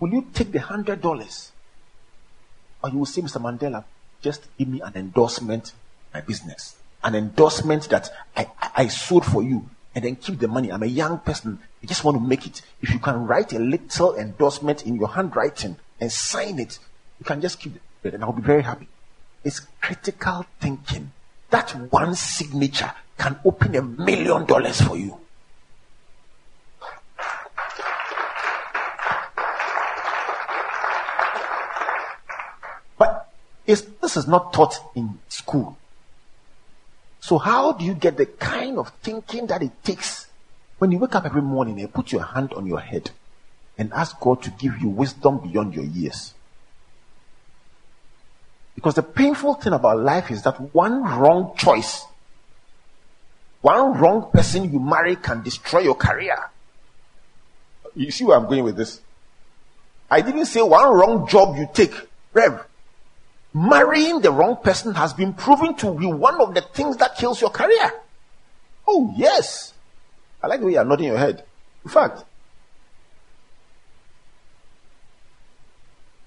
will 0.00 0.10
you 0.10 0.26
take 0.34 0.50
the 0.50 0.58
hundred 0.58 1.00
dollars? 1.00 1.52
Or 2.82 2.90
you 2.90 2.98
will 2.98 3.06
say, 3.06 3.22
Mr. 3.22 3.40
Mandela, 3.40 3.84
just 4.22 4.42
give 4.58 4.66
me 4.66 4.80
an 4.80 4.94
endorsement, 4.96 5.72
my 6.12 6.20
business. 6.20 6.74
An 7.04 7.14
endorsement 7.14 7.88
that 7.90 8.10
I, 8.36 8.48
I, 8.60 8.70
I 8.74 8.88
sold 8.88 9.24
for 9.24 9.40
you 9.40 9.70
and 9.94 10.04
then 10.04 10.16
keep 10.16 10.38
the 10.38 10.48
money. 10.48 10.72
I'm 10.72 10.82
a 10.82 10.86
young 10.86 11.18
person. 11.20 11.58
I 11.82 11.86
just 11.86 12.02
want 12.04 12.16
to 12.16 12.22
make 12.22 12.46
it. 12.46 12.62
If 12.82 12.90
you 12.90 12.98
can 12.98 13.26
write 13.26 13.52
a 13.52 13.58
little 13.58 14.16
endorsement 14.16 14.84
in 14.84 14.96
your 14.96 15.08
handwriting 15.08 15.76
and 16.00 16.10
sign 16.10 16.58
it, 16.58 16.78
you 17.18 17.24
can 17.24 17.40
just 17.40 17.60
keep 17.60 17.76
it. 17.76 18.14
And 18.14 18.24
I'll 18.24 18.32
be 18.32 18.42
very 18.42 18.62
happy. 18.62 18.88
It's 19.44 19.60
critical 19.80 20.46
thinking. 20.60 21.12
That 21.50 21.70
one 21.92 22.14
signature 22.14 22.92
can 23.16 23.38
open 23.44 23.76
a 23.76 23.82
million 23.82 24.44
dollars 24.46 24.80
for 24.80 24.96
you. 24.96 25.20
But 32.98 33.30
this 33.66 34.16
is 34.16 34.26
not 34.26 34.52
taught 34.52 34.80
in 34.94 35.20
school. 35.28 35.78
So 37.24 37.38
how 37.38 37.72
do 37.72 37.86
you 37.86 37.94
get 37.94 38.18
the 38.18 38.26
kind 38.26 38.76
of 38.76 38.90
thinking 39.02 39.46
that 39.46 39.62
it 39.62 39.82
takes 39.82 40.26
when 40.76 40.92
you 40.92 40.98
wake 40.98 41.14
up 41.14 41.24
every 41.24 41.40
morning 41.40 41.80
and 41.80 41.90
put 41.90 42.12
your 42.12 42.22
hand 42.22 42.52
on 42.52 42.66
your 42.66 42.80
head 42.80 43.12
and 43.78 43.90
ask 43.94 44.20
God 44.20 44.42
to 44.42 44.50
give 44.50 44.76
you 44.78 44.90
wisdom 44.90 45.38
beyond 45.38 45.74
your 45.74 45.86
years? 45.86 46.34
Because 48.74 48.96
the 48.96 49.02
painful 49.02 49.54
thing 49.54 49.72
about 49.72 50.00
life 50.00 50.30
is 50.30 50.42
that 50.42 50.74
one 50.74 51.02
wrong 51.02 51.54
choice, 51.56 52.04
one 53.62 53.98
wrong 53.98 54.30
person 54.30 54.70
you 54.70 54.78
marry 54.78 55.16
can 55.16 55.42
destroy 55.42 55.80
your 55.80 55.94
career. 55.94 56.36
You 57.96 58.10
see 58.10 58.26
where 58.26 58.36
I'm 58.36 58.44
going 58.44 58.64
with 58.64 58.76
this? 58.76 59.00
I 60.10 60.20
didn't 60.20 60.44
say 60.44 60.60
one 60.60 60.92
wrong 60.92 61.26
job 61.26 61.56
you 61.56 61.70
take, 61.72 61.94
Rev. 62.34 62.66
Marrying 63.54 64.20
the 64.20 64.32
wrong 64.32 64.56
person 64.56 64.94
has 64.94 65.14
been 65.14 65.32
proven 65.32 65.76
to 65.76 65.94
be 65.94 66.06
one 66.06 66.40
of 66.40 66.54
the 66.54 66.60
things 66.60 66.96
that 66.96 67.16
kills 67.16 67.40
your 67.40 67.50
career. 67.50 67.92
Oh, 68.86 69.14
yes. 69.16 69.72
I 70.42 70.48
like 70.48 70.58
the 70.58 70.66
way 70.66 70.72
you're 70.72 70.84
nodding 70.84 71.06
your 71.06 71.18
head. 71.18 71.44
In 71.84 71.90
fact, 71.90 72.24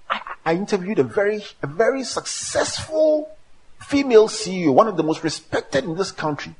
I, 0.08 0.20
I 0.46 0.54
interviewed 0.54 0.98
a 0.98 1.04
very, 1.04 1.44
a 1.62 1.66
very 1.66 2.02
successful 2.02 3.36
female 3.78 4.28
CEO, 4.28 4.72
one 4.72 4.88
of 4.88 4.96
the 4.96 5.02
most 5.02 5.22
respected 5.22 5.84
in 5.84 5.96
this 5.96 6.10
country. 6.10 6.54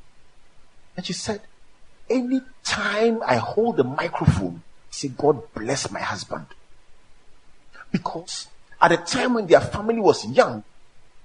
And 0.95 1.03
she 1.03 1.13
said, 1.13 1.41
anytime 2.09 3.23
I 3.25 3.37
hold 3.37 3.77
the 3.77 3.83
microphone, 3.83 4.61
say, 4.91 5.07
God 5.07 5.51
bless 5.55 5.89
my 5.91 6.01
husband. 6.01 6.45
Because 7.91 8.47
at 8.81 8.89
the 8.89 8.97
time 8.97 9.33
when 9.33 9.47
their 9.47 9.61
family 9.61 9.99
was 9.99 10.25
young, 10.25 10.63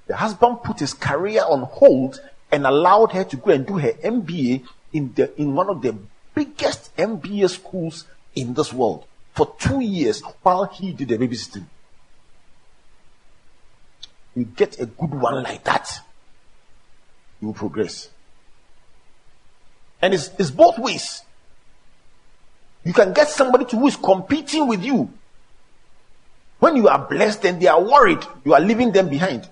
the 0.07 0.17
husband 0.17 0.63
put 0.63 0.81
his 0.81 0.93
career 0.93 1.43
on 1.49 1.63
hold 1.63 2.21
and 2.51 2.67
allowed 2.67 3.13
her 3.13 3.25
to 3.25 3.37
go 3.37 3.51
and 3.53 3.67
do 3.67 3.79
her 3.79 3.93
MBA 3.93 4.65
in 4.93 5.13
the 5.15 5.41
in 5.41 5.55
one 5.55 5.69
of 5.69 5.83
the 5.83 5.97
biggest 6.35 6.95
MBA 6.97 7.49
schools 7.51 8.07
in 8.35 8.55
this 8.55 8.73
world 8.73 9.07
for 9.35 9.55
two 9.59 9.81
years 9.81 10.21
while 10.43 10.65
he 10.67 10.93
did 10.93 11.09
the 11.09 11.19
babysitting. 11.19 11.67
You 14.35 14.45
get 14.45 14.81
a 14.81 14.87
good 14.87 15.15
one 15.15 15.43
like 15.43 15.65
that, 15.65 16.01
you 17.41 17.53
progress. 17.53 18.09
And 20.03 20.13
it's, 20.13 20.31
it's 20.39 20.51
both 20.51 20.79
ways. 20.79 21.23
You 22.85 22.93
can 22.93 23.13
get 23.13 23.29
somebody 23.29 23.65
to 23.67 23.77
who 23.77 23.87
is 23.87 23.97
competing 23.97 24.67
with 24.67 24.85
you. 24.85 25.11
When 26.65 26.77
you 26.77 26.89
are 26.89 26.99
blessed 26.99 27.45
and 27.45 27.61
they 27.61 27.67
are 27.67 27.79
worried, 27.79 28.25
you 28.43 28.55
are 28.55 28.61
leaving 28.61 28.91
them 28.91 29.11
behind. 29.11 29.47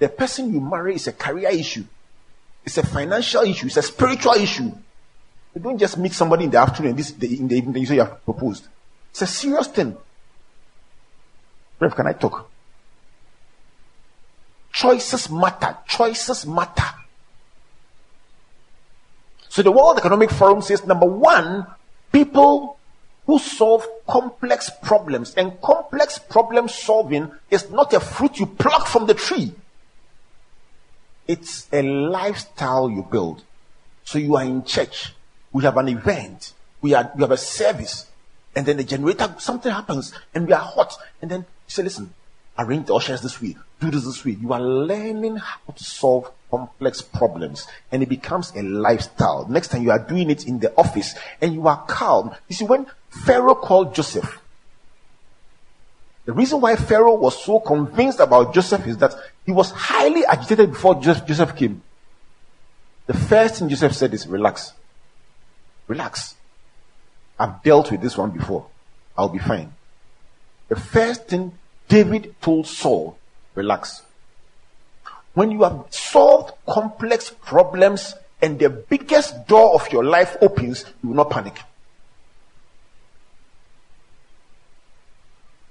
The 0.00 0.08
person 0.08 0.52
you 0.52 0.60
marry 0.60 0.96
is 0.96 1.06
a 1.06 1.12
career 1.12 1.50
issue, 1.50 1.84
it's 2.64 2.76
a 2.76 2.84
financial 2.84 3.42
issue, 3.42 3.66
it's 3.66 3.76
a 3.76 3.82
spiritual 3.82 4.32
issue. 4.32 4.72
You 5.54 5.60
don't 5.62 5.78
just 5.78 5.96
meet 5.96 6.12
somebody 6.12 6.42
in 6.42 6.50
the 6.50 6.58
afternoon, 6.58 6.96
this 6.96 7.12
in 7.12 7.46
the 7.46 7.56
evening, 7.56 7.76
you 7.82 7.86
say 7.86 7.94
you 7.94 8.00
have 8.00 8.24
proposed. 8.24 8.66
It's 9.10 9.22
a 9.22 9.28
serious 9.28 9.68
thing. 9.68 9.96
Rev, 11.78 11.94
can 11.94 12.08
I 12.08 12.14
talk? 12.14 12.50
Choices 14.72 15.30
matter. 15.30 15.76
Choices 15.86 16.44
matter. 16.46 16.96
So 19.48 19.62
the 19.62 19.70
World 19.70 19.98
Economic 19.98 20.32
Forum 20.32 20.62
says 20.62 20.84
number 20.84 21.06
one, 21.06 21.64
people 22.10 22.77
who 23.28 23.38
solve 23.38 23.86
complex 24.08 24.70
problems. 24.82 25.34
And 25.34 25.60
complex 25.60 26.18
problem 26.18 26.66
solving 26.66 27.30
is 27.50 27.70
not 27.70 27.92
a 27.92 28.00
fruit 28.00 28.38
you 28.38 28.46
pluck 28.46 28.88
from 28.88 29.06
the 29.06 29.12
tree. 29.12 29.52
It's 31.28 31.68
a 31.70 31.82
lifestyle 31.82 32.90
you 32.90 33.02
build. 33.02 33.44
So 34.04 34.18
you 34.18 34.34
are 34.36 34.44
in 34.44 34.64
church. 34.64 35.12
We 35.52 35.62
have 35.64 35.76
an 35.76 35.88
event. 35.88 36.54
We, 36.80 36.94
are, 36.94 37.12
we 37.14 37.20
have 37.20 37.30
a 37.30 37.36
service. 37.36 38.06
And 38.56 38.64
then 38.64 38.78
the 38.78 38.84
generator, 38.84 39.34
something 39.36 39.70
happens 39.70 40.14
and 40.34 40.46
we 40.46 40.54
are 40.54 40.64
hot. 40.64 40.96
And 41.20 41.30
then 41.30 41.40
you 41.40 41.46
say, 41.66 41.82
listen, 41.82 42.14
arrange 42.58 42.86
the 42.86 42.94
ushers 42.94 43.20
this 43.20 43.42
way. 43.42 43.56
Do 43.78 43.90
this 43.90 44.06
this 44.06 44.24
way. 44.24 44.38
You 44.40 44.54
are 44.54 44.60
learning 44.60 45.36
how 45.36 45.74
to 45.76 45.84
solve 45.84 46.32
complex 46.50 47.02
problems 47.02 47.66
and 47.92 48.02
it 48.02 48.08
becomes 48.08 48.52
a 48.54 48.62
lifestyle. 48.62 49.46
Next 49.48 49.68
time 49.68 49.82
you 49.82 49.90
are 49.90 49.98
doing 49.98 50.30
it 50.30 50.46
in 50.46 50.58
the 50.58 50.74
office 50.76 51.14
and 51.40 51.52
you 51.52 51.66
are 51.68 51.84
calm. 51.86 52.34
You 52.48 52.56
see, 52.56 52.64
when 52.64 52.86
Pharaoh 53.10 53.54
called 53.54 53.94
Joseph, 53.94 54.40
the 56.24 56.32
reason 56.32 56.60
why 56.60 56.76
Pharaoh 56.76 57.14
was 57.14 57.42
so 57.42 57.58
convinced 57.58 58.20
about 58.20 58.52
Joseph 58.52 58.86
is 58.86 58.98
that 58.98 59.14
he 59.46 59.52
was 59.52 59.70
highly 59.70 60.26
agitated 60.26 60.72
before 60.72 61.00
Joseph 61.00 61.56
came. 61.56 61.82
The 63.06 63.14
first 63.14 63.56
thing 63.56 63.70
Joseph 63.70 63.94
said 63.94 64.12
is, 64.12 64.26
Relax. 64.26 64.74
Relax. 65.86 66.34
I've 67.38 67.62
dealt 67.62 67.90
with 67.90 68.02
this 68.02 68.18
one 68.18 68.30
before. 68.30 68.66
I'll 69.16 69.30
be 69.30 69.38
fine. 69.38 69.72
The 70.68 70.76
first 70.76 71.28
thing 71.28 71.52
David 71.88 72.34
told 72.42 72.66
Saul, 72.66 73.16
Relax. 73.54 74.02
When 75.38 75.52
you 75.52 75.62
have 75.62 75.86
solved 75.90 76.54
complex 76.68 77.30
problems 77.30 78.16
and 78.42 78.58
the 78.58 78.70
biggest 78.70 79.46
door 79.46 79.72
of 79.74 79.92
your 79.92 80.02
life 80.02 80.36
opens, 80.40 80.84
you 81.00 81.10
will 81.10 81.16
not 81.16 81.30
panic. 81.30 81.60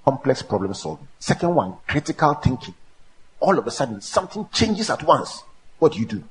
complex 0.06 0.41
problem 0.41 0.73
solving. 0.73 1.06
Second 1.19 1.53
one, 1.53 1.73
critical 1.86 2.34
thinking. 2.36 2.73
All 3.41 3.60
of 3.60 3.67
a 3.67 3.71
sudden, 3.71 3.99
something 3.99 4.47
changes 4.53 4.89
at 4.89 5.03
once. 5.03 5.43
What 5.80 5.91
do 5.91 5.99
you 5.99 6.06
do? 6.06 6.23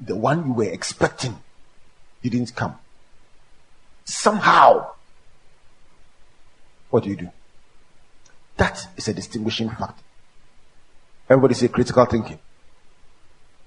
The 0.00 0.16
one 0.16 0.48
you 0.48 0.52
were 0.52 0.64
expecting 0.64 1.36
didn't 2.24 2.56
come. 2.56 2.74
Somehow, 4.04 4.90
what 6.90 7.04
do 7.04 7.10
you 7.10 7.16
do? 7.16 7.30
That 8.56 8.88
is 8.96 9.08
a 9.08 9.14
distinguishing 9.14 9.70
fact. 9.70 10.00
Everybody 11.28 11.54
say 11.54 11.68
critical 11.68 12.04
thinking. 12.06 12.38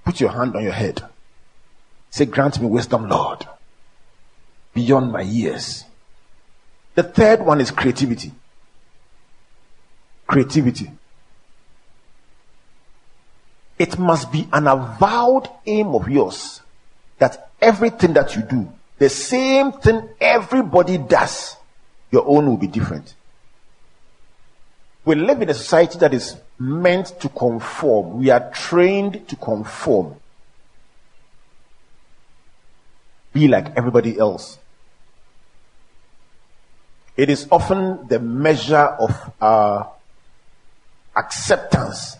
Put 0.05 0.19
your 0.19 0.31
hand 0.31 0.55
on 0.55 0.63
your 0.63 0.71
head. 0.71 1.03
Say, 2.09 2.25
grant 2.25 2.59
me 2.59 2.67
wisdom, 2.67 3.07
Lord 3.07 3.45
beyond 4.73 5.11
my 5.11 5.21
years. 5.21 5.85
The 6.95 7.03
third 7.03 7.45
one 7.45 7.61
is 7.61 7.71
creativity. 7.71 8.31
Creativity. 10.27 10.91
It 13.77 13.97
must 13.97 14.31
be 14.31 14.47
an 14.51 14.67
avowed 14.67 15.49
aim 15.65 15.87
of 15.89 16.09
yours 16.09 16.61
that 17.17 17.49
everything 17.61 18.13
that 18.13 18.35
you 18.35 18.41
do, 18.41 18.71
the 18.97 19.09
same 19.09 19.71
thing 19.71 20.09
everybody 20.19 20.97
does, 20.97 21.55
your 22.11 22.27
own 22.27 22.47
will 22.47 22.57
be 22.57 22.67
different. 22.67 23.15
We 25.09 25.15
live 25.15 25.41
in 25.41 25.49
a 25.49 25.55
society 25.55 25.97
that 25.97 26.13
is 26.13 26.37
meant 26.59 27.19
to 27.21 27.29
conform. 27.29 28.19
We 28.19 28.29
are 28.29 28.51
trained 28.51 29.27
to 29.29 29.35
conform. 29.35 30.17
Be 33.33 33.47
like 33.47 33.75
everybody 33.75 34.19
else. 34.19 34.59
It 37.17 37.31
is 37.31 37.47
often 37.49 38.07
the 38.07 38.19
measure 38.19 38.75
of 38.75 39.33
our 39.41 39.91
acceptance 41.15 42.15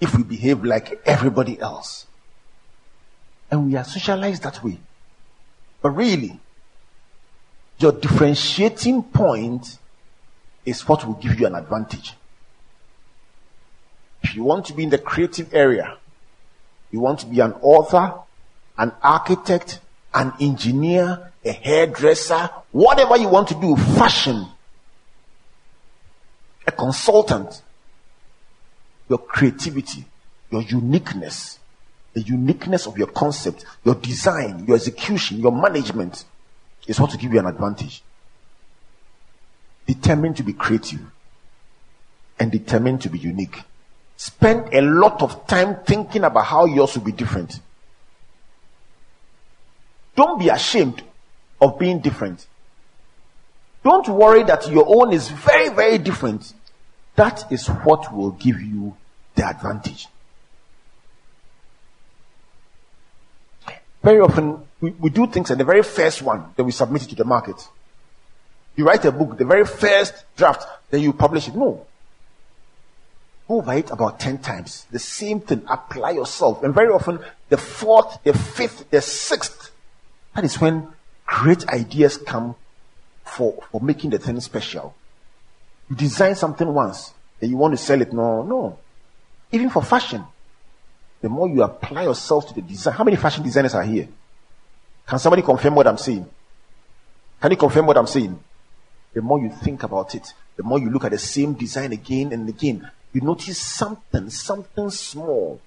if 0.00 0.16
we 0.16 0.22
behave 0.22 0.64
like 0.64 1.02
everybody 1.04 1.60
else. 1.60 2.06
And 3.50 3.66
we 3.66 3.76
are 3.76 3.84
socialized 3.84 4.42
that 4.42 4.64
way. 4.64 4.78
But 5.82 5.90
really, 5.90 6.40
your 7.78 7.92
differentiating 7.92 9.02
point 9.02 9.78
is 10.66 10.86
what 10.86 11.06
will 11.06 11.14
give 11.14 11.40
you 11.40 11.46
an 11.46 11.54
advantage. 11.54 12.14
If 14.22 14.34
you 14.34 14.42
want 14.42 14.66
to 14.66 14.74
be 14.74 14.82
in 14.82 14.90
the 14.90 14.98
creative 14.98 15.54
area, 15.54 15.96
you 16.90 17.00
want 17.00 17.20
to 17.20 17.26
be 17.26 17.40
an 17.40 17.52
author, 17.62 18.14
an 18.76 18.92
architect, 19.02 19.80
an 20.12 20.32
engineer, 20.40 21.32
a 21.44 21.52
hairdresser, 21.52 22.50
whatever 22.72 23.16
you 23.16 23.28
want 23.28 23.48
to 23.48 23.54
do, 23.54 23.76
fashion, 23.76 24.46
a 26.66 26.72
consultant, 26.72 27.62
your 29.08 29.18
creativity, 29.18 30.04
your 30.50 30.62
uniqueness, 30.62 31.60
the 32.14 32.22
uniqueness 32.22 32.86
of 32.86 32.98
your 32.98 33.06
concept, 33.08 33.64
your 33.84 33.94
design, 33.94 34.64
your 34.66 34.76
execution, 34.76 35.38
your 35.38 35.52
management 35.52 36.24
is 36.86 36.98
what 36.98 37.10
to 37.10 37.18
give 37.18 37.32
you 37.32 37.38
an 37.38 37.46
advantage. 37.46 38.02
Determined 39.86 40.36
to 40.38 40.42
be 40.42 40.52
creative 40.52 41.00
and 42.38 42.50
determined 42.50 43.02
to 43.02 43.08
be 43.08 43.18
unique. 43.18 43.62
Spend 44.16 44.72
a 44.74 44.80
lot 44.80 45.22
of 45.22 45.46
time 45.46 45.76
thinking 45.86 46.24
about 46.24 46.46
how 46.46 46.64
yours 46.64 46.96
will 46.96 47.04
be 47.04 47.12
different. 47.12 47.60
Don't 50.16 50.38
be 50.38 50.48
ashamed 50.48 51.02
of 51.60 51.78
being 51.78 52.00
different. 52.00 52.46
Don't 53.84 54.08
worry 54.08 54.42
that 54.42 54.68
your 54.68 54.84
own 54.88 55.12
is 55.12 55.28
very, 55.28 55.68
very 55.68 55.98
different. 55.98 56.52
That 57.14 57.50
is 57.52 57.68
what 57.68 58.12
will 58.12 58.32
give 58.32 58.60
you 58.60 58.96
the 59.34 59.48
advantage. 59.48 60.08
Very 64.02 64.20
often, 64.20 64.60
we, 64.80 64.90
we 64.90 65.10
do 65.10 65.26
things 65.26 65.50
and 65.50 65.60
the 65.60 65.64
very 65.64 65.82
first 65.82 66.22
one, 66.22 66.46
that 66.56 66.64
we 66.64 66.72
submit 66.72 67.02
it 67.02 67.08
to 67.10 67.14
the 67.14 67.24
market. 67.24 67.68
You 68.76 68.84
write 68.86 69.04
a 69.04 69.12
book, 69.12 69.38
the 69.38 69.44
very 69.44 69.64
first 69.64 70.14
draft, 70.36 70.66
then 70.90 71.00
you 71.00 71.12
publish 71.12 71.48
it. 71.48 71.56
No. 71.56 71.86
Go 73.48 73.58
over 73.58 73.74
it 73.74 73.90
about 73.90 74.20
10 74.20 74.38
times. 74.38 74.86
The 74.90 74.98
same 74.98 75.40
thing. 75.40 75.62
Apply 75.68 76.10
yourself. 76.10 76.62
And 76.62 76.74
very 76.74 76.88
often, 76.92 77.20
the 77.48 77.56
fourth, 77.56 78.18
the 78.24 78.34
fifth, 78.34 78.90
the 78.90 79.00
sixth, 79.00 79.70
that 80.34 80.44
is 80.44 80.60
when 80.60 80.88
great 81.24 81.66
ideas 81.68 82.18
come 82.18 82.54
for, 83.24 83.62
for 83.70 83.80
making 83.80 84.10
the 84.10 84.18
thing 84.18 84.38
special. 84.40 84.94
You 85.88 85.96
design 85.96 86.34
something 86.34 86.72
once, 86.72 87.14
and 87.40 87.50
you 87.50 87.56
want 87.56 87.72
to 87.72 87.78
sell 87.78 88.00
it. 88.02 88.12
No, 88.12 88.42
no. 88.42 88.78
Even 89.52 89.70
for 89.70 89.82
fashion, 89.82 90.24
the 91.20 91.28
more 91.28 91.48
you 91.48 91.62
apply 91.62 92.02
yourself 92.02 92.48
to 92.48 92.54
the 92.54 92.62
design. 92.62 92.94
How 92.94 93.04
many 93.04 93.16
fashion 93.16 93.42
designers 93.42 93.74
are 93.74 93.82
here? 93.82 94.08
Can 95.06 95.18
somebody 95.18 95.42
confirm 95.42 95.74
what 95.76 95.86
I'm 95.86 95.98
saying? 95.98 96.28
Can 97.40 97.50
you 97.50 97.56
confirm 97.56 97.86
what 97.86 97.96
I'm 97.96 98.06
saying? 98.06 98.38
The 99.16 99.22
more 99.22 99.40
you 99.40 99.48
think 99.48 99.82
about 99.82 100.14
it, 100.14 100.34
the 100.58 100.62
more 100.62 100.78
you 100.78 100.90
look 100.90 101.04
at 101.04 101.10
the 101.10 101.18
same 101.18 101.54
design 101.54 101.90
again 101.90 102.34
and 102.34 102.46
again, 102.46 102.90
you 103.14 103.22
notice 103.22 103.56
something, 103.56 104.28
something 104.28 104.90
small. 104.90 105.58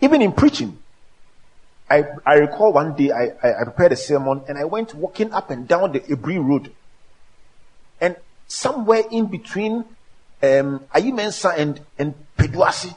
Even 0.00 0.22
in 0.22 0.30
preaching, 0.30 0.78
I, 1.90 2.04
I 2.24 2.34
recall 2.34 2.72
one 2.72 2.94
day 2.94 3.10
I, 3.10 3.32
I, 3.42 3.64
prepared 3.64 3.90
a 3.90 3.96
sermon 3.96 4.42
and 4.46 4.58
I 4.58 4.62
went 4.62 4.94
walking 4.94 5.32
up 5.32 5.50
and 5.50 5.66
down 5.66 5.90
the 5.90 5.98
Aburi 5.98 6.38
Road. 6.38 6.72
And 8.00 8.14
somewhere 8.46 9.02
in 9.10 9.26
between 9.26 9.84
um, 10.44 10.86
Ayimensa 10.94 11.58
and, 11.58 11.80
and 11.98 12.14
Peduasi, 12.38 12.94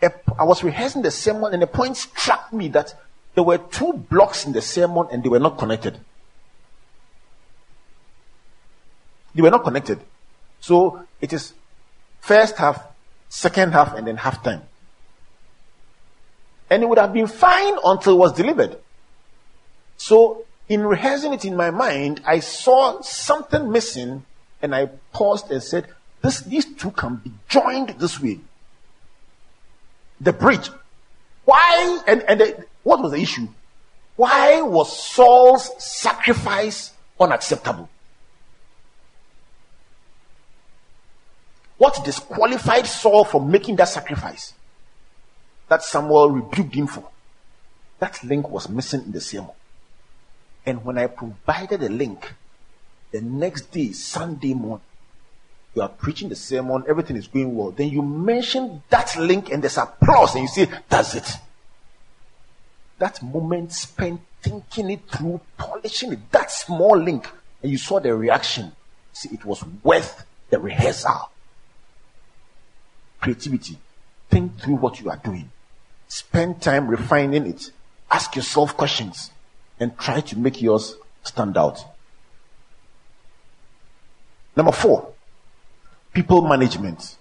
I 0.00 0.44
was 0.44 0.62
rehearsing 0.62 1.02
the 1.02 1.10
sermon 1.10 1.52
and 1.52 1.62
a 1.64 1.66
point 1.66 1.96
struck 1.96 2.52
me 2.52 2.68
that 2.68 2.94
there 3.34 3.42
were 3.42 3.58
two 3.58 3.94
blocks 3.94 4.46
in 4.46 4.52
the 4.52 4.62
sermon 4.62 5.08
and 5.10 5.24
they 5.24 5.28
were 5.28 5.40
not 5.40 5.58
connected. 5.58 5.98
They 9.38 9.42
were 9.42 9.50
not 9.50 9.62
connected. 9.62 10.00
So 10.58 11.06
it 11.20 11.32
is 11.32 11.54
first 12.18 12.56
half, 12.56 12.82
second 13.28 13.70
half, 13.70 13.94
and 13.94 14.04
then 14.04 14.16
half 14.16 14.42
time. 14.42 14.62
And 16.68 16.82
it 16.82 16.88
would 16.88 16.98
have 16.98 17.12
been 17.12 17.28
fine 17.28 17.74
until 17.84 18.14
it 18.14 18.16
was 18.16 18.32
delivered. 18.32 18.78
So 19.96 20.44
in 20.68 20.84
rehearsing 20.84 21.34
it 21.34 21.44
in 21.44 21.54
my 21.54 21.70
mind, 21.70 22.20
I 22.26 22.40
saw 22.40 23.00
something 23.00 23.70
missing 23.70 24.24
and 24.60 24.74
I 24.74 24.86
paused 25.12 25.52
and 25.52 25.62
said, 25.62 25.86
this, 26.20 26.40
these 26.40 26.74
two 26.74 26.90
can 26.90 27.20
be 27.22 27.30
joined 27.48 27.90
this 27.90 28.20
way. 28.20 28.40
The 30.20 30.32
bridge. 30.32 30.68
Why? 31.44 32.00
And, 32.08 32.22
and 32.22 32.40
the, 32.40 32.66
what 32.82 33.00
was 33.00 33.12
the 33.12 33.20
issue? 33.20 33.46
Why 34.16 34.62
was 34.62 35.00
Saul's 35.00 35.70
sacrifice 35.80 36.92
unacceptable? 37.20 37.88
What 41.78 42.04
disqualified 42.04 42.86
Saul 42.86 43.24
from 43.24 43.50
making 43.50 43.76
that 43.76 43.88
sacrifice? 43.88 44.52
That 45.68 45.82
Samuel 45.82 46.30
rebuked 46.30 46.74
him 46.74 46.88
for. 46.88 47.08
That 48.00 48.22
link 48.24 48.48
was 48.50 48.68
missing 48.68 49.02
in 49.04 49.12
the 49.12 49.20
sermon. 49.20 49.50
And 50.66 50.84
when 50.84 50.98
I 50.98 51.06
provided 51.06 51.82
a 51.82 51.88
link, 51.88 52.34
the 53.12 53.20
next 53.20 53.70
day, 53.70 53.92
Sunday 53.92 54.54
morning, 54.54 54.84
you 55.74 55.82
are 55.82 55.88
preaching 55.88 56.28
the 56.28 56.36
sermon, 56.36 56.84
everything 56.88 57.16
is 57.16 57.28
going 57.28 57.54
well. 57.56 57.70
Then 57.70 57.88
you 57.88 58.02
mention 58.02 58.82
that 58.90 59.16
link 59.16 59.50
and 59.50 59.62
there's 59.62 59.78
applause 59.78 60.34
and 60.34 60.42
you 60.42 60.48
say, 60.48 60.68
that's 60.88 61.14
it. 61.14 61.30
That 62.98 63.22
moment 63.22 63.72
spent 63.72 64.20
thinking 64.42 64.90
it 64.90 65.08
through, 65.08 65.40
polishing 65.56 66.12
it, 66.12 66.32
that 66.32 66.50
small 66.50 66.96
link, 66.96 67.28
and 67.62 67.70
you 67.70 67.78
saw 67.78 68.00
the 68.00 68.14
reaction. 68.14 68.72
See, 69.12 69.30
it 69.32 69.44
was 69.44 69.64
worth 69.82 70.24
the 70.50 70.58
rehearsal. 70.58 71.30
Creativity. 73.20 73.78
Think 74.30 74.58
through 74.60 74.76
what 74.76 75.00
you 75.00 75.10
are 75.10 75.16
doing. 75.16 75.50
Spend 76.08 76.62
time 76.62 76.88
refining 76.88 77.46
it. 77.46 77.70
Ask 78.10 78.36
yourself 78.36 78.76
questions 78.76 79.30
and 79.80 79.96
try 79.98 80.20
to 80.20 80.38
make 80.38 80.60
yours 80.62 80.96
stand 81.22 81.56
out. 81.56 81.84
Number 84.56 84.72
four, 84.72 85.12
people 86.12 86.42
management. 86.42 87.16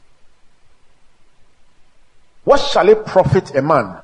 What 2.43 2.59
shall 2.59 2.87
it 2.89 3.05
profit 3.05 3.53
a 3.55 3.61
man? 3.61 4.01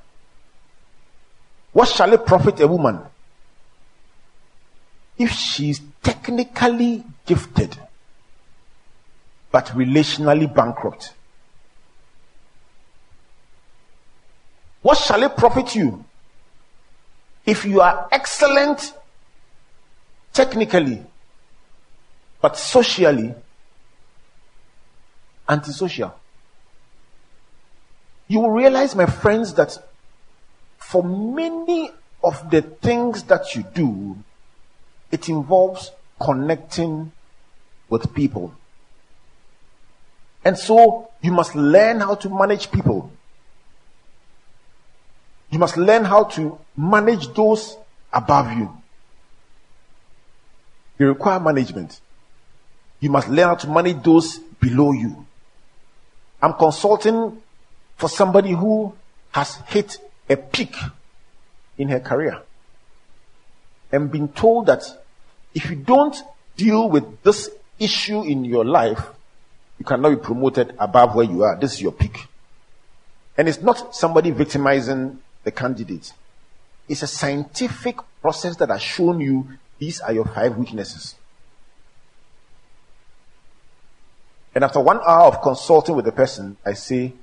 What 1.72 1.88
shall 1.88 2.14
it 2.14 2.26
profit 2.26 2.60
a 2.60 2.68
woman 2.68 3.00
if 5.18 5.32
she 5.32 5.70
is 5.70 5.82
technically 6.04 7.04
gifted 7.26 7.78
but 9.52 9.68
relationally 9.68 10.54
bankrupt? 10.54 11.14
What 14.84 15.00
shall 15.00 15.24
it 15.24 15.36
profit 15.36 15.76
you 15.76 16.06
if 17.46 17.66
you 17.66 17.82
are 17.82 18.08
excellent 18.12 18.94
technically 20.34 21.04
but 22.44 22.58
socially 22.58 23.34
antisocial. 25.48 26.14
You 28.28 28.42
will 28.42 28.52
realize, 28.52 28.96
my 28.96 29.06
friends, 29.06 29.54
that 29.54 29.78
for 30.78 31.04
many 31.04 31.90
of 32.22 32.50
the 32.50 32.62
things 32.62 33.24
that 33.24 33.56
you 33.56 33.64
do, 33.74 34.18
it 35.10 35.30
involves 35.30 35.92
connecting 36.22 37.14
with 37.90 38.14
people. 38.14 38.54
And 40.44 40.58
so 40.58 41.10
you 41.22 41.32
must 41.32 41.56
learn 41.56 42.02
how 42.02 42.16
to 42.16 42.30
manage 42.30 42.70
people. 42.72 43.10
You 45.54 45.60
must 45.60 45.78
learn 45.78 46.04
how 46.04 46.24
to 46.24 46.58
manage 46.76 47.32
those 47.36 47.78
above 48.12 48.51
you. 48.58 48.76
You 50.97 51.10
require 51.10 51.39
management. 51.39 52.01
You 52.99 53.12
must 53.12 53.30
learn 53.30 53.49
how 53.49 53.56
to 53.56 53.70
manage 53.70 54.01
those 54.01 54.39
below 54.39 54.93
you. 54.93 55.28
I'm 56.41 56.56
consulting 56.56 57.39
for 57.97 58.10
somebody 58.10 58.49
who 58.49 58.95
has 59.30 59.58
hit 59.68 59.99
a 60.28 60.38
peak 60.38 60.76
in 61.78 61.89
her 61.89 61.99
career. 61.99 62.41
and 63.91 64.12
been 64.12 64.28
told 64.30 64.66
that 64.66 64.84
if 65.54 65.70
you 65.70 65.76
don't 65.76 66.18
deal 66.58 66.89
with 66.89 67.22
this 67.22 67.51
issue 67.78 68.24
in 68.24 68.43
your 68.43 68.66
life, 68.66 68.99
you 69.78 69.86
cannot 69.86 70.10
be 70.10 70.16
promoted 70.16 70.74
above 70.80 71.14
where 71.14 71.26
you 71.26 71.43
are. 71.43 71.60
This 71.60 71.74
is 71.74 71.82
your 71.84 71.91
peak. 71.91 72.26
And 73.38 73.47
it's 73.47 73.62
not 73.62 73.95
somebody 73.95 74.32
victimizing 74.32 75.20
the 75.44 75.52
candidate. 75.52 76.14
It's 76.88 77.04
a 77.04 77.08
scientific 77.08 77.98
process 78.22 78.56
that 78.58 78.70
has 78.70 78.82
shown 78.82 79.20
you 79.20 79.48
these 79.80 80.00
are 80.02 80.14
your 80.14 80.26
five 80.26 80.58
weaknesses. 80.58 81.16
And 84.56 84.64
after 84.64 84.80
one 84.80 85.00
hour 85.06 85.26
of 85.26 85.41
consulting 85.41 85.96
with 85.96 86.06
the 86.06 86.12
person, 86.12 86.58
I 86.66 86.74
say, 86.74 87.14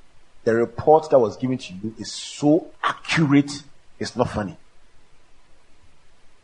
the 0.45 0.55
report 0.55 1.11
that 1.11 1.19
was 1.19 1.37
given 1.37 1.59
to 1.59 1.75
you 1.75 1.95
is 1.99 2.11
so 2.11 2.71
accurate, 2.83 3.63
it's 3.99 4.17
not 4.17 4.31
funny. 4.31 4.57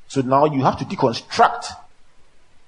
So 0.08 0.20
now 0.20 0.44
you 0.44 0.62
have 0.62 0.78
to 0.78 0.84
deconstruct 0.84 1.66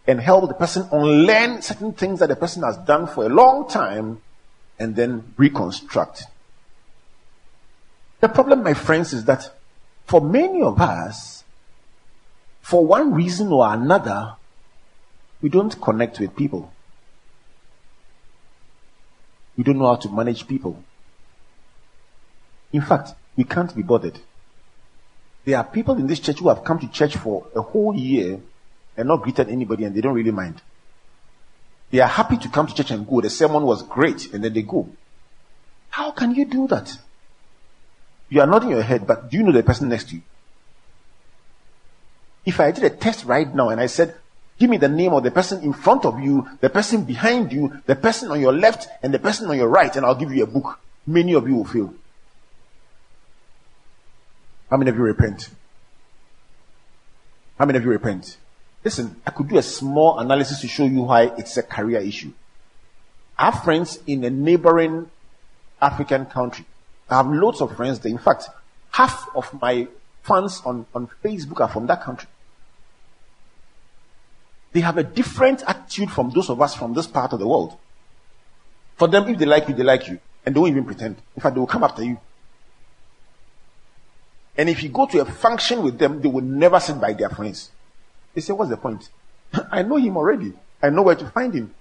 and 0.07 0.21
help 0.21 0.49
the 0.49 0.55
person 0.55 0.89
unlearn 0.91 1.63
certain 1.63 1.93
things 1.93 2.19
that 2.21 2.29
the 2.29 2.37
person 2.37 2.63
has 2.63 2.77
done 2.79 3.07
for 3.07 3.27
a 3.27 3.29
long 3.29 3.69
time 3.69 4.21
and 4.79 4.97
then 4.97 5.35
reconstruct. 5.37 6.25
The 8.21 8.29
problem, 8.29 8.62
my 8.62 8.75
friends, 8.75 9.12
is 9.12 9.25
that 9.27 9.51
for 10.07 10.21
many 10.21 10.62
of 10.62 10.81
us, 10.81 11.45
for 12.61 12.85
one 12.85 13.14
reason 13.14 13.53
or 13.53 13.73
another, 13.73 14.35
we 15.41 15.49
don't 15.49 15.81
connect 15.81 16.19
with 16.19 16.35
people. 16.35 16.73
We 19.57 19.64
don't 19.64 19.79
know 19.79 19.87
how 19.87 19.97
to 19.97 20.09
manage 20.09 20.47
people. 20.47 20.83
In 22.73 22.81
fact, 22.81 23.11
we 23.37 23.45
can't 23.45 23.75
be 23.75 23.83
bothered. 23.83 24.19
There 25.45 25.57
are 25.57 25.64
people 25.64 25.97
in 25.97 26.07
this 26.07 26.21
church 26.21 26.41
who 26.41 26.49
have 26.49 26.64
come 26.64 26.79
to 26.81 26.89
church 26.89 27.16
for 27.16 27.47
a 27.55 27.62
whole 27.62 27.95
year 27.95 28.41
and 28.97 29.09
not 29.09 29.23
greeted 29.23 29.49
anybody 29.49 29.85
and 29.85 29.95
they 29.95 30.01
don't 30.01 30.14
really 30.14 30.31
mind. 30.31 30.61
They 31.91 32.01
are 32.01 32.09
happy 32.09 32.37
to 32.37 32.49
come 32.49 32.66
to 32.66 32.75
church 32.75 32.91
and 32.91 33.07
go. 33.07 33.21
The 33.21 33.31
sermon 33.31 33.62
was 33.62 33.83
great 33.83 34.33
and 34.35 34.45
then 34.45 34.53
they 34.53 34.62
go. 34.62 34.89
How 35.91 36.11
can 36.11 36.35
you 36.35 36.45
do 36.45 36.69
that? 36.69 36.99
You 38.29 38.41
are 38.41 38.47
nodding 38.47 38.70
your 38.70 38.83
head, 38.83 39.07
but 39.07 39.31
do 39.31 39.39
you 39.39 39.43
know 39.43 39.53
the 39.53 39.62
person 39.62 39.89
next 39.89 40.11
to 40.11 40.16
you? 40.16 40.22
If 42.45 42.61
I 42.61 42.70
did 42.70 42.85
a 42.85 42.91
test 42.91 43.24
right 43.24 43.53
now 43.55 43.70
and 43.70 43.81
I 43.81 43.87
said, 43.87 44.14
give 44.59 44.70
me 44.70 44.76
the 44.76 44.89
name 44.89 45.12
of 45.12 45.22
the 45.22 45.31
person 45.31 45.62
in 45.62 45.72
front 45.72 46.05
of 46.05 46.20
you, 46.20 46.49
the 46.61 46.70
person 46.70 47.05
behind 47.05 47.53
you, 47.53 47.81
the 47.87 47.97
person 47.97 48.31
on 48.31 48.41
your 48.41 48.53
left, 48.53 48.89
and 49.03 49.12
the 49.12 49.18
person 49.18 49.49
on 49.49 49.57
your 49.57 49.68
right, 49.68 49.95
and 49.95 50.05
I'll 50.05 50.14
give 50.14 50.33
you 50.33 50.45
a 50.45 50.47
book, 50.47 50.79
many 51.07 51.35
of 51.35 51.49
you 51.49 51.57
will 51.57 51.64
fail. 51.64 51.95
How 54.70 54.76
many 54.76 54.91
of 54.91 54.97
you 54.97 55.03
repent? 55.03 55.49
How 57.59 57.64
many 57.64 57.79
of 57.79 57.85
you 57.85 57.91
repent? 57.91 58.37
Listen, 58.85 59.16
I 59.26 59.31
could 59.31 59.49
do 59.49 59.59
a 59.59 59.62
small 59.62 60.18
analysis 60.18 60.61
to 60.61 60.68
show 60.68 60.85
you 60.85 61.03
why 61.03 61.33
it's 61.37 61.57
a 61.57 61.62
career 61.62 62.01
issue. 62.01 62.33
Have 63.37 63.64
friends 63.64 63.99
in 64.07 64.24
a 64.24 64.31
neighboring 64.31 65.11
African 65.81 66.26
country. 66.26 66.64
I 67.11 67.17
have 67.17 67.29
loads 67.29 67.61
of 67.61 67.75
friends 67.77 67.99
there. 68.01 68.13
In 68.13 68.19
fact, 68.19 68.49
half 68.91 69.29
of 69.35 69.61
my 69.61 69.89
fans 70.23 70.63
on, 70.65 70.87
on 70.95 71.09
Facebook 71.25 71.61
are 71.61 71.69
from 71.69 71.87
that 71.87 72.03
country. 72.03 72.29
They 74.73 74.81
have 74.81 74.99
a 74.99 75.03
different 75.03 75.63
attitude 75.67 76.11
from 76.11 76.31
those 76.31 76.51
of 76.51 76.61
us 76.61 76.75
from 76.75 76.93
this 76.95 77.07
part 77.07 77.33
of 77.33 77.39
the 77.39 77.49
world. 77.49 77.77
For 78.97 79.09
them, 79.09 79.29
if 79.29 79.39
they 79.39 79.47
like 79.47 79.69
you, 79.69 79.75
they 79.75 79.83
like 79.83 80.09
you. 80.09 80.19
And 80.45 80.55
they 80.55 80.61
won't 80.61 80.73
even 80.73 80.85
pretend. 80.85 81.17
In 81.35 81.43
fact, 81.43 81.55
they 81.55 81.61
will 81.61 81.67
come 81.67 81.85
after 81.85 82.03
you. 82.03 82.21
And 84.57 84.69
if 84.69 84.83
you 84.83 84.89
go 84.89 85.07
to 85.07 85.21
a 85.21 85.25
function 85.25 85.83
with 85.83 85.99
them, 85.99 86.21
they 86.21 86.29
will 86.29 86.43
never 86.43 86.81
sit 86.81 87.01
by 87.01 87.13
their 87.13 87.31
friends. 87.31 87.71
They 88.35 88.41
say, 88.41 88.53
What's 88.53 88.71
the 88.71 88.77
point? 88.77 89.09
I 89.71 89.83
know 89.83 89.97
him 89.97 90.17
already. 90.17 90.53
I 90.83 90.91
know 90.91 91.03
where 91.03 91.15
to 91.15 91.31
find 91.31 91.55
him. 91.55 91.75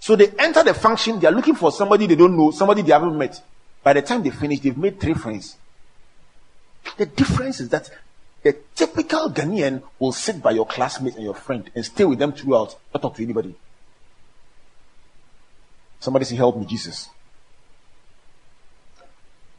So 0.00 0.16
they 0.16 0.28
enter 0.38 0.64
the 0.64 0.74
function, 0.74 1.20
they 1.20 1.28
are 1.28 1.32
looking 1.32 1.54
for 1.54 1.70
somebody 1.70 2.08
they 2.08 2.16
don't 2.16 2.36
know, 2.36 2.50
somebody 2.50 2.82
they 2.82 2.92
haven't 2.92 3.16
met. 3.16 3.40
By 3.82 3.94
the 3.94 4.02
time 4.02 4.22
they 4.22 4.30
finish, 4.30 4.60
they've 4.60 4.76
made 4.76 5.00
three 5.00 5.14
friends. 5.14 5.56
The 6.96 7.06
difference 7.06 7.60
is 7.60 7.68
that 7.70 7.90
a 8.44 8.52
typical 8.74 9.30
Ghanaian 9.30 9.82
will 9.98 10.12
sit 10.12 10.42
by 10.42 10.50
your 10.52 10.66
classmate 10.66 11.14
and 11.14 11.24
your 11.24 11.34
friend 11.34 11.70
and 11.74 11.84
stay 11.84 12.04
with 12.04 12.18
them 12.18 12.32
throughout, 12.32 12.76
not 12.92 13.02
talk 13.02 13.16
to 13.16 13.22
anybody. 13.22 13.54
Somebody 16.00 16.24
say, 16.24 16.36
Help 16.36 16.56
me, 16.56 16.66
Jesus. 16.66 17.08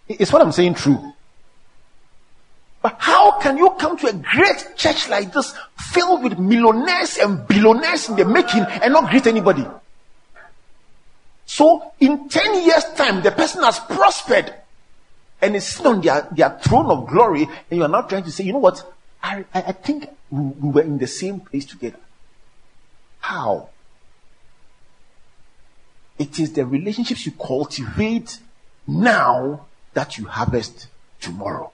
Is 0.07 0.31
what 0.31 0.41
I'm 0.41 0.51
saying 0.51 0.75
true? 0.75 1.13
But 2.81 2.97
how 2.99 3.39
can 3.39 3.57
you 3.57 3.69
come 3.79 3.97
to 3.99 4.07
a 4.07 4.13
great 4.13 4.75
church 4.75 5.07
like 5.07 5.31
this, 5.31 5.53
filled 5.77 6.21
with 6.21 6.37
millionaires 6.37 7.17
and 7.17 7.47
billionaires 7.47 8.09
in 8.09 8.17
the 8.17 8.25
making, 8.25 8.63
and 8.63 8.91
not 8.91 9.09
greet 9.09 9.25
anybody? 9.25 9.65
So, 11.53 11.93
in 11.99 12.29
10 12.29 12.65
years' 12.65 12.83
time, 12.95 13.21
the 13.21 13.29
person 13.29 13.61
has 13.61 13.77
prospered 13.77 14.55
and 15.39 15.55
is 15.55 15.67
sitting 15.67 15.85
on 15.85 16.01
their, 16.01 16.27
their 16.31 16.49
throne 16.57 16.87
of 16.87 17.05
glory, 17.05 17.43
and 17.43 17.77
you 17.77 17.83
are 17.83 17.87
not 17.87 18.09
trying 18.09 18.23
to 18.23 18.31
say, 18.31 18.43
you 18.43 18.53
know 18.53 18.57
what? 18.57 18.83
I, 19.21 19.45
I, 19.53 19.61
I 19.61 19.71
think 19.73 20.09
we, 20.31 20.45
we 20.45 20.69
were 20.71 20.81
in 20.81 20.97
the 20.97 21.05
same 21.05 21.41
place 21.41 21.65
together. 21.65 21.99
How? 23.19 23.69
It 26.17 26.39
is 26.39 26.53
the 26.53 26.65
relationships 26.65 27.23
you 27.23 27.33
cultivate 27.33 28.39
now 28.87 29.67
that 29.93 30.17
you 30.17 30.25
harvest 30.25 30.87
tomorrow. 31.21 31.71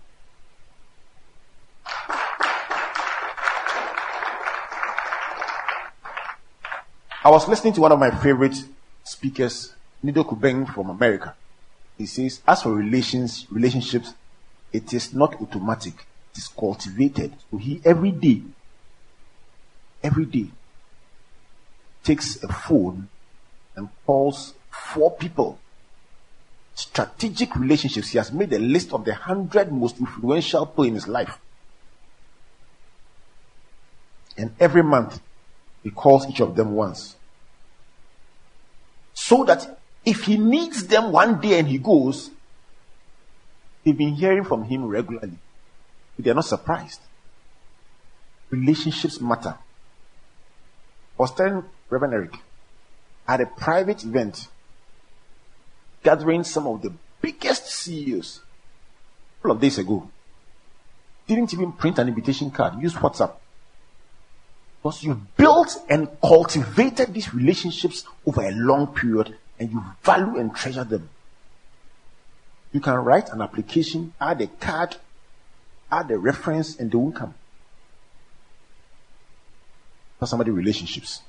I 7.24 7.30
was 7.30 7.48
listening 7.48 7.72
to 7.76 7.80
one 7.80 7.94
of 7.94 8.00
my 8.00 8.12
favorite 8.12 8.62
speakers, 9.10 9.74
Nido 10.04 10.24
Qubein 10.24 10.72
from 10.72 10.90
America. 10.90 11.36
He 11.98 12.06
says, 12.06 12.42
as 12.48 12.62
for 12.62 12.74
relations, 12.74 13.48
relationships, 13.50 14.14
it 14.72 14.94
is 14.94 15.14
not 15.14 15.42
automatic. 15.42 15.94
It 16.32 16.38
is 16.38 16.48
cultivated. 16.48 17.34
So 17.50 17.58
he 17.58 17.82
every 17.84 18.12
day, 18.12 18.42
every 20.04 20.26
day, 20.26 20.48
takes 22.04 22.42
a 22.44 22.48
phone 22.48 23.10
and 23.76 23.90
calls 24.06 24.54
four 24.70 25.12
people. 25.16 25.60
Strategic 26.76 27.56
relationships. 27.56 28.10
He 28.10 28.18
has 28.20 28.32
made 28.32 28.54
a 28.54 28.60
list 28.60 28.94
of 28.94 29.04
the 29.04 29.16
hundred 29.16 29.72
most 29.72 30.00
influential 30.00 30.66
people 30.68 30.86
in 30.86 30.94
his 30.94 31.08
life. 31.08 31.38
And 34.38 34.56
every 34.60 34.84
month, 34.84 35.20
he 35.84 35.90
calls 35.90 36.28
each 36.30 36.40
of 36.40 36.56
them 36.56 36.74
once. 36.74 37.16
So 39.20 39.44
that 39.44 39.78
if 40.06 40.24
he 40.24 40.38
needs 40.38 40.88
them 40.88 41.12
one 41.12 41.42
day 41.42 41.60
and 41.60 41.68
he 41.68 41.78
goes, 41.78 42.32
they've 43.84 43.96
been 43.96 44.16
hearing 44.16 44.46
from 44.46 44.64
him 44.64 44.88
regularly. 44.88 45.38
They're 46.18 46.34
not 46.34 46.46
surprised. 46.46 47.02
Relationships 48.50 49.20
matter. 49.20 49.58
I 49.60 51.22
was 51.22 51.34
telling 51.34 51.66
Reverend 51.90 52.14
Eric 52.14 52.36
at 53.28 53.42
a 53.42 53.46
private 53.46 54.06
event 54.06 54.48
gathering 56.02 56.46
some 56.46 56.66
of 56.66 56.82
the 56.82 56.94
biggest 57.22 57.68
CEOs 57.68 58.40
a 58.40 59.42
couple 59.42 59.52
of 59.52 59.62
days 59.62 59.78
ago. 59.78 60.10
Didn't 61.28 61.54
even 61.54 61.74
print 61.74 62.00
an 62.00 62.08
invitation 62.08 62.52
card, 62.52 62.82
use 62.82 62.94
WhatsApp. 62.94 63.34
Because 64.82 65.04
you 65.04 65.22
built 65.36 65.78
and 65.90 66.08
cultivated 66.22 67.14
these 67.14 67.34
relationships 67.34 68.06
over 68.26 68.42
a 68.42 68.52
long 68.52 68.88
period 68.88 69.36
and 69.60 69.72
you 69.72 69.84
value 70.04 70.38
and 70.38 70.56
treasure 70.56 70.86
them. 70.86 71.10
You 72.72 72.80
can 72.80 72.96
write 72.96 73.30
an 73.30 73.42
application, 73.42 74.14
add 74.22 74.42
a 74.42 74.48
card, 74.48 74.96
add 75.92 76.10
a 76.12 76.18
reference, 76.18 76.78
and 76.78 76.90
they 76.92 76.98
won't 76.98 77.16
come. 77.16 77.34
For 80.20 80.28
somebody 80.28 80.52
relationships. 80.52 81.22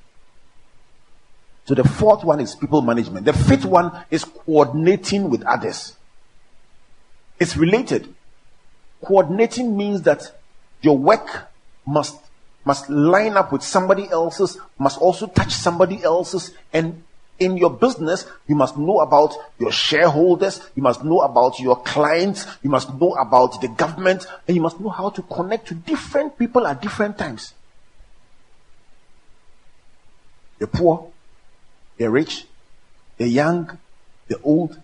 So 1.64 1.74
the 1.74 1.84
fourth 1.84 2.24
one 2.24 2.40
is 2.40 2.54
people 2.54 2.82
management. 2.82 3.24
The 3.24 3.32
fifth 3.32 3.64
one 3.64 4.04
is 4.10 4.24
coordinating 4.24 5.30
with 5.30 5.42
others. 5.44 5.96
It's 7.38 7.56
related. 7.56 8.14
Coordinating 9.04 9.76
means 9.76 10.02
that 10.02 10.38
your 10.82 10.98
work 10.98 11.50
must 11.86 12.16
must 12.64 12.90
line 12.90 13.36
up 13.36 13.52
with 13.52 13.62
somebody 13.62 14.08
else's, 14.10 14.58
must 14.78 14.98
also 15.00 15.26
touch 15.26 15.52
somebody 15.52 16.02
else's, 16.02 16.52
and 16.72 17.02
in 17.38 17.56
your 17.56 17.70
business, 17.70 18.26
you 18.46 18.54
must 18.54 18.76
know 18.76 19.00
about 19.00 19.34
your 19.58 19.72
shareholders, 19.72 20.60
you 20.74 20.82
must 20.82 21.02
know 21.02 21.20
about 21.20 21.58
your 21.58 21.80
clients, 21.82 22.46
you 22.62 22.68
must 22.68 22.94
know 23.00 23.14
about 23.14 23.60
the 23.62 23.68
government, 23.68 24.26
and 24.46 24.54
you 24.54 24.62
must 24.62 24.78
know 24.78 24.90
how 24.90 25.08
to 25.08 25.22
connect 25.22 25.68
to 25.68 25.74
different 25.74 26.38
people 26.38 26.66
at 26.66 26.82
different 26.82 27.16
times. 27.16 27.54
The 30.58 30.66
poor, 30.66 31.10
the 31.96 32.10
rich, 32.10 32.46
the 33.16 33.26
young, 33.26 33.78
the 34.28 34.38
old, 34.42 34.78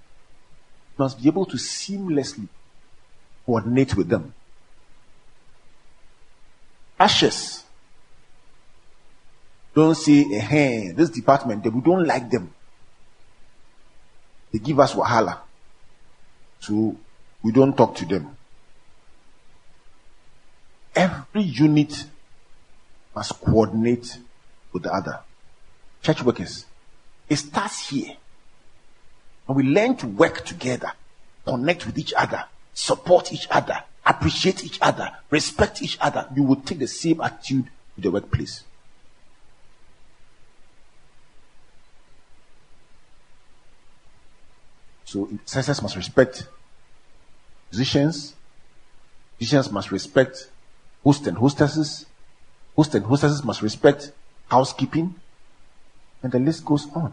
must 0.97 1.21
be 1.21 1.29
able 1.29 1.45
to 1.45 1.59
seamlessly 1.59 2.49
coordinate 3.45 3.95
with 3.95 4.09
them. 4.09 4.33
Ashes. 6.99 7.66
Don't 9.77 9.95
say, 9.95 10.23
hey, 10.25 10.93
this 10.93 11.11
department, 11.11 11.63
we 11.63 11.83
don't 11.83 12.07
like 12.07 12.31
them. 12.31 12.51
They 14.51 14.59
give 14.59 14.81
us 14.81 14.95
wahala. 14.95 15.41
So 16.61 16.97
we 17.43 17.53
don't 17.53 17.77
talk 17.77 17.95
to 17.97 18.07
them. 18.07 18.35
Every 20.95 21.43
unit 21.43 22.07
must 23.15 23.39
coordinate 23.39 24.17
with 24.73 24.85
the 24.85 24.95
other. 24.95 25.21
Church 26.01 26.23
workers, 26.23 26.65
it 27.29 27.37
starts 27.37 27.91
here. 27.91 28.17
And 29.47 29.59
we 29.59 29.63
learn 29.63 29.95
to 29.97 30.07
work 30.07 30.47
together, 30.47 30.93
connect 31.45 31.85
with 31.85 31.99
each 31.99 32.15
other, 32.15 32.47
support 32.73 33.31
each 33.31 33.47
other, 33.51 33.83
appreciate 34.07 34.65
each 34.65 34.79
other, 34.81 35.11
respect 35.29 35.83
each 35.83 35.99
other. 36.01 36.27
You 36.35 36.45
will 36.45 36.57
take 36.57 36.79
the 36.79 36.89
same 36.89 37.21
attitude 37.21 37.67
to 37.97 38.01
the 38.01 38.11
workplace. 38.11 38.65
So 45.07 45.29
intercessors 45.29 45.81
must 45.81 45.95
respect 45.97 46.49
musicians. 47.71 48.35
Musicians 49.39 49.71
must 49.71 49.93
respect 49.93 50.51
hosts 51.05 51.27
and 51.29 51.39
hostesses. 51.39 52.07
Hosts 52.75 52.95
and 52.97 53.07
hostesses 53.07 53.45
must 53.45 53.63
respect 53.63 54.11
housekeeping. 54.49 55.15
And 56.23 56.33
the 56.33 56.41
list 56.41 56.65
goes 56.65 56.89
on. 56.93 57.13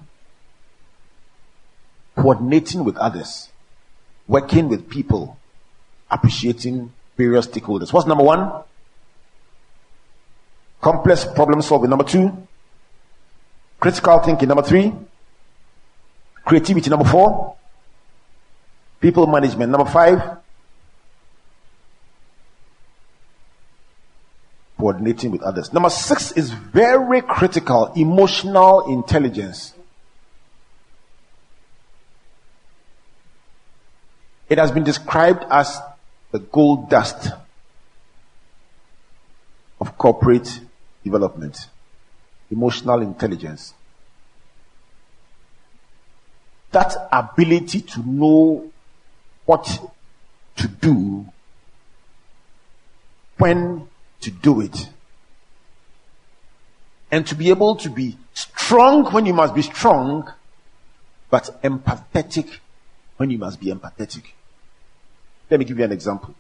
Coordinating 2.16 2.84
with 2.84 2.98
others. 2.98 3.50
Working 4.28 4.70
with 4.70 4.90
people. 4.90 5.38
Appreciating 6.10 6.92
various 7.16 7.46
stakeholders. 7.46 7.94
What's 7.94 8.08
number 8.08 8.24
one? 8.24 8.64
Complex 10.82 11.26
problem 11.26 11.62
solving. 11.62 11.92
Number 11.92 12.06
two. 12.06 12.48
Critical 13.80 14.18
thinking. 14.20 14.48
Number 14.48 14.64
three. 14.64 14.94
Creativity. 16.44 16.90
Number 16.90 17.06
four. 17.06 17.56
People 19.04 19.28
management. 19.28 19.70
Number 19.70 19.92
five, 19.92 20.38
coordinating 24.78 25.30
with 25.30 25.42
others. 25.42 25.74
Number 25.74 25.90
six 25.90 26.32
is 26.32 26.52
very 26.52 27.22
critical 27.22 27.92
emotional 27.98 28.94
intelligence. 28.94 29.74
It 34.48 34.58
has 34.58 34.72
been 34.72 34.86
described 34.86 35.44
as 35.52 35.82
the 36.32 36.40
gold 36.40 36.90
dust 36.90 37.30
of 39.82 39.98
corporate 39.98 40.62
development. 41.04 41.68
Emotional 42.50 43.02
intelligence. 43.02 43.74
That 46.72 46.96
ability 47.12 47.82
to 47.82 48.10
know 48.10 48.70
what 49.46 49.80
to 50.58 50.68
do, 50.68 51.26
when 53.38 53.88
to 54.22 54.32
do 54.32 54.62
it, 54.62 54.90
and 57.12 57.28
to 57.28 57.36
be 57.36 57.50
able 57.50 57.76
to 57.76 57.90
be 57.90 58.18
strong 58.34 59.06
when 59.12 59.26
you 59.26 59.34
must 59.34 59.54
be 59.54 59.62
strong, 59.62 60.32
but 61.30 61.62
empathetic 61.64 62.58
when 63.18 63.30
you 63.30 63.38
must 63.38 63.60
be 63.60 63.68
empathetic. 63.68 64.24
Let 65.50 65.60
me 65.60 65.66
give 65.66 65.78
you 65.78 65.86
an 65.86 65.92
example. 65.92 66.34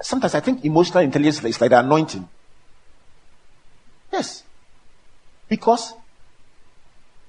Sometimes 0.00 0.34
I 0.34 0.40
think 0.40 0.64
emotional 0.64 1.02
intelligence 1.02 1.42
is 1.42 1.60
like 1.60 1.70
the 1.70 1.78
anointing. 1.78 2.28
Yes. 4.12 4.44
Because 5.48 5.94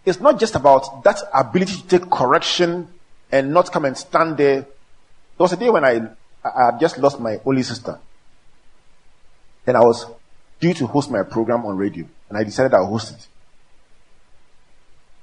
it's 0.06 0.20
not 0.20 0.40
just 0.40 0.56
about 0.56 1.04
that 1.04 1.20
ability 1.34 1.78
to 1.78 1.88
take 1.88 2.10
correction 2.10 2.88
and 3.36 3.54
not 3.54 3.70
come 3.70 3.84
and 3.84 3.98
stand 3.98 4.38
there. 4.38 4.62
There 4.62 4.70
was 5.38 5.52
a 5.52 5.58
day 5.58 5.70
when 5.70 5.84
I, 5.84 6.08
I 6.42 6.72
had 6.72 6.80
just 6.80 6.98
lost 6.98 7.20
my 7.20 7.38
only 7.46 7.64
sister. 7.64 8.00
And 9.68 9.76
I 9.76 9.82
was 9.82 10.06
due 10.62 10.74
to 10.74 10.88
host 10.88 11.12
my 11.12 11.24
program 11.24 11.66
on 11.66 11.76
radio. 11.76 12.06
And 12.30 12.38
I 12.38 12.46
decided 12.46 12.74
I'll 12.74 12.86
host 12.86 13.12
it. 13.12 13.28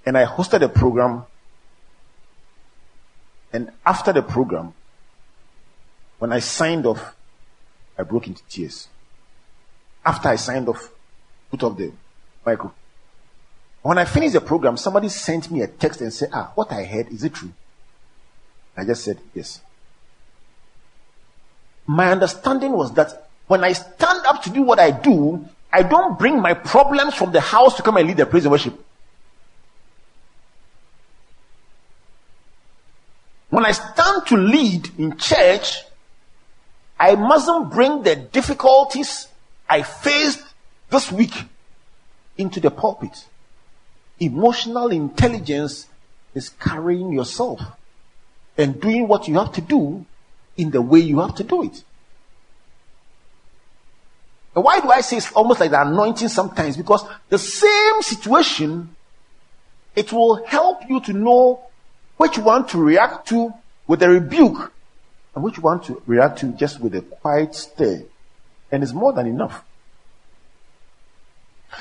And 0.04 0.18
I 0.18 0.26
hosted 0.26 0.60
a 0.62 0.68
program. 0.68 1.24
And 3.50 3.70
after 3.86 4.12
the 4.12 4.22
program, 4.22 4.74
when 6.18 6.34
I 6.34 6.40
signed 6.40 6.84
off, 6.84 7.14
I 7.96 8.02
broke 8.02 8.26
into 8.26 8.42
tears. 8.50 8.88
After 10.04 10.28
I 10.28 10.36
signed 10.36 10.68
off, 10.68 10.90
put 11.50 11.62
off 11.62 11.78
the 11.78 11.92
micro. 12.44 12.74
When 13.80 13.96
I 13.96 14.04
finished 14.04 14.34
the 14.34 14.42
program, 14.42 14.76
somebody 14.76 15.08
sent 15.08 15.50
me 15.50 15.62
a 15.62 15.66
text 15.66 16.02
and 16.02 16.12
said, 16.12 16.28
Ah, 16.34 16.52
what 16.54 16.70
I 16.72 16.84
heard, 16.84 17.08
is 17.08 17.24
it 17.24 17.32
true? 17.32 17.52
I 18.76 18.84
just 18.84 19.04
said 19.04 19.18
yes. 19.34 19.60
My 21.86 22.10
understanding 22.10 22.72
was 22.72 22.92
that 22.94 23.28
when 23.46 23.64
I 23.64 23.72
stand 23.72 24.24
up 24.26 24.42
to 24.44 24.50
do 24.50 24.62
what 24.62 24.78
I 24.78 24.90
do, 24.90 25.44
I 25.72 25.82
don't 25.82 26.18
bring 26.18 26.40
my 26.40 26.54
problems 26.54 27.14
from 27.14 27.32
the 27.32 27.40
house 27.40 27.76
to 27.76 27.82
come 27.82 27.96
and 27.96 28.06
lead 28.06 28.16
the 28.16 28.26
praise 28.26 28.44
and 28.44 28.52
worship. 28.52 28.78
When 33.50 33.66
I 33.66 33.72
stand 33.72 34.26
to 34.28 34.36
lead 34.36 34.90
in 34.98 35.18
church, 35.18 35.82
I 36.98 37.16
mustn't 37.16 37.70
bring 37.70 38.02
the 38.02 38.16
difficulties 38.16 39.28
I 39.68 39.82
faced 39.82 40.42
this 40.88 41.10
week 41.10 41.34
into 42.38 42.60
the 42.60 42.70
pulpit. 42.70 43.26
Emotional 44.20 44.90
intelligence 44.90 45.86
is 46.34 46.48
carrying 46.48 47.12
yourself 47.12 47.60
and 48.56 48.80
doing 48.80 49.08
what 49.08 49.28
you 49.28 49.34
have 49.38 49.52
to 49.52 49.60
do 49.60 50.04
in 50.56 50.70
the 50.70 50.82
way 50.82 51.00
you 51.00 51.20
have 51.20 51.34
to 51.36 51.44
do 51.44 51.64
it. 51.64 51.82
And 54.54 54.64
why 54.64 54.80
do 54.80 54.90
I 54.90 55.00
say 55.00 55.16
it's 55.16 55.32
almost 55.32 55.60
like 55.60 55.70
the 55.70 55.80
anointing 55.80 56.28
sometimes? 56.28 56.76
Because 56.76 57.04
the 57.30 57.38
same 57.38 58.02
situation, 58.02 58.94
it 59.96 60.12
will 60.12 60.44
help 60.44 60.82
you 60.88 61.00
to 61.00 61.12
know 61.12 61.60
which 62.18 62.38
one 62.38 62.66
to 62.68 62.78
react 62.78 63.28
to 63.28 63.52
with 63.86 64.02
a 64.02 64.08
rebuke 64.08 64.72
and 65.34 65.42
which 65.42 65.58
one 65.58 65.80
to 65.84 66.02
react 66.06 66.40
to 66.40 66.48
just 66.52 66.80
with 66.80 66.94
a 66.94 67.00
quiet 67.00 67.54
stare. 67.54 68.02
And 68.70 68.82
it's 68.82 68.92
more 68.92 69.12
than 69.12 69.26
enough. 69.26 69.64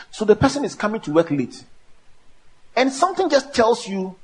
So 0.09 0.23
the 0.23 0.35
person 0.35 0.63
is 0.63 0.73
coming 0.73 1.01
to 1.01 1.11
work 1.11 1.29
late. 1.29 1.63
And 2.75 2.91
something 2.91 3.29
just 3.29 3.53
tells 3.53 3.87
you, 3.87 4.15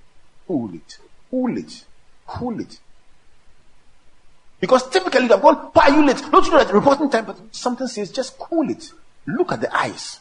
hold 0.47 0.73
it, 0.73 0.97
hold 1.29 1.57
it. 1.57 1.83
Cool 2.27 2.59
it. 2.59 2.79
Because 4.59 4.89
typically 4.89 5.23
you 5.23 5.29
have 5.29 5.41
gone, 5.41 5.55
why 5.73 5.87
are 5.87 5.95
you 5.95 6.05
late? 6.05 6.21
Don't 6.31 6.45
you 6.45 6.51
know 6.51 6.63
that 6.63 6.73
reporting 6.73 7.09
time? 7.09 7.25
But 7.25 7.37
something 7.55 7.87
says, 7.87 8.11
just 8.11 8.37
cool 8.37 8.69
it. 8.69 8.91
Look 9.25 9.51
at 9.51 9.61
the 9.61 9.75
eyes. 9.75 10.19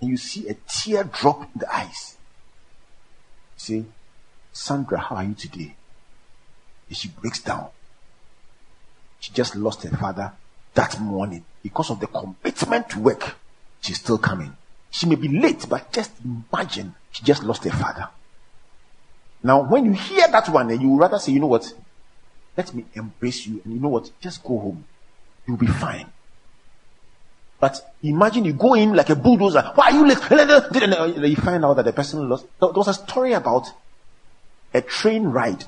And 0.00 0.10
you 0.10 0.16
see 0.16 0.48
a 0.48 0.54
tear 0.54 1.04
drop 1.04 1.42
in 1.42 1.60
the 1.60 1.74
eyes. 1.74 2.16
See, 3.56 3.84
Sandra, 4.52 4.98
how 4.98 5.16
are 5.16 5.24
you 5.24 5.34
today? 5.34 5.74
And 6.88 6.96
she 6.96 7.08
breaks 7.08 7.40
down. 7.40 7.68
She 9.20 9.32
just 9.32 9.56
lost 9.56 9.84
her 9.84 9.96
father 9.96 10.32
that 10.74 11.00
morning 11.00 11.44
because 11.62 11.90
of 11.90 12.00
the 12.00 12.06
commitment 12.08 12.90
to 12.90 13.00
work. 13.00 13.36
She's 13.80 14.00
still 14.00 14.18
coming. 14.18 14.56
She 14.90 15.06
may 15.06 15.14
be 15.14 15.28
late, 15.28 15.66
but 15.68 15.92
just 15.92 16.12
imagine 16.24 16.94
she 17.10 17.22
just 17.24 17.42
lost 17.42 17.64
her 17.64 17.70
father. 17.70 18.08
Now, 19.44 19.60
when 19.62 19.84
you 19.84 19.92
hear 19.92 20.26
that 20.28 20.48
one, 20.48 20.70
eh, 20.70 20.74
you 20.74 20.88
would 20.88 21.00
rather 21.00 21.18
say, 21.18 21.32
you 21.32 21.38
know 21.38 21.48
what? 21.48 21.70
Let 22.56 22.74
me 22.74 22.86
embrace 22.94 23.46
you. 23.46 23.60
And 23.62 23.74
you 23.74 23.80
know 23.80 23.90
what? 23.90 24.10
Just 24.18 24.42
go 24.42 24.58
home. 24.58 24.84
You'll 25.46 25.58
be 25.58 25.66
fine. 25.66 26.06
But 27.60 27.94
imagine 28.02 28.46
you 28.46 28.54
go 28.54 28.72
in 28.72 28.94
like 28.94 29.10
a 29.10 29.16
bulldozer. 29.16 29.70
Why 29.74 29.88
are 29.88 29.92
you 29.92 30.06
late? 30.06 30.18
And 30.30 31.26
You 31.26 31.36
find 31.36 31.62
out 31.62 31.74
that 31.74 31.84
the 31.84 31.92
person 31.92 32.26
lost. 32.26 32.46
There 32.58 32.70
was 32.70 32.88
a 32.88 32.94
story 32.94 33.34
about 33.34 33.68
a 34.72 34.80
train 34.80 35.24
ride. 35.24 35.64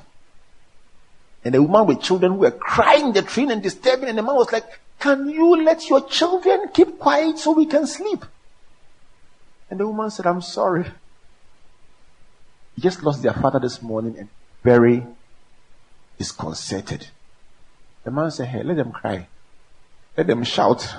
And 1.45 1.53
a 1.53 1.61
woman 1.61 1.85
with 1.85 2.01
children 2.01 2.31
who 2.33 2.39
were 2.39 2.51
crying 2.51 3.07
in 3.07 3.13
the 3.13 3.21
train 3.21 3.51
and 3.51 3.61
disturbing. 3.61 4.09
And 4.09 4.17
the 4.17 4.23
man 4.23 4.35
was 4.35 4.51
like, 4.51 4.65
Can 4.99 5.29
you 5.29 5.63
let 5.63 5.87
your 5.87 6.07
children 6.09 6.69
keep 6.73 6.97
quiet 6.97 7.37
so 7.37 7.51
we 7.51 7.67
can 7.67 7.85
sleep? 7.85 8.25
And 9.69 9.79
the 9.79 9.87
woman 9.87 10.09
said, 10.09 10.25
I'm 10.25 10.41
sorry. 10.41 10.85
Just 12.79 13.03
lost 13.03 13.23
their 13.23 13.33
father 13.33 13.59
this 13.59 13.81
morning 13.81 14.15
and 14.17 14.29
very 14.63 15.05
disconcerted. 16.17 17.07
The 18.03 18.11
man 18.11 18.31
said, 18.31 18.47
Hey, 18.47 18.63
let 18.63 18.77
them 18.77 18.91
cry. 18.91 19.27
Let 20.15 20.27
them 20.27 20.43
shout. 20.43 20.95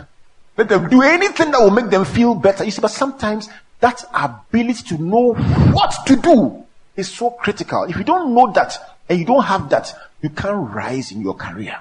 Let 0.56 0.68
them 0.68 0.88
do 0.88 1.02
anything 1.02 1.52
that 1.52 1.60
will 1.60 1.70
make 1.70 1.90
them 1.90 2.04
feel 2.04 2.34
better. 2.34 2.64
You 2.64 2.70
see, 2.70 2.80
but 2.80 2.90
sometimes 2.90 3.48
that 3.80 4.04
ability 4.12 4.82
to 4.88 4.98
know 4.98 5.34
what 5.34 5.94
to 6.06 6.16
do 6.16 6.64
is 6.96 7.08
so 7.12 7.30
critical. 7.30 7.84
If 7.84 7.96
you 7.96 8.04
don't 8.04 8.34
know 8.34 8.50
that 8.52 8.76
and 9.08 9.18
you 9.18 9.24
don't 9.24 9.44
have 9.44 9.70
that, 9.70 9.94
you 10.20 10.30
can't 10.30 10.70
rise 10.70 11.12
in 11.12 11.20
your 11.20 11.34
career. 11.34 11.80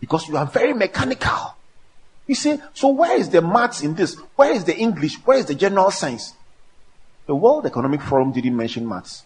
Because 0.00 0.28
you 0.28 0.36
are 0.36 0.46
very 0.46 0.72
mechanical. 0.72 1.54
You 2.26 2.34
see, 2.34 2.58
so 2.74 2.88
where 2.88 3.16
is 3.18 3.28
the 3.28 3.42
maths 3.42 3.82
in 3.82 3.94
this? 3.94 4.14
Where 4.34 4.50
is 4.50 4.64
the 4.64 4.76
English? 4.76 5.16
Where 5.26 5.38
is 5.38 5.46
the 5.46 5.54
general 5.54 5.90
science? 5.90 6.32
The 7.26 7.34
World 7.34 7.66
Economic 7.66 8.00
Forum 8.02 8.32
didn't 8.32 8.56
mention 8.56 8.88
maths. 8.88 9.24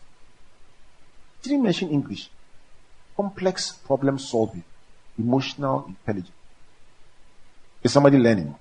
Didn't 1.43 1.63
mention 1.63 1.91
English. 1.91 2.31
Complex 3.17 3.73
problem 3.73 4.19
solving. 4.19 4.65
Emotional 5.19 5.85
intelligence. 5.87 6.33
Is 7.83 7.93
somebody 7.93 8.19
learning? 8.19 8.55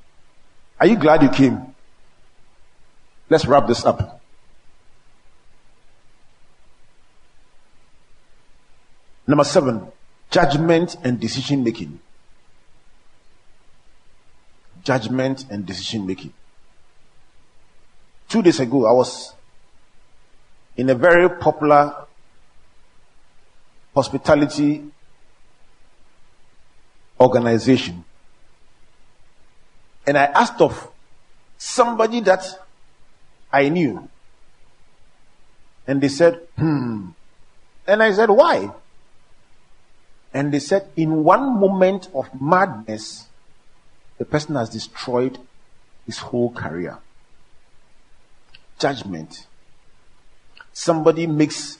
Are 0.80 0.88
you 0.88 0.98
glad 0.98 1.22
you 1.22 1.30
came? 1.30 1.76
Let's 3.30 3.46
wrap 3.46 3.68
this 3.68 3.86
up. 3.86 4.22
Number 9.28 9.44
seven, 9.44 9.92
judgment 10.32 10.96
and 11.04 11.20
decision 11.20 11.64
making. 11.64 12.00
Judgment 14.84 15.46
and 15.52 15.66
decision 15.66 16.08
making. 16.08 16.34
Two 18.30 18.44
days 18.44 18.60
ago, 18.60 18.86
I 18.86 18.92
was 18.92 19.34
in 20.78 20.90
a 20.90 20.96
very 20.96 21.30
popular 21.40 22.06
hospitality 23.96 24.86
organization. 27.20 28.06
And 30.06 30.18
I 30.18 30.26
asked 30.26 30.62
of 30.62 30.90
somebody 31.58 32.22
that 32.22 32.46
I 33.52 33.70
knew. 33.70 34.08
And 35.88 36.00
they 36.00 36.08
said, 36.08 36.40
hmm. 36.56 37.10
And 37.88 38.04
I 38.04 38.14
said, 38.14 38.30
why? 38.30 38.72
And 40.32 40.54
they 40.54 40.60
said, 40.60 40.88
in 40.96 41.24
one 41.24 41.60
moment 41.60 42.10
of 42.14 42.30
madness, 42.40 43.28
the 44.20 44.26
person 44.26 44.54
has 44.56 44.70
destroyed 44.70 45.40
his 46.06 46.20
whole 46.20 46.52
career. 46.52 47.00
Judgment. 48.80 49.46
Somebody 50.74 51.28
makes 51.28 51.78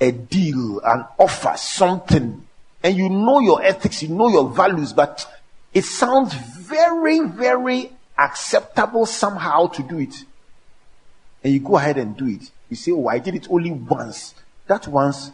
a 0.00 0.12
deal, 0.12 0.80
an 0.84 1.04
offer, 1.18 1.54
something, 1.56 2.46
and 2.82 2.96
you 2.96 3.10
know 3.10 3.40
your 3.40 3.62
ethics, 3.62 4.02
you 4.02 4.08
know 4.08 4.28
your 4.28 4.48
values, 4.48 4.92
but 4.92 5.26
it 5.74 5.84
sounds 5.84 6.34
very, 6.34 7.20
very 7.20 7.92
acceptable 8.16 9.06
somehow 9.06 9.66
to 9.66 9.82
do 9.82 9.98
it. 9.98 10.14
And 11.42 11.52
you 11.52 11.60
go 11.60 11.76
ahead 11.76 11.98
and 11.98 12.16
do 12.16 12.26
it. 12.26 12.50
You 12.68 12.76
say, 12.76 12.92
Oh, 12.92 13.08
I 13.08 13.18
did 13.18 13.34
it 13.34 13.48
only 13.50 13.70
once. 13.70 14.34
That 14.66 14.86
once 14.86 15.32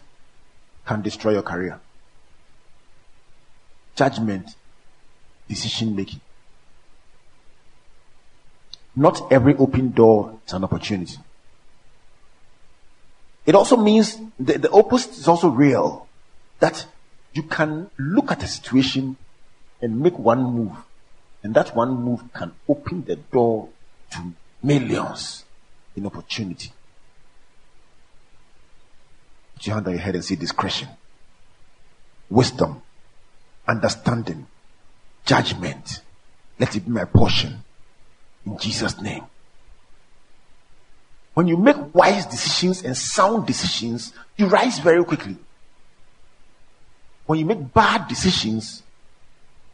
can 0.86 1.02
destroy 1.02 1.32
your 1.32 1.42
career. 1.42 1.80
Judgment, 3.96 4.54
decision 5.48 5.94
making. 5.94 6.20
Not 8.96 9.32
every 9.32 9.56
open 9.56 9.90
door 9.90 10.38
is 10.46 10.52
an 10.52 10.64
opportunity. 10.64 11.16
It 13.44 13.54
also 13.54 13.76
means 13.76 14.18
the, 14.38 14.58
the 14.58 14.70
opposite 14.70 15.12
is 15.12 15.28
also 15.28 15.48
real. 15.48 16.06
That 16.60 16.86
you 17.32 17.42
can 17.42 17.90
look 17.98 18.30
at 18.30 18.42
a 18.42 18.46
situation 18.46 19.16
and 19.82 20.00
make 20.00 20.18
one 20.18 20.42
move, 20.42 20.76
and 21.42 21.54
that 21.54 21.74
one 21.74 22.02
move 22.02 22.32
can 22.32 22.52
open 22.68 23.04
the 23.04 23.16
door 23.16 23.68
to 24.12 24.32
millions 24.62 25.44
in 25.96 26.06
opportunity. 26.06 26.72
Put 29.54 29.66
your 29.66 29.74
hand 29.74 29.86
on 29.88 29.92
your 29.94 30.02
head 30.02 30.14
and 30.14 30.24
say 30.24 30.36
discretion, 30.36 30.88
wisdom, 32.30 32.80
understanding, 33.66 34.46
judgment. 35.26 36.00
Let 36.58 36.76
it 36.76 36.86
be 36.86 36.92
my 36.92 37.04
portion 37.04 37.63
in 38.46 38.58
Jesus' 38.58 39.00
name. 39.00 39.24
When 41.34 41.48
you 41.48 41.56
make 41.56 41.94
wise 41.94 42.26
decisions 42.26 42.82
and 42.82 42.96
sound 42.96 43.46
decisions, 43.46 44.12
you 44.36 44.46
rise 44.46 44.78
very 44.78 45.04
quickly. 45.04 45.36
When 47.26 47.38
you 47.38 47.44
make 47.44 47.72
bad 47.72 48.06
decisions, 48.06 48.82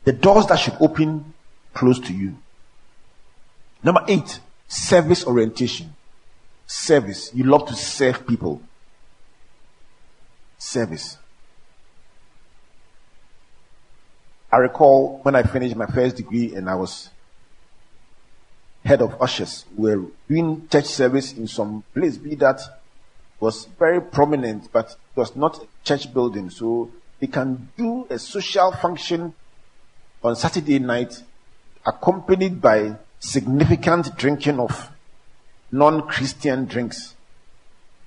the 0.04 0.12
doors 0.12 0.46
that 0.46 0.56
should 0.56 0.76
open 0.80 1.34
close 1.74 1.98
to 2.00 2.12
you. 2.12 2.36
Number 3.82 4.02
eight, 4.08 4.40
service 4.68 5.26
orientation. 5.26 5.94
Service. 6.66 7.30
You 7.34 7.44
love 7.44 7.66
to 7.66 7.74
serve 7.74 8.26
people. 8.26 8.62
Service. 10.58 11.18
I 14.52 14.58
recall 14.58 15.20
when 15.22 15.34
I 15.34 15.42
finished 15.42 15.76
my 15.76 15.86
first 15.86 16.16
degree 16.16 16.54
and 16.54 16.68
I 16.68 16.74
was 16.74 17.10
head 18.84 19.02
of 19.02 19.20
ushers. 19.20 19.64
Were 19.76 20.02
doing 20.28 20.68
church 20.68 20.86
service 20.86 21.32
in 21.32 21.46
some 21.46 21.84
place, 21.94 22.16
be 22.16 22.34
that 22.36 22.60
was 23.38 23.66
very 23.78 24.00
prominent, 24.00 24.70
but 24.72 24.90
it 24.90 25.18
was 25.18 25.34
not 25.34 25.62
a 25.62 25.66
church 25.84 26.12
building. 26.12 26.50
So 26.50 26.90
they 27.20 27.26
can 27.26 27.68
do 27.76 28.06
a 28.10 28.18
social 28.18 28.72
function 28.72 29.34
on 30.22 30.36
Saturday 30.36 30.78
night 30.78 31.22
accompanied 31.86 32.60
by 32.60 32.96
significant 33.18 34.16
drinking 34.16 34.60
of 34.60 34.90
non-Christian 35.72 36.66
drinks. 36.66 37.14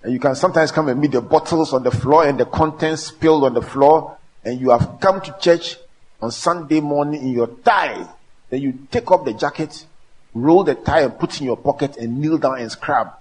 And 0.04 0.14
you 0.14 0.20
can 0.20 0.36
sometimes 0.36 0.72
come 0.72 0.90
and 0.90 1.00
meet 1.00 1.12
the 1.12 1.22
bottles 1.22 1.74
on 1.74 1.84
the 1.84 1.92
floor 1.92 2.26
and 2.26 2.40
the 2.40 2.46
contents 2.46 3.04
spilled 3.04 3.46
on 3.46 3.54
the 3.54 3.62
floor 3.62 4.18
and 4.44 4.60
you 4.60 4.70
have 4.72 4.98
come 5.00 5.22
to 5.22 5.36
church 5.40 5.78
on 6.22 6.32
Sunday 6.32 6.82
morning 6.82 7.22
in 7.22 7.30
your 7.30 7.48
tie. 7.48 8.08
Then 8.50 8.62
you 8.62 8.88
take 8.92 9.10
off 9.10 9.26
the 9.26 9.34
jacket 9.34 9.86
roll 10.34 10.64
the 10.64 10.76
tie 10.76 11.02
and 11.02 11.18
put 11.18 11.40
in 11.40 11.46
your 11.46 11.58
pocket 11.58 11.98
and 11.98 12.20
kneel 12.20 12.38
down 12.38 12.60
and 12.60 12.72
scrub. 12.72 13.14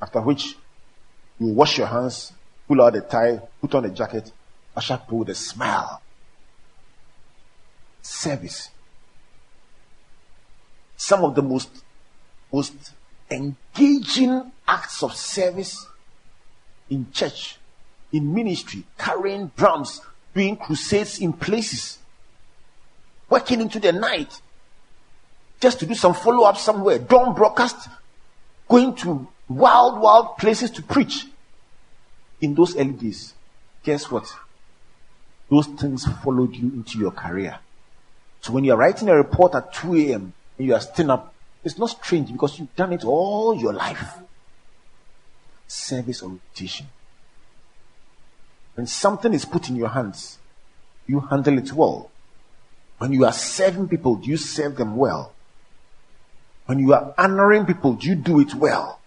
After 0.00 0.20
which, 0.20 0.56
you 1.38 1.48
wash 1.48 1.78
your 1.78 1.86
hands, 1.86 2.32
pull 2.68 2.82
out 2.82 2.92
the 2.92 3.00
tie, 3.00 3.40
put 3.60 3.74
on 3.74 3.82
the 3.84 3.90
jacket, 3.90 4.30
usher 4.76 5.00
pull 5.08 5.24
the 5.24 5.34
smile. 5.34 6.00
Service. 8.02 8.70
Some 10.96 11.24
of 11.24 11.34
the 11.34 11.42
most, 11.42 11.70
most 12.52 12.74
engaging 13.30 14.52
acts 14.66 15.02
of 15.02 15.14
service 15.14 15.86
in 16.88 17.10
church, 17.12 17.58
in 18.12 18.32
ministry, 18.32 18.84
carrying 18.96 19.50
drums, 19.56 20.00
doing 20.34 20.56
crusades 20.56 21.18
in 21.18 21.32
places, 21.32 21.98
working 23.28 23.60
into 23.60 23.80
the 23.80 23.92
night, 23.92 24.40
just 25.60 25.80
to 25.80 25.86
do 25.86 25.94
some 25.94 26.14
follow 26.14 26.44
up 26.44 26.56
somewhere, 26.56 26.98
don't 26.98 27.36
broadcast, 27.36 27.88
going 28.68 28.94
to 28.96 29.26
wild, 29.48 30.00
wild 30.00 30.36
places 30.38 30.70
to 30.72 30.82
preach. 30.82 31.26
In 32.40 32.54
those 32.54 32.76
early 32.76 32.92
days, 32.92 33.34
guess 33.82 34.10
what? 34.10 34.34
Those 35.50 35.66
things 35.66 36.06
followed 36.22 36.54
you 36.54 36.68
into 36.68 36.98
your 36.98 37.12
career. 37.12 37.58
So 38.40 38.52
when 38.52 38.64
you 38.64 38.74
are 38.74 38.76
writing 38.76 39.08
a 39.08 39.14
report 39.14 39.54
at 39.54 39.72
2 39.72 39.94
a.m. 39.96 40.32
and 40.58 40.66
you 40.66 40.74
are 40.74 40.80
still 40.80 41.10
up, 41.12 41.34
it's 41.64 41.78
not 41.78 41.90
strange 41.90 42.30
because 42.30 42.58
you've 42.58 42.74
done 42.76 42.92
it 42.92 43.04
all 43.04 43.56
your 43.56 43.72
life. 43.72 44.18
Service 45.66 46.22
orientation. 46.22 46.86
When 48.74 48.86
something 48.86 49.32
is 49.32 49.44
put 49.44 49.68
in 49.70 49.76
your 49.76 49.88
hands, 49.88 50.38
you 51.06 51.20
handle 51.20 51.58
it 51.58 51.72
well. 51.72 52.10
When 52.98 53.12
you 53.12 53.24
are 53.24 53.32
serving 53.32 53.88
people, 53.88 54.16
do 54.16 54.30
you 54.30 54.36
serve 54.36 54.76
them 54.76 54.96
well? 54.96 55.32
When 56.66 56.80
you 56.80 56.92
are 56.92 57.14
honoring 57.16 57.64
people, 57.64 57.94
do 57.94 58.08
you 58.08 58.16
do 58.16 58.40
it 58.40 58.54
well? 58.54 59.00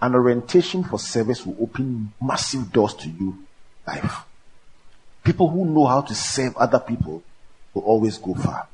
An 0.00 0.14
orientation 0.14 0.84
for 0.84 0.98
service 0.98 1.44
will 1.44 1.56
open 1.60 2.12
massive 2.20 2.70
doors 2.70 2.94
to 2.94 3.08
you 3.08 3.38
life. 3.86 4.24
People 5.24 5.48
who 5.48 5.64
know 5.64 5.86
how 5.86 6.02
to 6.02 6.14
serve 6.14 6.56
other 6.56 6.78
people 6.78 7.22
will 7.72 7.82
always 7.82 8.18
go 8.18 8.34
far. 8.34 8.68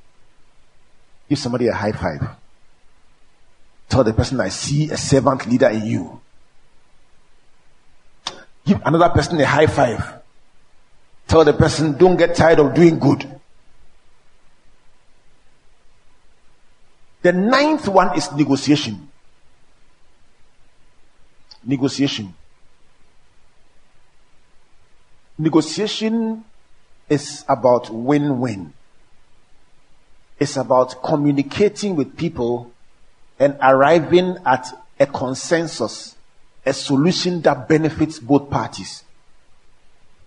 Give 1.28 1.38
somebody 1.38 1.68
a 1.68 1.72
high 1.72 1.92
five. 1.92 2.28
Tell 3.88 4.04
the 4.04 4.12
person, 4.12 4.40
I 4.40 4.48
see 4.48 4.90
a 4.90 4.96
servant 4.96 5.46
leader 5.46 5.68
in 5.68 5.86
you. 5.86 6.20
Give 8.64 8.80
another 8.84 9.08
person 9.10 9.40
a 9.40 9.46
high 9.46 9.66
five. 9.66 10.22
Tell 11.28 11.44
the 11.44 11.52
person, 11.52 11.96
don't 11.96 12.16
get 12.16 12.34
tired 12.34 12.58
of 12.58 12.74
doing 12.74 12.98
good. 12.98 13.40
The 17.22 17.32
ninth 17.32 17.88
one 17.88 18.16
is 18.16 18.32
negotiation. 18.32 19.08
Negotiation. 21.64 22.34
Negotiation 25.38 26.44
is 27.08 27.44
about 27.48 27.90
win 27.90 28.40
win. 28.40 28.72
It's 30.38 30.56
about 30.56 31.02
communicating 31.02 31.94
with 31.94 32.16
people 32.16 32.72
and 33.38 33.56
arriving 33.62 34.38
at 34.44 34.72
a 34.98 35.06
consensus, 35.06 36.16
a 36.66 36.72
solution 36.72 37.40
that 37.42 37.68
benefits 37.68 38.18
both 38.18 38.50
parties. 38.50 39.04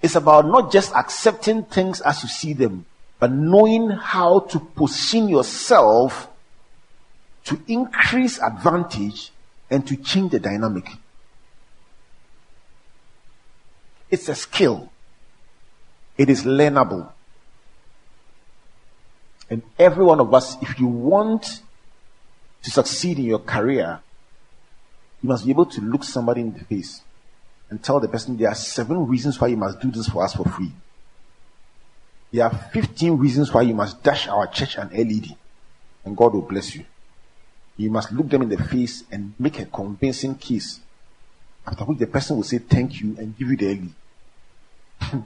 It's 0.01 0.15
about 0.15 0.45
not 0.45 0.71
just 0.71 0.93
accepting 0.93 1.63
things 1.63 1.99
as 2.01 2.23
you 2.23 2.29
see 2.29 2.53
them, 2.53 2.85
but 3.19 3.31
knowing 3.31 3.89
how 3.89 4.39
to 4.39 4.59
position 4.59 5.27
yourself 5.27 6.29
to 7.45 7.61
increase 7.67 8.41
advantage 8.41 9.31
and 9.69 9.87
to 9.87 9.95
change 9.95 10.31
the 10.31 10.39
dynamic. 10.39 10.87
It's 14.09 14.29
a 14.29 14.35
skill. 14.35 14.91
It 16.17 16.29
is 16.29 16.43
learnable. 16.43 17.11
And 19.49 19.61
every 19.77 20.03
one 20.03 20.19
of 20.19 20.33
us, 20.33 20.57
if 20.61 20.79
you 20.79 20.87
want 20.87 21.61
to 22.63 22.71
succeed 22.71 23.19
in 23.19 23.25
your 23.25 23.39
career, 23.39 23.99
you 25.21 25.29
must 25.29 25.45
be 25.45 25.51
able 25.51 25.65
to 25.67 25.81
look 25.81 26.03
somebody 26.03 26.41
in 26.41 26.53
the 26.53 26.63
face 26.63 27.01
and 27.69 27.81
tell 27.83 27.99
the 27.99 28.07
person 28.07 28.37
there 28.37 28.49
are 28.49 28.55
seven 28.55 29.07
reasons 29.07 29.39
why 29.39 29.47
you 29.47 29.57
must 29.57 29.79
do 29.79 29.91
this 29.91 30.09
for 30.09 30.23
us 30.23 30.35
for 30.35 30.45
free. 30.45 30.71
There 32.31 32.43
are 32.43 32.69
15 32.73 33.17
reasons 33.17 33.53
why 33.53 33.61
you 33.61 33.75
must 33.75 34.01
dash 34.03 34.27
our 34.27 34.47
church 34.47 34.77
an 34.77 34.89
LED 34.89 35.35
and 36.03 36.17
God 36.17 36.33
will 36.33 36.41
bless 36.41 36.75
you. 36.75 36.85
You 37.77 37.91
must 37.91 38.11
look 38.11 38.29
them 38.29 38.43
in 38.43 38.49
the 38.49 38.63
face 38.63 39.03
and 39.11 39.33
make 39.37 39.59
a 39.59 39.65
convincing 39.65 40.35
case. 40.35 40.79
After 41.67 41.83
which 41.85 41.97
the 41.97 42.07
person 42.07 42.37
will 42.37 42.43
say 42.43 42.59
thank 42.59 43.01
you 43.01 43.15
and 43.17 43.37
give 43.37 43.49
you 43.49 43.57
the 43.57 43.93
LED. 45.11 45.23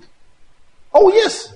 oh 0.93 1.14
yes. 1.14 1.54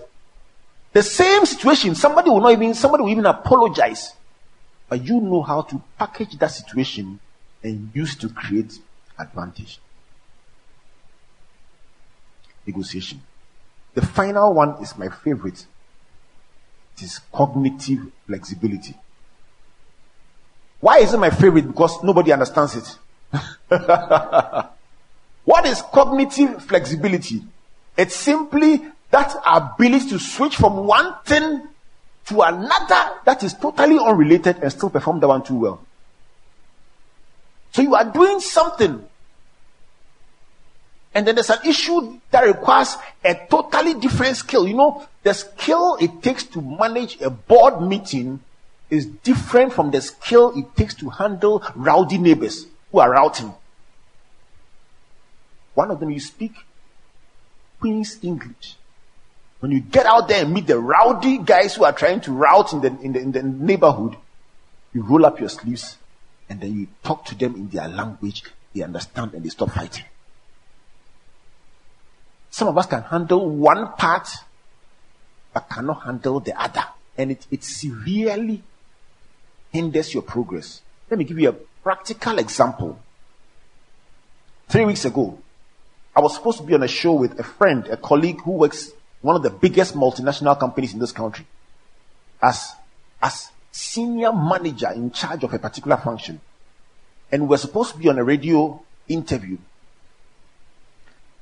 The 0.91 1.01
same 1.01 1.45
situation. 1.45 1.95
Somebody 1.95 2.29
will 2.29 2.41
not 2.41 2.51
even, 2.51 2.73
somebody 2.73 3.03
will 3.03 3.09
even 3.09 3.25
apologize. 3.25 4.13
But 4.87 5.03
you 5.03 5.19
know 5.19 5.41
how 5.41 5.61
to 5.63 5.81
package 5.97 6.37
that 6.37 6.51
situation 6.51 7.19
and 7.63 7.89
use 7.93 8.15
to 8.17 8.29
create 8.29 8.77
advantage. 9.17 9.79
Negotiation. 12.67 13.21
The 13.95 14.05
final 14.05 14.53
one 14.53 14.81
is 14.81 14.97
my 14.97 15.09
favorite. 15.09 15.65
It 16.97 17.03
is 17.03 17.19
cognitive 17.31 18.11
flexibility. 18.27 18.95
Why 20.83 20.97
is 20.97 21.13
it 21.13 21.17
my 21.17 21.29
favorite? 21.29 21.65
Because 21.65 22.03
nobody 22.03 22.33
understands 22.33 22.75
it. 22.75 22.97
what 25.45 25.65
is 25.65 25.81
cognitive 25.81 26.61
flexibility? 26.61 27.41
It's 27.95 28.13
simply 28.13 28.81
that 29.09 29.33
ability 29.45 30.09
to 30.09 30.19
switch 30.19 30.57
from 30.57 30.85
one 30.85 31.15
thing 31.23 31.69
to 32.25 32.41
another 32.41 33.11
that 33.23 33.43
is 33.43 33.53
totally 33.53 33.97
unrelated 33.97 34.57
and 34.57 34.69
still 34.73 34.89
perform 34.89 35.21
the 35.21 35.27
one 35.29 35.41
too 35.41 35.55
well. 35.55 35.85
So 37.71 37.81
you 37.81 37.95
are 37.95 38.11
doing 38.11 38.41
something. 38.41 39.07
And 41.13 41.25
then 41.25 41.35
there's 41.35 41.49
an 41.49 41.65
issue 41.65 42.19
that 42.31 42.41
requires 42.41 42.97
a 43.23 43.35
totally 43.49 43.93
different 43.93 44.35
skill. 44.35 44.67
You 44.67 44.73
know, 44.73 45.07
the 45.23 45.33
skill 45.33 45.95
it 46.01 46.21
takes 46.21 46.43
to 46.43 46.61
manage 46.61 47.21
a 47.21 47.29
board 47.29 47.81
meeting 47.81 48.41
is 48.93 49.05
different 49.05 49.73
from 49.73 49.91
the 49.91 50.01
skill 50.01 50.57
it 50.57 50.75
takes 50.75 50.93
to 50.95 51.09
handle 51.09 51.63
rowdy 51.75 52.17
neighbors 52.17 52.67
who 52.91 52.99
are 52.99 53.11
routing. 53.11 53.53
One 55.73 55.91
of 55.91 55.99
them 55.99 56.11
you 56.11 56.19
speak 56.19 56.53
Queen's 57.79 58.17
English. 58.21 58.77
When 59.59 59.71
you 59.71 59.79
get 59.79 60.05
out 60.05 60.27
there 60.27 60.43
and 60.43 60.53
meet 60.53 60.67
the 60.67 60.79
rowdy 60.79 61.37
guys 61.37 61.75
who 61.75 61.83
are 61.83 61.93
trying 61.93 62.21
to 62.21 62.31
rout 62.31 62.73
in 62.73 62.81
the, 62.81 62.87
in 63.01 63.13
the, 63.13 63.19
in 63.19 63.31
the 63.31 63.43
neighborhood, 63.43 64.15
you 64.93 65.03
roll 65.03 65.25
up 65.25 65.39
your 65.39 65.49
sleeves 65.49 65.97
and 66.49 66.61
then 66.61 66.73
you 66.79 66.87
talk 67.03 67.25
to 67.25 67.35
them 67.35 67.55
in 67.55 67.69
their 67.69 67.87
language, 67.87 68.43
they 68.73 68.83
understand 68.83 69.33
and 69.33 69.43
they 69.43 69.49
stop 69.49 69.71
fighting. 69.71 70.05
Some 72.51 72.67
of 72.67 72.77
us 72.77 72.85
can 72.85 73.01
handle 73.01 73.49
one 73.49 73.93
part, 73.93 74.29
but 75.53 75.69
cannot 75.69 76.03
handle 76.03 76.39
the 76.39 76.59
other. 76.61 76.83
And 77.17 77.31
it, 77.31 77.47
it 77.49 77.63
severely 77.63 78.61
hinders 79.73 80.13
your 80.13 80.23
progress. 80.23 80.81
Let 81.09 81.17
me 81.17 81.25
give 81.25 81.39
you 81.39 81.49
a 81.49 81.53
practical 81.53 82.37
example. 82.37 82.99
Three 84.69 84.85
weeks 84.85 85.03
ago, 85.03 85.37
I 86.15 86.21
was 86.21 86.35
supposed 86.35 86.59
to 86.59 86.63
be 86.63 86.75
on 86.75 86.83
a 86.83 86.87
show 86.87 87.13
with 87.13 87.39
a 87.39 87.43
friend, 87.43 87.87
a 87.87 87.97
colleague 87.97 88.41
who 88.41 88.51
works 88.51 88.91
one 89.21 89.35
of 89.35 89.43
the 89.43 89.49
biggest 89.49 89.95
multinational 89.95 90.57
companies 90.59 90.93
in 90.93 90.99
this 90.99 91.11
country 91.11 91.45
as, 92.41 92.73
as 93.21 93.49
senior 93.71 94.31
manager 94.31 94.91
in 94.91 95.11
charge 95.11 95.43
of 95.43 95.53
a 95.53 95.59
particular 95.59 95.97
function. 95.97 96.39
And 97.31 97.49
we're 97.49 97.57
supposed 97.57 97.93
to 97.93 97.97
be 97.97 98.09
on 98.09 98.19
a 98.19 98.23
radio 98.23 98.81
interview. 99.07 99.57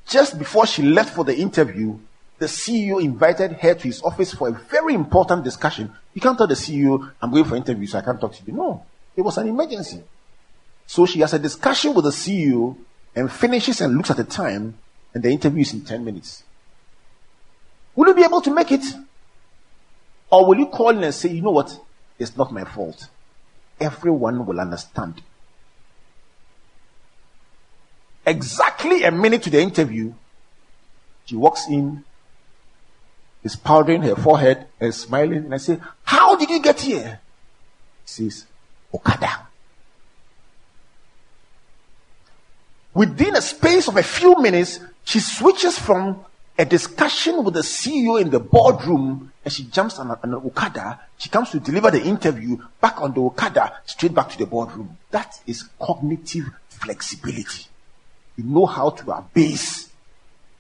Just 0.07 0.39
before 0.39 0.65
she 0.65 0.83
left 0.83 1.13
for 1.13 1.25
the 1.25 1.35
interview, 1.35 1.97
the 2.41 2.47
CEO 2.47 2.99
invited 2.99 3.51
her 3.53 3.75
to 3.75 3.83
his 3.83 4.01
office 4.01 4.33
for 4.33 4.47
a 4.47 4.51
very 4.51 4.95
important 4.95 5.43
discussion. 5.43 5.93
You 6.15 6.21
can't 6.21 6.35
tell 6.35 6.47
the 6.47 6.55
CEO, 6.55 7.11
I'm 7.21 7.29
going 7.29 7.45
for 7.45 7.55
interview, 7.55 7.85
so 7.85 7.99
I 7.99 8.01
can't 8.01 8.19
talk 8.19 8.33
to 8.33 8.43
you. 8.43 8.53
No, 8.53 8.83
it 9.15 9.21
was 9.21 9.37
an 9.37 9.47
emergency. 9.47 10.01
So 10.87 11.05
she 11.05 11.19
has 11.19 11.35
a 11.35 11.39
discussion 11.39 11.93
with 11.93 12.05
the 12.05 12.09
CEO 12.09 12.75
and 13.15 13.31
finishes 13.31 13.79
and 13.79 13.95
looks 13.95 14.09
at 14.09 14.17
the 14.17 14.23
time, 14.23 14.73
and 15.13 15.21
the 15.21 15.29
interview 15.29 15.61
is 15.61 15.71
in 15.71 15.81
10 15.81 16.03
minutes. 16.03 16.43
Will 17.95 18.07
you 18.07 18.15
be 18.15 18.23
able 18.23 18.41
to 18.41 18.51
make 18.51 18.71
it? 18.71 18.85
Or 20.31 20.47
will 20.47 20.57
you 20.57 20.65
call 20.65 20.89
in 20.89 21.03
and 21.03 21.13
say, 21.13 21.29
you 21.29 21.43
know 21.43 21.51
what? 21.51 21.79
It's 22.17 22.35
not 22.35 22.51
my 22.51 22.63
fault. 22.63 23.07
Everyone 23.79 24.47
will 24.47 24.59
understand. 24.59 25.21
Exactly 28.25 29.03
a 29.03 29.11
minute 29.11 29.43
to 29.43 29.51
the 29.51 29.61
interview, 29.61 30.15
she 31.25 31.35
walks 31.35 31.67
in, 31.67 32.03
is 33.43 33.55
powdering 33.55 34.03
her 34.03 34.15
forehead 34.15 34.67
and 34.79 34.93
smiling, 34.93 35.45
and 35.45 35.53
I 35.53 35.57
say, 35.57 35.79
How 36.03 36.35
did 36.35 36.49
you 36.49 36.61
get 36.61 36.79
here? 36.81 37.19
She 38.05 38.29
says, 38.29 38.45
Okada. 38.93 39.47
Within 42.93 43.35
a 43.35 43.41
space 43.41 43.87
of 43.87 43.95
a 43.95 44.03
few 44.03 44.41
minutes, 44.41 44.79
she 45.03 45.19
switches 45.19 45.79
from 45.79 46.25
a 46.57 46.65
discussion 46.65 47.43
with 47.43 47.53
the 47.53 47.61
CEO 47.61 48.21
in 48.21 48.29
the 48.29 48.39
boardroom 48.39 49.31
and 49.43 49.53
she 49.53 49.63
jumps 49.63 49.97
on, 49.97 50.15
an 50.21 50.33
Okada. 50.33 50.99
She 51.17 51.29
comes 51.29 51.49
to 51.51 51.59
deliver 51.59 51.89
the 51.89 52.03
interview 52.03 52.57
back 52.79 53.01
on 53.01 53.13
the 53.13 53.21
Okada, 53.21 53.77
straight 53.85 54.13
back 54.13 54.29
to 54.29 54.37
the 54.37 54.45
boardroom. 54.45 54.97
That 55.09 55.41
is 55.47 55.63
cognitive 55.79 56.45
flexibility. 56.67 57.65
You 58.37 58.43
know 58.43 58.65
how 58.65 58.91
to 58.91 59.11
abase, 59.11 59.89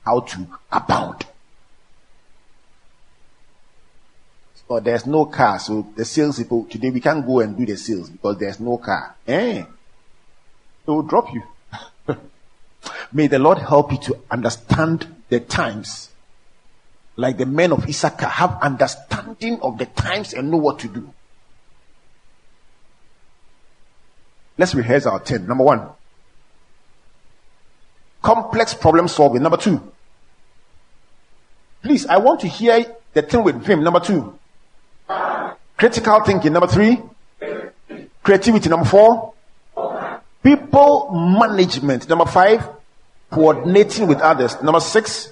how 0.05 0.21
to 0.21 0.47
abound. 0.71 1.25
So 4.71 4.79
there's 4.79 5.05
no 5.05 5.25
car, 5.25 5.59
so 5.59 5.85
the 5.97 6.05
sales 6.05 6.37
people 6.37 6.63
today 6.63 6.91
we 6.91 7.01
can't 7.01 7.27
go 7.27 7.41
and 7.41 7.57
do 7.57 7.65
the 7.65 7.75
sales 7.75 8.09
because 8.09 8.37
there's 8.37 8.57
no 8.57 8.77
car. 8.77 9.17
Eh? 9.27 9.59
It 9.59 9.67
will 10.85 11.01
drop 11.01 11.27
you. 11.33 11.43
May 13.11 13.27
the 13.27 13.37
Lord 13.37 13.57
help 13.57 13.91
you 13.91 13.97
to 13.97 14.19
understand 14.31 15.13
the 15.27 15.41
times. 15.41 16.11
Like 17.17 17.37
the 17.37 17.45
men 17.45 17.73
of 17.73 17.85
Issachar 17.85 18.27
have 18.27 18.59
understanding 18.61 19.59
of 19.59 19.77
the 19.77 19.87
times 19.87 20.33
and 20.33 20.49
know 20.49 20.55
what 20.55 20.79
to 20.79 20.87
do. 20.87 21.13
Let's 24.57 24.73
rehearse 24.73 25.05
our 25.05 25.19
10. 25.19 25.47
Number 25.47 25.65
one, 25.65 25.89
complex 28.21 28.73
problem 28.73 29.09
solving. 29.09 29.43
Number 29.43 29.57
two, 29.57 29.91
please, 31.83 32.05
I 32.05 32.19
want 32.19 32.39
to 32.39 32.47
hear 32.47 32.85
the 33.11 33.21
thing 33.21 33.43
with 33.43 33.57
vim. 33.57 33.83
Number 33.83 33.99
two, 33.99 34.37
critical 35.77 36.23
thinking. 36.23 36.53
Number 36.53 36.67
three, 36.67 37.01
creativity. 38.23 38.69
Number 38.69 38.85
four, 38.85 39.33
people 40.43 41.09
management. 41.11 42.07
Number 42.07 42.25
five, 42.25 42.67
coordinating 43.31 44.07
with 44.07 44.19
others. 44.21 44.61
Number 44.61 44.79
six, 44.79 45.31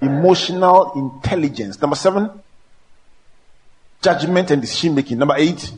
emotional 0.00 0.92
intelligence. 0.96 1.80
Number 1.80 1.96
seven, 1.96 2.30
judgment 4.02 4.50
and 4.50 4.60
decision 4.60 4.94
making. 4.94 5.18
Number 5.18 5.34
eight, 5.38 5.72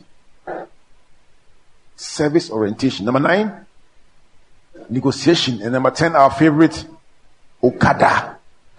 service 1.97 2.51
orientation. 2.51 3.05
Number 3.05 3.21
nine, 3.21 3.67
negotiation. 4.89 5.63
And 5.63 5.73
number 5.73 5.91
10, 5.91 6.17
our 6.17 6.31
favorite, 6.31 6.85
Okada. 7.63 8.39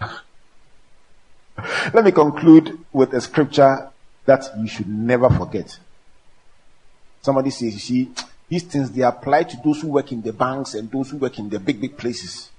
Let 1.94 2.04
me 2.04 2.12
conclude 2.12 2.78
with 2.92 3.14
a 3.14 3.20
scripture 3.20 3.90
that 4.26 4.44
you 4.58 4.68
should 4.68 4.88
never 4.88 5.30
forget. 5.30 5.78
Somebody 7.22 7.50
says, 7.50 7.72
you 7.74 7.80
see, 7.80 8.10
these 8.48 8.62
things 8.64 8.90
they 8.90 9.02
apply 9.02 9.44
to 9.44 9.56
those 9.64 9.80
who 9.80 9.88
work 9.88 10.12
in 10.12 10.22
the 10.22 10.32
banks 10.32 10.74
and 10.74 10.90
those 10.90 11.10
who 11.10 11.16
work 11.16 11.38
in 11.38 11.48
the 11.48 11.58
big, 11.58 11.80
big 11.80 11.96
places. 11.96 12.50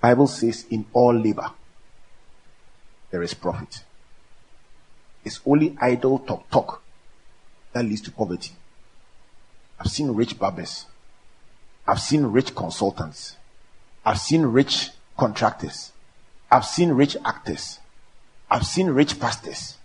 Bible 0.00 0.26
says 0.26 0.66
in 0.70 0.84
all 0.92 1.14
labor 1.14 1.50
there 3.10 3.22
is 3.22 3.34
profit. 3.34 3.82
It's 5.24 5.40
only 5.46 5.76
idle 5.80 6.18
talk 6.18 6.50
talk 6.50 6.82
that 7.72 7.84
leads 7.84 8.02
to 8.02 8.10
poverty. 8.10 8.52
I've 9.78 9.90
seen 9.90 10.10
rich 10.10 10.38
barbers. 10.38 10.86
I've 11.86 12.00
seen 12.00 12.24
rich 12.26 12.54
consultants. 12.54 13.36
I've 14.04 14.18
seen 14.18 14.42
rich 14.42 14.90
contractors. 15.16 15.92
I've 16.50 16.64
seen 16.64 16.90
rich 16.90 17.16
actors. 17.24 17.80
I've 18.54 18.64
seen 18.64 18.86
rich 18.86 19.18
pastors. 19.18 19.78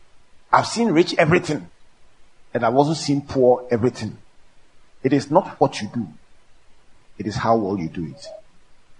I've 0.54 0.68
seen 0.68 0.92
rich 0.92 1.16
everything. 1.18 1.68
And 2.54 2.64
I've 2.64 2.76
also 2.76 2.94
seen 2.94 3.22
poor 3.22 3.66
everything. 3.72 4.16
It 5.02 5.12
is 5.12 5.32
not 5.32 5.60
what 5.60 5.82
you 5.82 5.90
do. 5.92 6.08
It 7.18 7.26
is 7.26 7.36
how 7.36 7.58
well 7.58 7.80
you 7.80 7.90
do 7.90 8.06
it. 8.06 8.28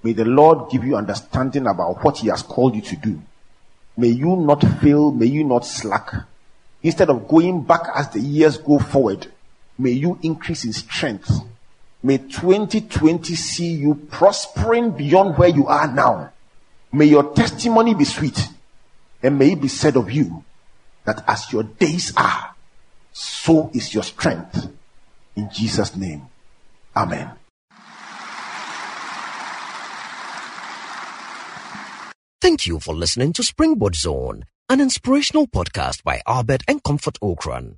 May 0.02 0.14
the 0.14 0.26
Lord 0.26 0.72
give 0.72 0.84
you 0.84 0.96
understanding 0.96 1.68
about 1.68 2.04
what 2.04 2.18
He 2.18 2.30
has 2.30 2.42
called 2.42 2.74
you 2.74 2.82
to 2.82 2.96
do. 2.96 3.22
May 3.96 4.08
you 4.08 4.38
not 4.38 4.62
fail. 4.82 5.12
May 5.12 5.28
you 5.28 5.44
not 5.44 5.68
slack. 5.68 6.16
Instead 6.82 7.12
of 7.12 7.28
going 7.28 7.62
back 7.62 7.84
as 7.94 8.10
the 8.10 8.20
years 8.20 8.58
go 8.58 8.80
forward, 8.80 9.28
may 9.78 9.92
you 9.92 10.18
increase 10.24 10.66
in 10.66 10.74
strength. 10.74 11.32
May 12.02 12.18
2020 12.18 13.36
see 13.36 13.74
you 13.74 13.94
prospering 14.10 14.98
beyond 14.98 15.38
where 15.38 15.50
you 15.50 15.68
are 15.68 15.94
now. 15.94 16.32
May 16.92 17.06
your 17.06 17.36
testimony 17.36 17.94
be 17.94 18.06
sweet 18.06 18.50
and 19.22 19.38
may 19.38 19.54
it 19.54 19.62
be 19.62 19.68
said 19.68 19.96
of 19.96 20.12
you 20.12 20.44
that 21.06 21.24
as 21.28 21.52
your 21.52 21.64
days 21.64 22.14
are, 22.16 22.56
so 23.12 23.72
is 23.74 23.94
your 23.94 24.04
strength. 24.04 24.70
In 25.36 25.50
Jesus' 25.52 25.96
name. 25.96 26.28
Amen. 26.96 27.32
Thank 32.42 32.66
you 32.66 32.80
for 32.80 32.96
listening 32.96 33.34
to 33.34 33.44
Springboard 33.44 33.96
Zone, 33.96 34.46
an 34.70 34.82
inspirational 34.82 35.48
podcast 35.48 36.04
by 36.04 36.22
Albert 36.26 36.64
and 36.68 36.82
Comfort 36.84 37.18
Ocran. 37.22 37.76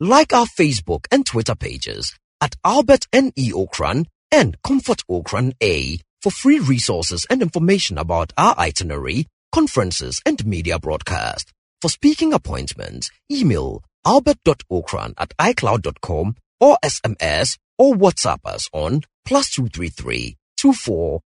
Like 0.00 0.32
our 0.32 0.46
Facebook 0.46 1.06
and 1.10 1.24
Twitter 1.24 1.54
pages 1.54 2.14
at 2.40 2.56
Albert 2.64 3.06
N.E. 3.12 3.52
Ocran 3.52 4.06
and 4.30 4.60
Comfort 4.62 5.02
Ocran 5.08 5.52
A 5.62 5.98
for 6.20 6.30
free 6.30 6.58
resources 6.58 7.26
and 7.30 7.40
information 7.40 7.98
about 7.98 8.32
our 8.36 8.56
itinerary, 8.58 9.26
conferences, 9.52 10.20
and 10.26 10.44
media 10.46 10.78
broadcast. 10.78 11.52
For 11.80 11.88
speaking 11.88 12.32
appointments, 12.32 13.10
email 13.30 13.82
albert.ocran 14.04 15.14
at 15.18 15.36
icloud.com 15.38 16.34
or 16.60 16.76
SMS 16.84 17.58
or 17.78 17.94
WhatsApp 17.94 18.40
us 18.44 18.68
on 18.72 19.02
plus 19.24 19.50
233 19.50 20.36
24 20.56 21.20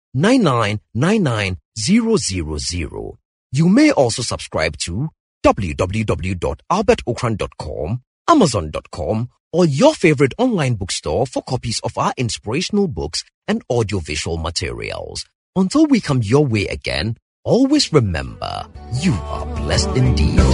You 3.52 3.68
may 3.68 3.90
also 3.90 4.22
subscribe 4.22 4.76
to 4.78 5.10
www.albertocran.com, 5.44 8.02
amazon.com, 8.28 9.28
or 9.52 9.66
your 9.66 9.94
favorite 9.94 10.34
online 10.38 10.74
bookstore 10.74 11.26
for 11.26 11.42
copies 11.42 11.80
of 11.80 11.98
our 11.98 12.14
inspirational 12.16 12.88
books 12.88 13.22
and 13.46 13.62
audiovisual 13.70 14.38
materials. 14.38 15.26
Until 15.56 15.86
we 15.86 16.00
come 16.00 16.20
your 16.22 16.46
way 16.46 16.66
again, 16.66 17.16
always 17.45 17.92
remember 17.92 18.66
you 19.01 19.12
are 19.12 19.47
blessed 19.57 19.90
indeed. 19.90 20.38
The 20.38 20.45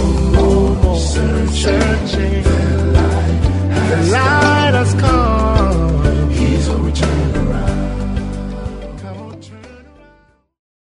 light 4.11 4.73
has 4.73 4.93
come. 4.95 6.29
He's. 6.31 7.30